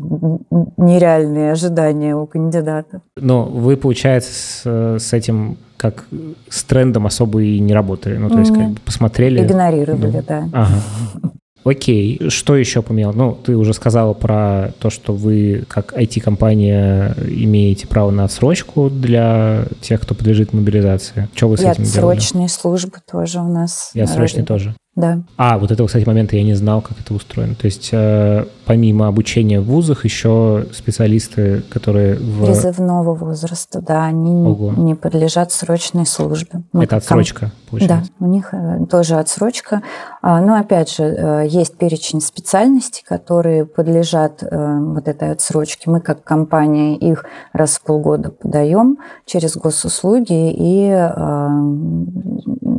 нереальные 0.77 1.53
ожидания 1.53 2.17
у 2.17 2.27
кандидатов. 2.27 3.03
Но 3.17 3.45
вы, 3.45 3.77
получается, 3.77 4.33
с, 4.33 4.99
с 4.99 5.13
этим 5.13 5.59
как 5.79 6.07
с 6.51 6.65
трендом 6.65 7.07
особо 7.07 7.43
и 7.43 7.59
не 7.59 7.73
работали. 7.73 8.19
Ну, 8.19 8.29
то 8.29 8.41
есть, 8.41 8.53
как 8.53 8.71
бы 8.71 8.81
посмотрели. 8.81 9.43
Игнорировали, 9.43 10.11
ну, 10.11 10.25
да. 10.27 10.49
Ага. 10.53 10.83
Окей, 11.65 12.21
что 12.29 12.57
еще 12.57 12.83
поменял? 12.83 13.13
Ну, 13.13 13.35
ты 13.35 13.57
уже 13.57 13.75
сказала 13.75 14.15
про 14.15 14.73
то, 14.79 14.91
что 14.91 15.13
вы, 15.13 15.65
как 15.69 15.93
IT-компания, 15.93 17.15
имеете 17.29 17.87
право 17.87 18.11
на 18.11 18.25
отсрочку 18.25 18.89
для 18.89 19.67
тех, 19.81 20.01
кто 20.01 20.15
подлежит 20.15 20.53
мобилизации. 20.53 21.29
Что 21.35 21.49
вы 21.49 21.59
с 21.59 21.61
и 21.61 21.69
этим 21.69 21.85
делали? 21.85 22.15
И 22.15 22.19
отсрочные 22.19 22.49
службы 22.49 22.99
тоже 23.11 23.41
у 23.41 23.49
нас. 23.49 23.91
И 23.95 24.01
отсрочные 24.01 24.45
тоже? 24.45 24.75
Да. 24.99 25.21
А, 25.37 25.59
вот 25.59 25.71
этого, 25.71 25.87
кстати, 25.87 26.05
момента 26.05 26.35
я 26.35 26.43
не 26.43 26.55
знал, 26.55 26.81
как 26.81 26.99
это 26.99 27.15
устроено. 27.15 27.55
То 27.55 27.67
есть 27.67 27.91
э, 27.93 28.47
помимо 28.67 29.07
обучения 29.07 29.61
в 29.61 29.67
вузах 29.67 30.05
еще 30.05 30.67
специалисты, 30.73 31.63
которые 31.71 32.17
в... 32.17 32.47
Призывного 32.47 33.15
возраста, 33.15 33.81
да, 33.81 34.07
они 34.07 34.45
Ого. 34.45 34.73
не 34.77 34.97
подлежат 34.97 35.53
срочной 35.53 36.05
службе. 36.05 36.63
Мы 36.73 36.83
это 36.83 36.97
отсрочка, 36.97 37.39
ком... 37.39 37.51
получается? 37.71 38.11
Да, 38.19 38.27
у 38.27 38.29
них 38.29 38.49
э, 38.51 38.87
тоже 38.91 39.15
отсрочка. 39.15 39.83
А, 40.21 40.41
но 40.41 40.57
опять 40.57 40.93
же, 40.93 41.05
э, 41.05 41.47
есть 41.47 41.79
перечень 41.79 42.21
специальностей, 42.21 43.05
которые 43.07 43.67
подлежат 43.67 44.43
э, 44.43 44.79
вот 44.81 45.07
этой 45.07 45.31
отсрочке. 45.31 45.89
Мы 45.89 46.01
как 46.01 46.25
компания 46.25 46.97
их 46.97 47.25
раз 47.53 47.79
в 47.79 47.83
полгода 47.83 48.31
подаем 48.33 48.99
через 49.27 49.57
госуслуги, 49.57 50.53
и 50.53 50.89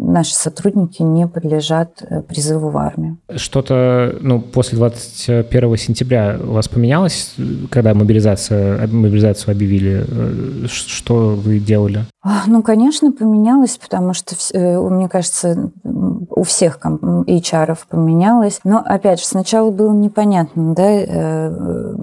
наши 0.09 0.33
сотрудники 0.33 1.01
не 1.01 1.27
подлежат 1.27 1.99
Э, 2.09 2.21
призыву 2.21 2.69
в 2.69 2.77
армию. 2.77 3.17
Что-то, 3.35 4.17
ну, 4.21 4.41
после 4.41 4.77
21 4.77 5.77
сентября 5.77 6.37
у 6.41 6.53
вас 6.53 6.67
поменялось, 6.67 7.35
когда 7.69 7.93
мобилизация, 7.93 8.87
мобилизацию 8.87 9.51
объявили? 9.51 10.05
Э, 10.07 10.67
что 10.67 11.35
вы 11.35 11.59
делали? 11.59 12.05
Ну, 12.47 12.63
конечно, 12.63 13.11
поменялось, 13.11 13.77
потому 13.77 14.13
что, 14.13 14.35
э, 14.53 14.79
мне 14.79 15.07
кажется, 15.07 15.71
у 15.83 16.43
всех 16.43 16.79
HR 16.83 17.77
поменялось. 17.89 18.59
Но, 18.63 18.81
опять 18.83 19.19
же, 19.19 19.25
сначала 19.25 19.69
было 19.71 19.93
непонятно, 19.93 20.73
да, 20.73 21.49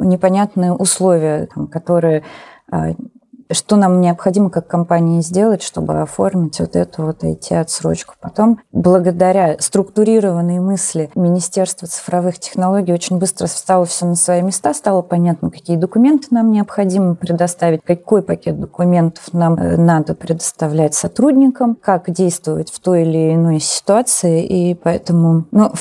непонятные 0.05 0.73
условия, 0.73 1.49
которые 1.71 2.23
что 3.51 3.77
нам 3.77 4.01
необходимо 4.01 4.51
как 4.51 4.67
компании 4.67 5.21
сделать, 5.21 5.63
чтобы 5.63 6.01
оформить 6.01 6.61
вот 6.61 6.77
эту 6.77 7.05
вот 7.05 7.23
IT-отсрочку. 7.25 8.15
Потом, 8.21 8.61
благодаря 8.73 9.57
структурированной 9.59 10.59
мысли 10.59 11.11
Министерства 11.15 11.89
цифровых 11.89 12.39
технологий, 12.39 12.93
очень 12.93 13.19
быстро 13.19 13.47
встало 13.47 13.85
все 13.87 14.07
на 14.07 14.15
свои 14.15 14.43
места, 14.43 14.75
стало 14.75 15.03
понятно, 15.03 15.51
какие 15.51 15.77
документы 15.77 16.29
нам 16.31 16.51
необходимо 16.51 17.15
предоставить, 17.15 17.83
какой 17.85 18.23
пакет 18.23 18.61
документов 18.61 19.33
нам 19.33 19.55
э, 19.55 19.77
надо 19.77 20.15
предоставлять 20.15 20.95
сотрудникам, 20.95 21.77
как 21.77 22.11
действовать 22.11 22.71
в 22.71 22.81
той 22.81 23.03
или 23.03 23.35
иной 23.35 23.61
ситуации. 23.61 24.45
И 24.45 24.75
поэтому, 24.75 25.45
ну, 25.51 25.73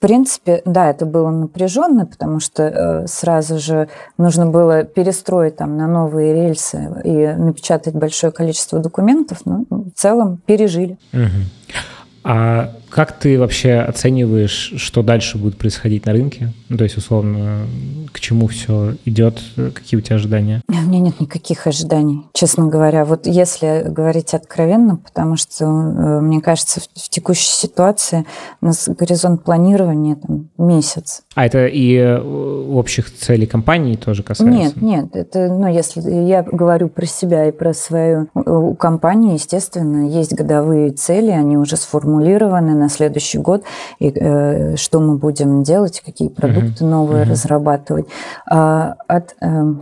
принципе, 0.00 0.62
да, 0.64 0.90
это 0.90 1.06
было 1.06 1.30
напряженно, 1.30 2.06
потому 2.06 2.40
что 2.40 2.62
э, 2.62 3.06
сразу 3.06 3.58
же 3.58 3.88
нужно 4.16 4.46
было 4.46 4.84
перестроить 4.84 5.56
там 5.56 5.76
на 5.76 5.86
новые 5.86 6.34
рельсы 6.34 7.02
и 7.04 7.26
напечатать 7.26 7.94
большое 7.94 8.32
количество 8.32 8.78
документов, 8.78 9.38
но 9.44 9.64
в 9.70 9.90
целом 9.94 10.40
пережили. 10.46 10.98
Угу. 11.12 11.80
А 12.24 12.70
как 12.90 13.18
ты 13.18 13.38
вообще 13.38 13.74
оцениваешь, 13.74 14.74
что 14.76 15.02
дальше 15.02 15.38
будет 15.38 15.56
происходить 15.56 16.06
на 16.06 16.12
рынке? 16.12 16.52
Ну, 16.68 16.76
то 16.76 16.84
есть, 16.84 16.96
условно, 16.96 17.66
к 18.12 18.20
чему 18.20 18.46
все 18.48 18.94
идет? 19.04 19.40
Какие 19.74 19.98
у 19.98 20.00
тебя 20.00 20.16
ожидания? 20.16 20.62
У 20.68 20.72
меня 20.72 21.00
нет 21.00 21.20
никаких 21.20 21.66
ожиданий, 21.66 22.24
честно 22.32 22.66
говоря. 22.66 23.04
Вот 23.04 23.26
если 23.26 23.84
говорить 23.88 24.34
откровенно, 24.34 24.96
потому 24.96 25.36
что, 25.36 25.64
э, 25.64 26.20
мне 26.20 26.40
кажется, 26.40 26.80
в, 26.80 26.84
в 26.84 27.08
текущей 27.08 27.50
ситуации 27.50 28.24
у 28.60 28.66
нас 28.66 28.88
горизонт 28.88 29.44
планирования 29.44 30.16
там, 30.16 30.48
месяц. 30.58 31.22
А 31.34 31.46
это 31.46 31.66
и 31.66 31.94
э, 31.94 32.18
общих 32.18 33.14
целей 33.14 33.46
компании 33.46 33.96
тоже 33.96 34.22
касается? 34.22 34.58
Нет, 34.58 34.82
нет. 34.82 35.14
Это, 35.14 35.48
ну, 35.48 35.68
если 35.68 36.00
я 36.00 36.42
говорю 36.42 36.88
про 36.88 37.06
себя 37.06 37.46
и 37.48 37.52
про 37.52 37.74
свою... 37.74 38.28
У 38.34 38.74
компании, 38.74 39.34
естественно, 39.34 40.08
есть 40.08 40.34
годовые 40.34 40.90
цели, 40.90 41.30
они 41.30 41.56
уже 41.56 41.76
сформулированы, 41.76 42.74
на 42.78 42.88
следующий 42.88 43.38
год, 43.38 43.64
и 43.98 44.10
э, 44.14 44.76
что 44.76 45.00
мы 45.00 45.16
будем 45.16 45.62
делать, 45.62 46.02
какие 46.04 46.28
продукты 46.28 46.84
mm-hmm. 46.84 46.88
новые 46.88 47.24
mm-hmm. 47.24 47.30
разрабатывать. 47.30 48.06
А, 48.48 48.96
от, 49.06 49.34
э, 49.40 49.74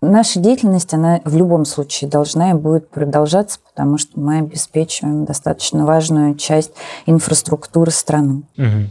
наша 0.00 0.40
деятельность, 0.40 0.92
она 0.94 1.20
в 1.24 1.36
любом 1.36 1.64
случае 1.64 2.10
должна 2.10 2.50
и 2.50 2.54
будет 2.54 2.88
продолжаться, 2.90 3.58
потому 3.74 3.98
что 3.98 4.18
мы 4.18 4.38
обеспечиваем 4.38 5.24
достаточно 5.24 5.84
важную 5.84 6.36
часть 6.36 6.72
инфраструктуры 7.06 7.90
страны. 7.90 8.42
Угу. 8.56 8.88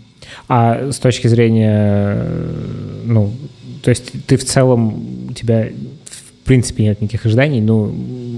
А 0.49 0.91
с 0.91 0.99
точки 0.99 1.27
зрения, 1.27 2.25
ну, 3.05 3.31
то 3.83 3.89
есть 3.89 4.25
ты 4.25 4.37
в 4.37 4.45
целом, 4.45 5.29
у 5.29 5.33
тебя 5.33 5.67
в 5.67 6.45
принципе 6.45 6.83
нет 6.83 7.01
никаких 7.01 7.25
ожиданий, 7.25 7.61
но 7.61 7.91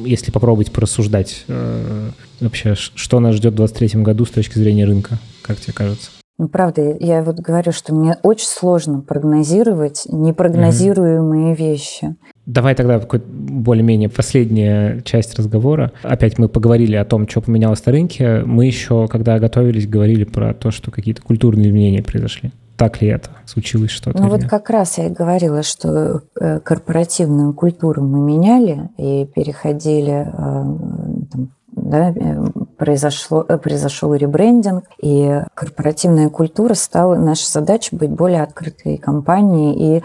если 0.06 0.32
попробовать 0.32 0.72
порассуждать, 0.72 1.44
э, 1.48 2.10
вообще, 2.40 2.76
что 2.76 3.20
нас 3.20 3.36
ждет 3.36 3.54
в 3.54 3.58
2023 3.58 4.02
году 4.04 4.26
с 4.26 4.32
точки 4.32 4.58
зрения 4.58 4.86
рынка, 4.86 5.20
как 5.42 5.60
тебе 5.60 5.74
кажется? 5.74 6.12
Ну, 6.38 6.50
правда, 6.50 6.98
я 7.00 7.24
вот 7.24 7.38
говорю, 7.38 7.72
что 7.72 7.96
мне 7.96 8.18
очень 8.22 8.48
сложно 8.48 9.00
прогнозировать 9.00 10.04
непрогнозируемые 10.12 11.54
mm-hmm. 11.54 11.58
вещи. 11.58 12.16
Давай 12.46 12.76
тогда 12.76 13.00
более-менее 13.00 14.10
последняя 14.10 15.02
часть 15.02 15.38
разговора. 15.40 15.94
Опять 16.04 16.38
мы 16.38 16.50
поговорили 16.50 16.98
о 16.98 17.06
том, 17.06 17.28
что 17.28 17.40
поменялось 17.40 17.86
на 17.86 17.92
рынке. 17.94 18.44
Мы 18.46 18.66
еще, 18.66 19.08
когда 19.08 19.40
готовились, 19.40 19.88
говорили 19.88 20.26
про 20.26 20.54
то, 20.54 20.72
что 20.72 20.92
какие-то 20.92 21.22
культурные 21.22 21.70
изменения 21.70 22.04
произошли. 22.04 22.52
Так 22.78 23.02
ли 23.02 23.08
это? 23.08 23.30
Случилось 23.46 23.92
что-то? 23.92 24.22
Ну 24.22 24.30
вот 24.30 24.42
нет? 24.42 24.50
как 24.50 24.70
раз 24.70 24.98
я 24.98 25.08
и 25.08 25.10
говорила, 25.10 25.64
что 25.64 26.24
э, 26.40 26.60
корпоративную 26.60 27.54
культуру 27.54 28.04
мы 28.04 28.20
меняли 28.20 28.90
и 28.98 29.26
переходили 29.26 30.28
э, 30.28 30.34
там, 30.34 31.52
да, 31.72 32.12
э, 32.12 32.46
произошло, 32.78 33.44
произошел 33.44 34.14
ребрендинг, 34.14 34.86
и 35.02 35.42
корпоративная 35.54 36.30
культура 36.30 36.74
стала, 36.74 37.16
наша 37.16 37.50
задача 37.50 37.96
быть 37.96 38.12
более 38.12 38.44
открытой 38.44 38.98
компанией 38.98 39.98
и 39.98 40.04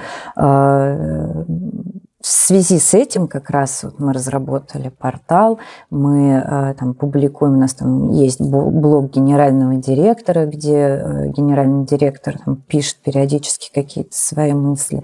в 2.21 2.27
связи 2.27 2.79
с 2.79 2.93
этим 2.93 3.29
как 3.29 3.49
раз 3.49 3.83
вот 3.83 3.99
мы 3.99 4.13
разработали 4.13 4.91
портал, 4.91 5.59
мы 5.89 6.43
э, 6.45 6.75
там 6.79 6.93
публикуем, 6.93 7.55
у 7.55 7.61
нас 7.61 7.73
там 7.73 8.11
есть 8.13 8.41
блог 8.41 9.11
генерального 9.11 9.77
директора, 9.77 10.45
где 10.45 10.77
э, 10.77 11.29
генеральный 11.29 11.87
директор 11.87 12.37
там, 12.45 12.57
пишет 12.57 12.97
периодически 13.03 13.71
какие-то 13.73 14.15
свои 14.15 14.53
мысли. 14.53 15.03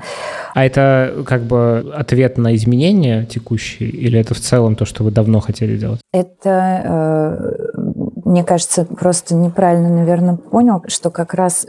А 0.54 0.64
это 0.64 1.24
как 1.26 1.42
бы 1.42 1.92
ответ 1.96 2.36
на 2.36 2.54
изменения 2.54 3.24
текущие 3.24 3.88
или 3.88 4.20
это 4.20 4.34
в 4.34 4.40
целом 4.40 4.76
то, 4.76 4.84
что 4.84 5.02
вы 5.02 5.10
давно 5.10 5.40
хотели 5.40 5.78
делать? 5.78 6.00
Это, 6.12 6.82
э, 6.84 7.80
мне 8.26 8.44
кажется, 8.44 8.84
просто 8.84 9.34
неправильно, 9.34 9.88
наверное, 9.88 10.36
понял, 10.36 10.82
что 10.88 11.10
как 11.10 11.32
раз 11.32 11.66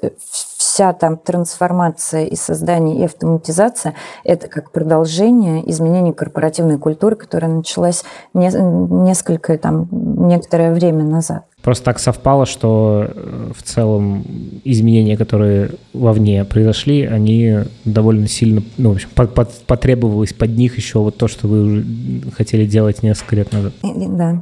вся 0.78 0.94
там 0.94 1.18
трансформация 1.18 2.26
и 2.26 2.36
создание 2.36 3.00
и 3.00 3.06
автоматизация– 3.06 3.96
это 4.24 4.48
как 4.48 4.72
продолжение 4.72 5.68
изменений 5.72 6.14
корпоративной 6.14 6.78
культуры, 6.78 7.16
которая 7.16 7.52
началась 7.52 8.04
не, 8.36 8.48
несколько, 8.48 9.58
там, 9.58 9.88
некоторое 9.92 10.72
время 10.76 11.04
назад. 11.04 11.46
Просто 11.64 11.86
так 11.86 11.98
совпало, 11.98 12.46
что 12.46 13.08
э, 13.10 13.52
в 13.58 13.64
целом 13.64 14.24
изменения, 14.64 15.18
которые 15.18 15.72
вовне 15.94 16.46
произошли, 16.46 17.06
они 17.08 17.62
довольно 17.84 18.28
сильно, 18.28 18.62
ну, 18.78 18.92
в 18.92 18.94
общем, 18.94 19.10
под, 19.16 19.34
под, 19.34 19.52
потребовалось 19.66 20.34
под 20.34 20.52
них 20.52 20.78
еще 20.78 21.00
вот 21.00 21.18
то, 21.18 21.28
что 21.28 21.48
вы 21.48 21.64
уже 21.64 21.86
хотели 22.38 22.68
делать 22.68 23.02
несколько 23.02 23.36
лет 23.36 23.52
назад. 23.52 23.74
Да. 23.82 24.42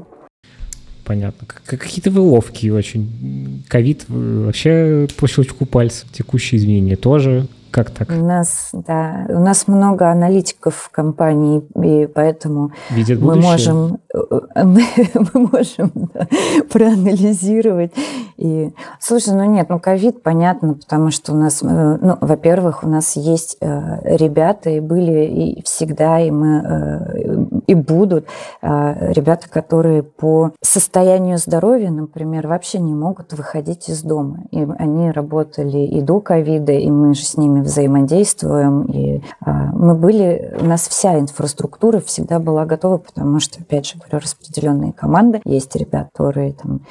Понятно. 1.06 1.48
Какие-то 1.66 2.12
вы 2.12 2.22
ловкие 2.22 2.74
очень. 2.74 3.64
Ковид 3.68 4.06
вообще 4.08 5.08
по 5.18 5.28
щелчку 5.28 5.66
пальцев, 5.66 6.12
текущие 6.12 6.60
изменения 6.60 6.96
тоже 6.96 7.48
как 7.76 7.92
так? 7.92 8.10
У 8.10 8.26
нас, 8.26 8.70
да, 8.72 9.26
у 9.28 9.40
нас 9.40 9.68
много 9.68 10.10
аналитиков 10.10 10.76
в 10.76 10.90
компании, 10.92 11.62
и 11.84 12.08
поэтому 12.08 12.72
Видят 12.90 13.20
мы 13.20 13.36
можем, 13.36 14.00
мы, 14.56 14.86
мы 15.14 15.50
можем 15.52 15.92
да, 15.94 16.26
проанализировать. 16.72 17.92
И, 18.38 18.74
слушай, 19.00 19.34
ну 19.34 19.46
нет, 19.46 19.70
ну 19.70 19.80
ковид 19.80 20.22
понятно, 20.22 20.74
потому 20.74 21.12
что 21.12 21.32
у 21.32 21.36
нас, 21.36 21.62
э, 21.64 21.66
ну, 22.02 22.18
во-первых, 22.20 22.84
у 22.84 22.88
нас 22.88 23.16
есть 23.16 23.58
э, 23.62 24.18
ребята, 24.18 24.70
и 24.70 24.80
были 24.80 25.26
и 25.26 25.64
всегда, 25.64 26.20
и 26.20 26.32
мы, 26.32 26.62
э, 26.64 27.46
и 27.68 27.76
будут 27.76 28.28
ребята, 28.62 29.50
которые 29.50 30.04
по 30.04 30.52
состоянию 30.62 31.38
здоровья, 31.38 31.90
например, 31.90 32.48
вообще 32.48 32.80
не 32.80 32.94
могут 32.94 33.34
выходить 33.34 33.90
из 33.90 34.02
дома. 34.04 34.40
И 34.52 34.68
они 34.78 35.12
работали 35.12 35.80
и 35.80 36.02
до 36.02 36.20
ковида, 36.20 36.74
и 36.74 36.90
мы 36.90 37.14
же 37.14 37.26
с 37.26 37.38
ними 37.38 37.62
взаимодействуем. 37.62 38.84
И 38.84 39.22
а, 39.42 39.72
мы 39.74 39.96
были, 39.96 40.58
у 40.60 40.66
нас 40.66 40.88
вся 40.88 41.20
инфраструктура 41.20 42.00
всегда 42.00 42.40
была 42.40 42.66
готова, 42.66 42.98
потому 42.98 43.40
что, 43.40 43.62
опять 43.62 43.88
же 43.88 43.98
говорю, 43.98 44.20
распределенные 44.20 44.94
команды. 44.94 45.42
Есть 45.46 45.76
ребята, 45.76 46.10
которые 46.14 46.54
там 46.54 46.82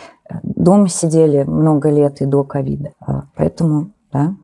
дома 0.42 0.88
сидели 0.88 1.42
много 1.44 1.90
лет 1.90 2.20
и 2.20 2.26
до 2.26 2.44
ковида. 2.44 2.92
А, 3.00 3.24
поэтому, 3.36 3.92
да. 4.12 4.34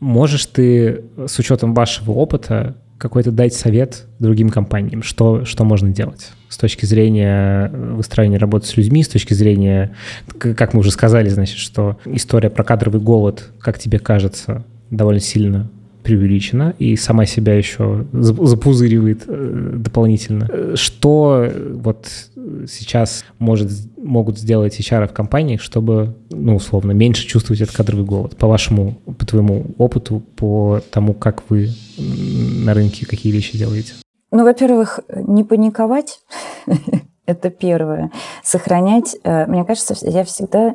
Можешь 0.00 0.46
ты 0.46 1.04
с 1.26 1.38
учетом 1.38 1.74
вашего 1.74 2.12
опыта 2.12 2.76
какой-то 2.98 3.30
дать 3.30 3.54
совет 3.54 4.06
другим 4.18 4.50
компаниям, 4.50 5.02
что, 5.02 5.44
что 5.44 5.64
можно 5.64 5.90
делать 5.90 6.32
с 6.48 6.56
точки 6.56 6.84
зрения 6.86 7.68
выстраивания 7.68 8.38
работы 8.38 8.66
с 8.66 8.76
людьми, 8.76 9.02
с 9.02 9.08
точки 9.08 9.34
зрения, 9.34 9.94
как 10.38 10.74
мы 10.74 10.80
уже 10.80 10.90
сказали, 10.90 11.28
значит, 11.28 11.58
что 11.58 11.98
история 12.06 12.50
про 12.50 12.64
кадровый 12.64 13.00
голод, 13.00 13.50
как 13.60 13.78
тебе 13.78 13.98
кажется, 13.98 14.64
довольно 14.90 15.20
сильно 15.20 15.70
преувеличена 16.02 16.74
и 16.78 16.96
сама 16.96 17.26
себя 17.26 17.54
еще 17.54 18.06
запузыривает 18.12 19.24
э, 19.26 19.72
дополнительно. 19.76 20.76
Что 20.76 21.50
вот 21.74 22.08
сейчас 22.68 23.24
может, 23.38 23.70
могут 23.96 24.38
сделать 24.38 24.78
HR 24.78 25.08
в 25.08 25.12
компании, 25.12 25.56
чтобы, 25.56 26.14
ну, 26.30 26.56
условно, 26.56 26.92
меньше 26.92 27.26
чувствовать 27.26 27.60
этот 27.60 27.74
кадровый 27.74 28.04
голод? 28.04 28.36
По 28.36 28.46
вашему, 28.46 28.98
по 29.18 29.26
твоему 29.26 29.66
опыту, 29.78 30.22
по 30.36 30.80
тому, 30.90 31.14
как 31.14 31.50
вы 31.50 31.70
на 31.98 32.74
рынке 32.74 33.06
какие 33.06 33.32
вещи 33.32 33.58
делаете? 33.58 33.94
Ну, 34.30 34.44
во-первых, 34.44 35.00
не 35.14 35.44
паниковать. 35.44 36.20
Это 37.26 37.50
первое. 37.50 38.10
Сохранять, 38.42 39.16
э, 39.22 39.46
мне 39.46 39.64
кажется, 39.64 39.94
я 40.02 40.24
всегда 40.24 40.74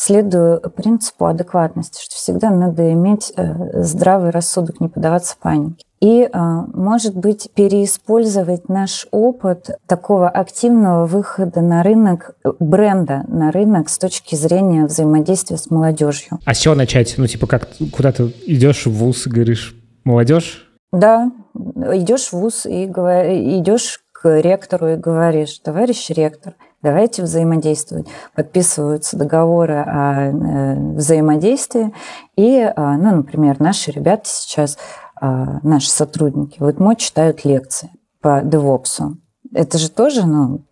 следую 0.00 0.60
принципу 0.70 1.26
адекватности, 1.26 2.02
что 2.02 2.14
всегда 2.14 2.48
надо 2.48 2.90
иметь 2.94 3.34
э, 3.36 3.82
здравый 3.82 4.30
рассудок, 4.30 4.80
не 4.80 4.88
поддаваться 4.88 5.36
панике. 5.38 5.84
И, 6.00 6.22
э, 6.22 6.28
может 6.32 7.14
быть, 7.14 7.50
переиспользовать 7.54 8.70
наш 8.70 9.06
опыт 9.10 9.72
такого 9.86 10.30
активного 10.30 11.04
выхода 11.04 11.60
на 11.60 11.82
рынок, 11.82 12.34
бренда 12.58 13.24
на 13.28 13.52
рынок 13.52 13.90
с 13.90 13.98
точки 13.98 14.36
зрения 14.36 14.86
взаимодействия 14.86 15.58
с 15.58 15.70
молодежью. 15.70 16.38
А 16.46 16.54
с 16.54 16.58
чего 16.58 16.74
начать? 16.74 17.16
Ну, 17.18 17.26
типа, 17.26 17.46
как 17.46 17.68
куда 17.92 18.12
ты 18.12 18.32
идешь 18.46 18.86
в 18.86 18.92
ВУЗ 18.92 19.26
и 19.26 19.30
говоришь, 19.30 19.76
молодежь? 20.04 20.66
Да, 20.92 21.30
идешь 21.54 22.28
в 22.28 22.32
ВУЗ 22.32 22.64
и 22.64 22.86
идешь 22.86 24.00
к 24.12 24.40
ректору 24.40 24.88
и 24.88 24.96
говоришь, 24.96 25.58
товарищ 25.58 26.08
ректор, 26.08 26.54
давайте 26.82 27.22
взаимодействовать. 27.22 28.06
Подписываются 28.34 29.16
договоры 29.16 29.74
о 29.74 30.30
э, 30.30 30.94
взаимодействии. 30.94 31.92
И, 32.36 32.58
э, 32.58 32.72
ну, 32.76 33.16
например, 33.16 33.60
наши 33.60 33.90
ребята 33.90 34.28
сейчас, 34.28 34.78
э, 35.20 35.26
наши 35.62 35.90
сотрудники, 35.90 36.56
вот 36.60 36.78
мы 36.78 36.96
читают 36.96 37.44
лекции 37.44 37.90
по 38.20 38.40
DevOps. 38.42 39.14
Это 39.54 39.78
же 39.78 39.90
тоже, 39.90 40.26
ну, 40.26 40.62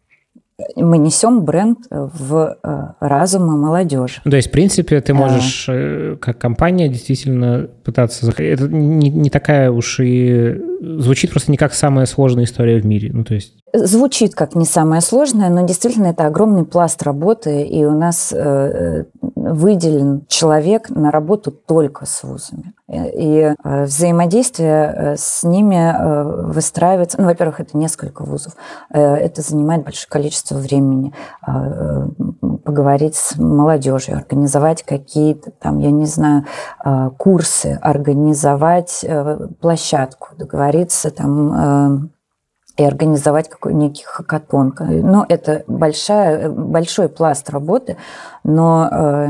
мы 0.74 0.98
несем 0.98 1.44
бренд 1.44 1.78
в 1.90 2.56
разумы 3.00 3.56
молодежи. 3.56 4.20
То 4.24 4.36
есть, 4.36 4.48
в 4.48 4.50
принципе, 4.50 5.00
ты 5.00 5.14
можешь, 5.14 5.66
а... 5.68 6.16
как 6.16 6.38
компания, 6.38 6.88
действительно 6.88 7.68
пытаться... 7.84 8.30
Это 8.36 8.68
не, 8.68 9.08
не 9.08 9.30
такая 9.30 9.70
уж 9.70 10.00
и... 10.00 10.60
Звучит 10.80 11.30
просто 11.30 11.50
не 11.50 11.56
как 11.56 11.74
самая 11.74 12.06
сложная 12.06 12.44
история 12.44 12.80
в 12.80 12.86
мире. 12.86 13.10
Ну, 13.12 13.24
то 13.24 13.34
есть... 13.34 13.54
Звучит 13.72 14.34
как 14.34 14.54
не 14.54 14.64
самое 14.64 15.00
сложное, 15.00 15.48
но 15.48 15.66
действительно 15.66 16.06
это 16.06 16.26
огромный 16.26 16.64
пласт 16.64 17.02
работы, 17.02 17.62
и 17.62 17.84
у 17.84 17.92
нас 17.92 18.32
э, 18.32 19.04
выделен 19.52 20.24
человек 20.28 20.90
на 20.90 21.10
работу 21.10 21.50
только 21.50 22.06
с 22.06 22.22
вузами. 22.22 22.74
И 22.88 23.54
э, 23.62 23.84
взаимодействие 23.84 24.94
э, 24.94 25.16
с 25.16 25.42
ними 25.42 26.48
выстраивается, 26.52 27.20
ну, 27.20 27.26
во-первых, 27.26 27.60
это 27.60 27.76
несколько 27.76 28.22
вузов, 28.22 28.54
это 28.90 29.42
занимает 29.42 29.84
большое 29.84 30.08
количество 30.08 30.56
времени, 30.56 31.12
поговорить 32.64 33.16
с 33.16 33.36
молодежью, 33.36 34.16
организовать 34.16 34.82
какие-то 34.82 35.50
там, 35.50 35.78
я 35.78 35.90
не 35.90 36.06
знаю, 36.06 36.44
курсы, 37.16 37.78
организовать 37.80 39.04
площадку, 39.60 40.28
договориться 40.36 41.10
там 41.10 42.10
и 42.78 42.84
организовать 42.84 43.48
какой 43.48 43.74
некий 43.74 44.04
хакатон. 44.04 44.72
Но 44.78 45.26
это 45.28 45.64
большая, 45.66 46.48
большой 46.48 47.08
пласт 47.08 47.50
работы, 47.50 47.96
но 48.44 48.88
э, 48.90 49.26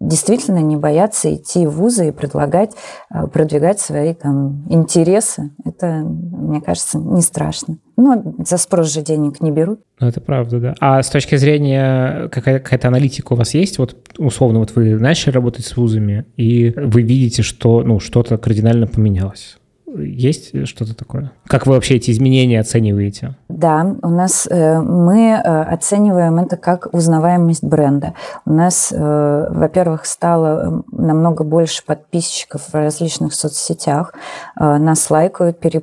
действительно 0.00 0.58
не 0.58 0.76
бояться 0.76 1.34
идти 1.34 1.66
в 1.66 1.70
вузы 1.70 2.08
и 2.08 2.12
предлагать, 2.12 2.72
э, 3.10 3.26
продвигать 3.26 3.80
свои 3.80 4.12
там, 4.12 4.64
интересы. 4.68 5.50
Это, 5.64 5.86
мне 6.04 6.60
кажется, 6.60 6.98
не 6.98 7.22
страшно. 7.22 7.78
Но 7.96 8.22
за 8.46 8.58
спрос 8.58 8.92
же 8.92 9.00
денег 9.00 9.40
не 9.40 9.50
берут. 9.50 9.80
Ну, 9.98 10.06
это 10.06 10.20
правда, 10.20 10.60
да. 10.60 10.74
А 10.78 11.02
с 11.02 11.08
точки 11.08 11.36
зрения, 11.36 12.28
какая- 12.28 12.60
какая-то 12.60 12.88
аналитика 12.88 13.32
у 13.32 13.36
вас 13.36 13.54
есть? 13.54 13.78
Вот, 13.78 13.96
условно, 14.18 14.58
вот 14.58 14.72
вы 14.76 14.98
начали 14.98 15.32
работать 15.32 15.64
с 15.64 15.76
вузами, 15.76 16.26
и 16.36 16.72
вы 16.76 17.00
видите, 17.00 17.42
что 17.42 17.82
ну, 17.82 17.98
что-то 17.98 18.36
кардинально 18.36 18.86
поменялось. 18.86 19.58
Есть 19.96 20.66
что-то 20.66 20.94
такое? 20.94 21.32
Как 21.46 21.66
вы 21.66 21.74
вообще 21.74 21.96
эти 21.96 22.10
изменения 22.10 22.60
оцениваете? 22.60 23.36
Да, 23.48 23.96
у 24.02 24.08
нас 24.08 24.46
э, 24.50 24.80
мы 24.80 25.30
э, 25.30 25.62
оцениваем 25.62 26.38
это 26.38 26.56
как 26.56 26.88
узнаваемость 26.92 27.64
бренда. 27.64 28.14
У 28.44 28.52
нас, 28.52 28.92
э, 28.92 29.46
во-первых, 29.50 30.04
стало 30.06 30.84
намного 30.92 31.44
больше 31.44 31.84
подписчиков 31.84 32.68
в 32.72 32.74
различных 32.74 33.34
соцсетях. 33.34 34.14
Нас 34.56 35.10
лайкают, 35.10 35.58
пере, 35.58 35.82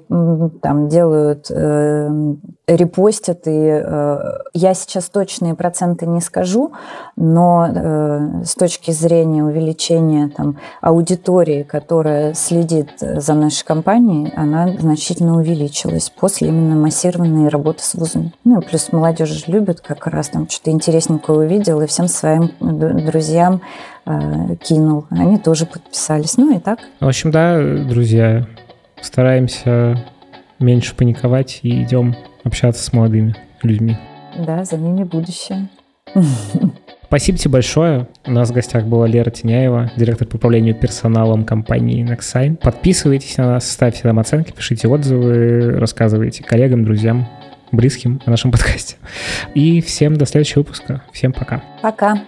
там 0.61 0.87
делают 0.87 1.49
репостят, 2.67 3.47
и 3.47 3.81
э, 3.83 4.17
я 4.53 4.73
сейчас 4.73 5.09
точные 5.09 5.55
проценты 5.55 6.07
не 6.07 6.19
скажу, 6.19 6.71
но 7.15 7.67
э, 7.67 8.43
с 8.43 8.55
точки 8.55 8.91
зрения 8.91 9.43
увеличения 9.43 10.29
там, 10.35 10.57
аудитории, 10.81 11.63
которая 11.63 12.33
следит 12.33 12.91
за 12.99 13.33
нашей 13.33 13.65
компанией, 13.65 13.94
она 14.35 14.67
значительно 14.77 15.37
увеличилась 15.37 16.09
после 16.09 16.49
именно 16.49 16.75
массированной 16.75 17.49
работы 17.49 17.83
с 17.83 17.93
вузами. 17.95 18.33
Ну 18.43 18.59
и 18.59 18.65
плюс 18.65 18.91
молодежь 18.91 19.47
любит 19.47 19.81
как 19.81 20.07
раз 20.07 20.29
там 20.29 20.49
что-то 20.49 20.71
интересненькое 20.71 21.39
увидел 21.39 21.81
и 21.81 21.87
всем 21.87 22.07
своим 22.07 22.51
друзьям 22.59 23.61
э, 24.05 24.55
кинул. 24.61 25.05
Они 25.09 25.37
тоже 25.37 25.65
подписались. 25.65 26.37
Ну 26.37 26.55
и 26.55 26.59
так. 26.59 26.79
В 26.99 27.07
общем, 27.07 27.31
да, 27.31 27.57
друзья, 27.83 28.47
стараемся 29.01 30.03
меньше 30.59 30.95
паниковать 30.95 31.59
и 31.63 31.83
идем 31.83 32.15
общаться 32.43 32.83
с 32.83 32.93
молодыми 32.93 33.35
людьми. 33.61 33.97
Да, 34.37 34.63
за 34.63 34.77
ними 34.77 35.03
будущее. 35.03 35.69
Спасибо 37.07 37.37
тебе 37.37 37.51
большое. 37.51 38.07
У 38.25 38.31
нас 38.31 38.49
в 38.49 38.53
гостях 38.53 38.85
была 38.85 39.07
Лера 39.07 39.29
Теняева, 39.29 39.91
директор 39.95 40.27
по 40.27 40.37
управлению 40.37 40.75
персоналом 40.75 41.45
компании 41.45 42.03
Nexign. 42.03 42.57
Подписывайтесь 42.57 43.37
на 43.37 43.53
нас, 43.53 43.69
ставьте 43.69 44.01
нам 44.03 44.19
оценки, 44.19 44.51
пишите 44.51 44.87
отзывы, 44.87 45.77
рассказывайте 45.77 46.43
коллегам, 46.43 46.83
друзьям, 46.83 47.27
близким 47.71 48.21
о 48.25 48.31
нашем 48.31 48.51
подкасте. 48.53 48.95
И 49.53 49.81
всем 49.81 50.17
до 50.17 50.25
следующего 50.25 50.59
выпуска. 50.59 51.03
Всем 51.11 51.31
пока. 51.31 51.63
Пока. 51.81 52.23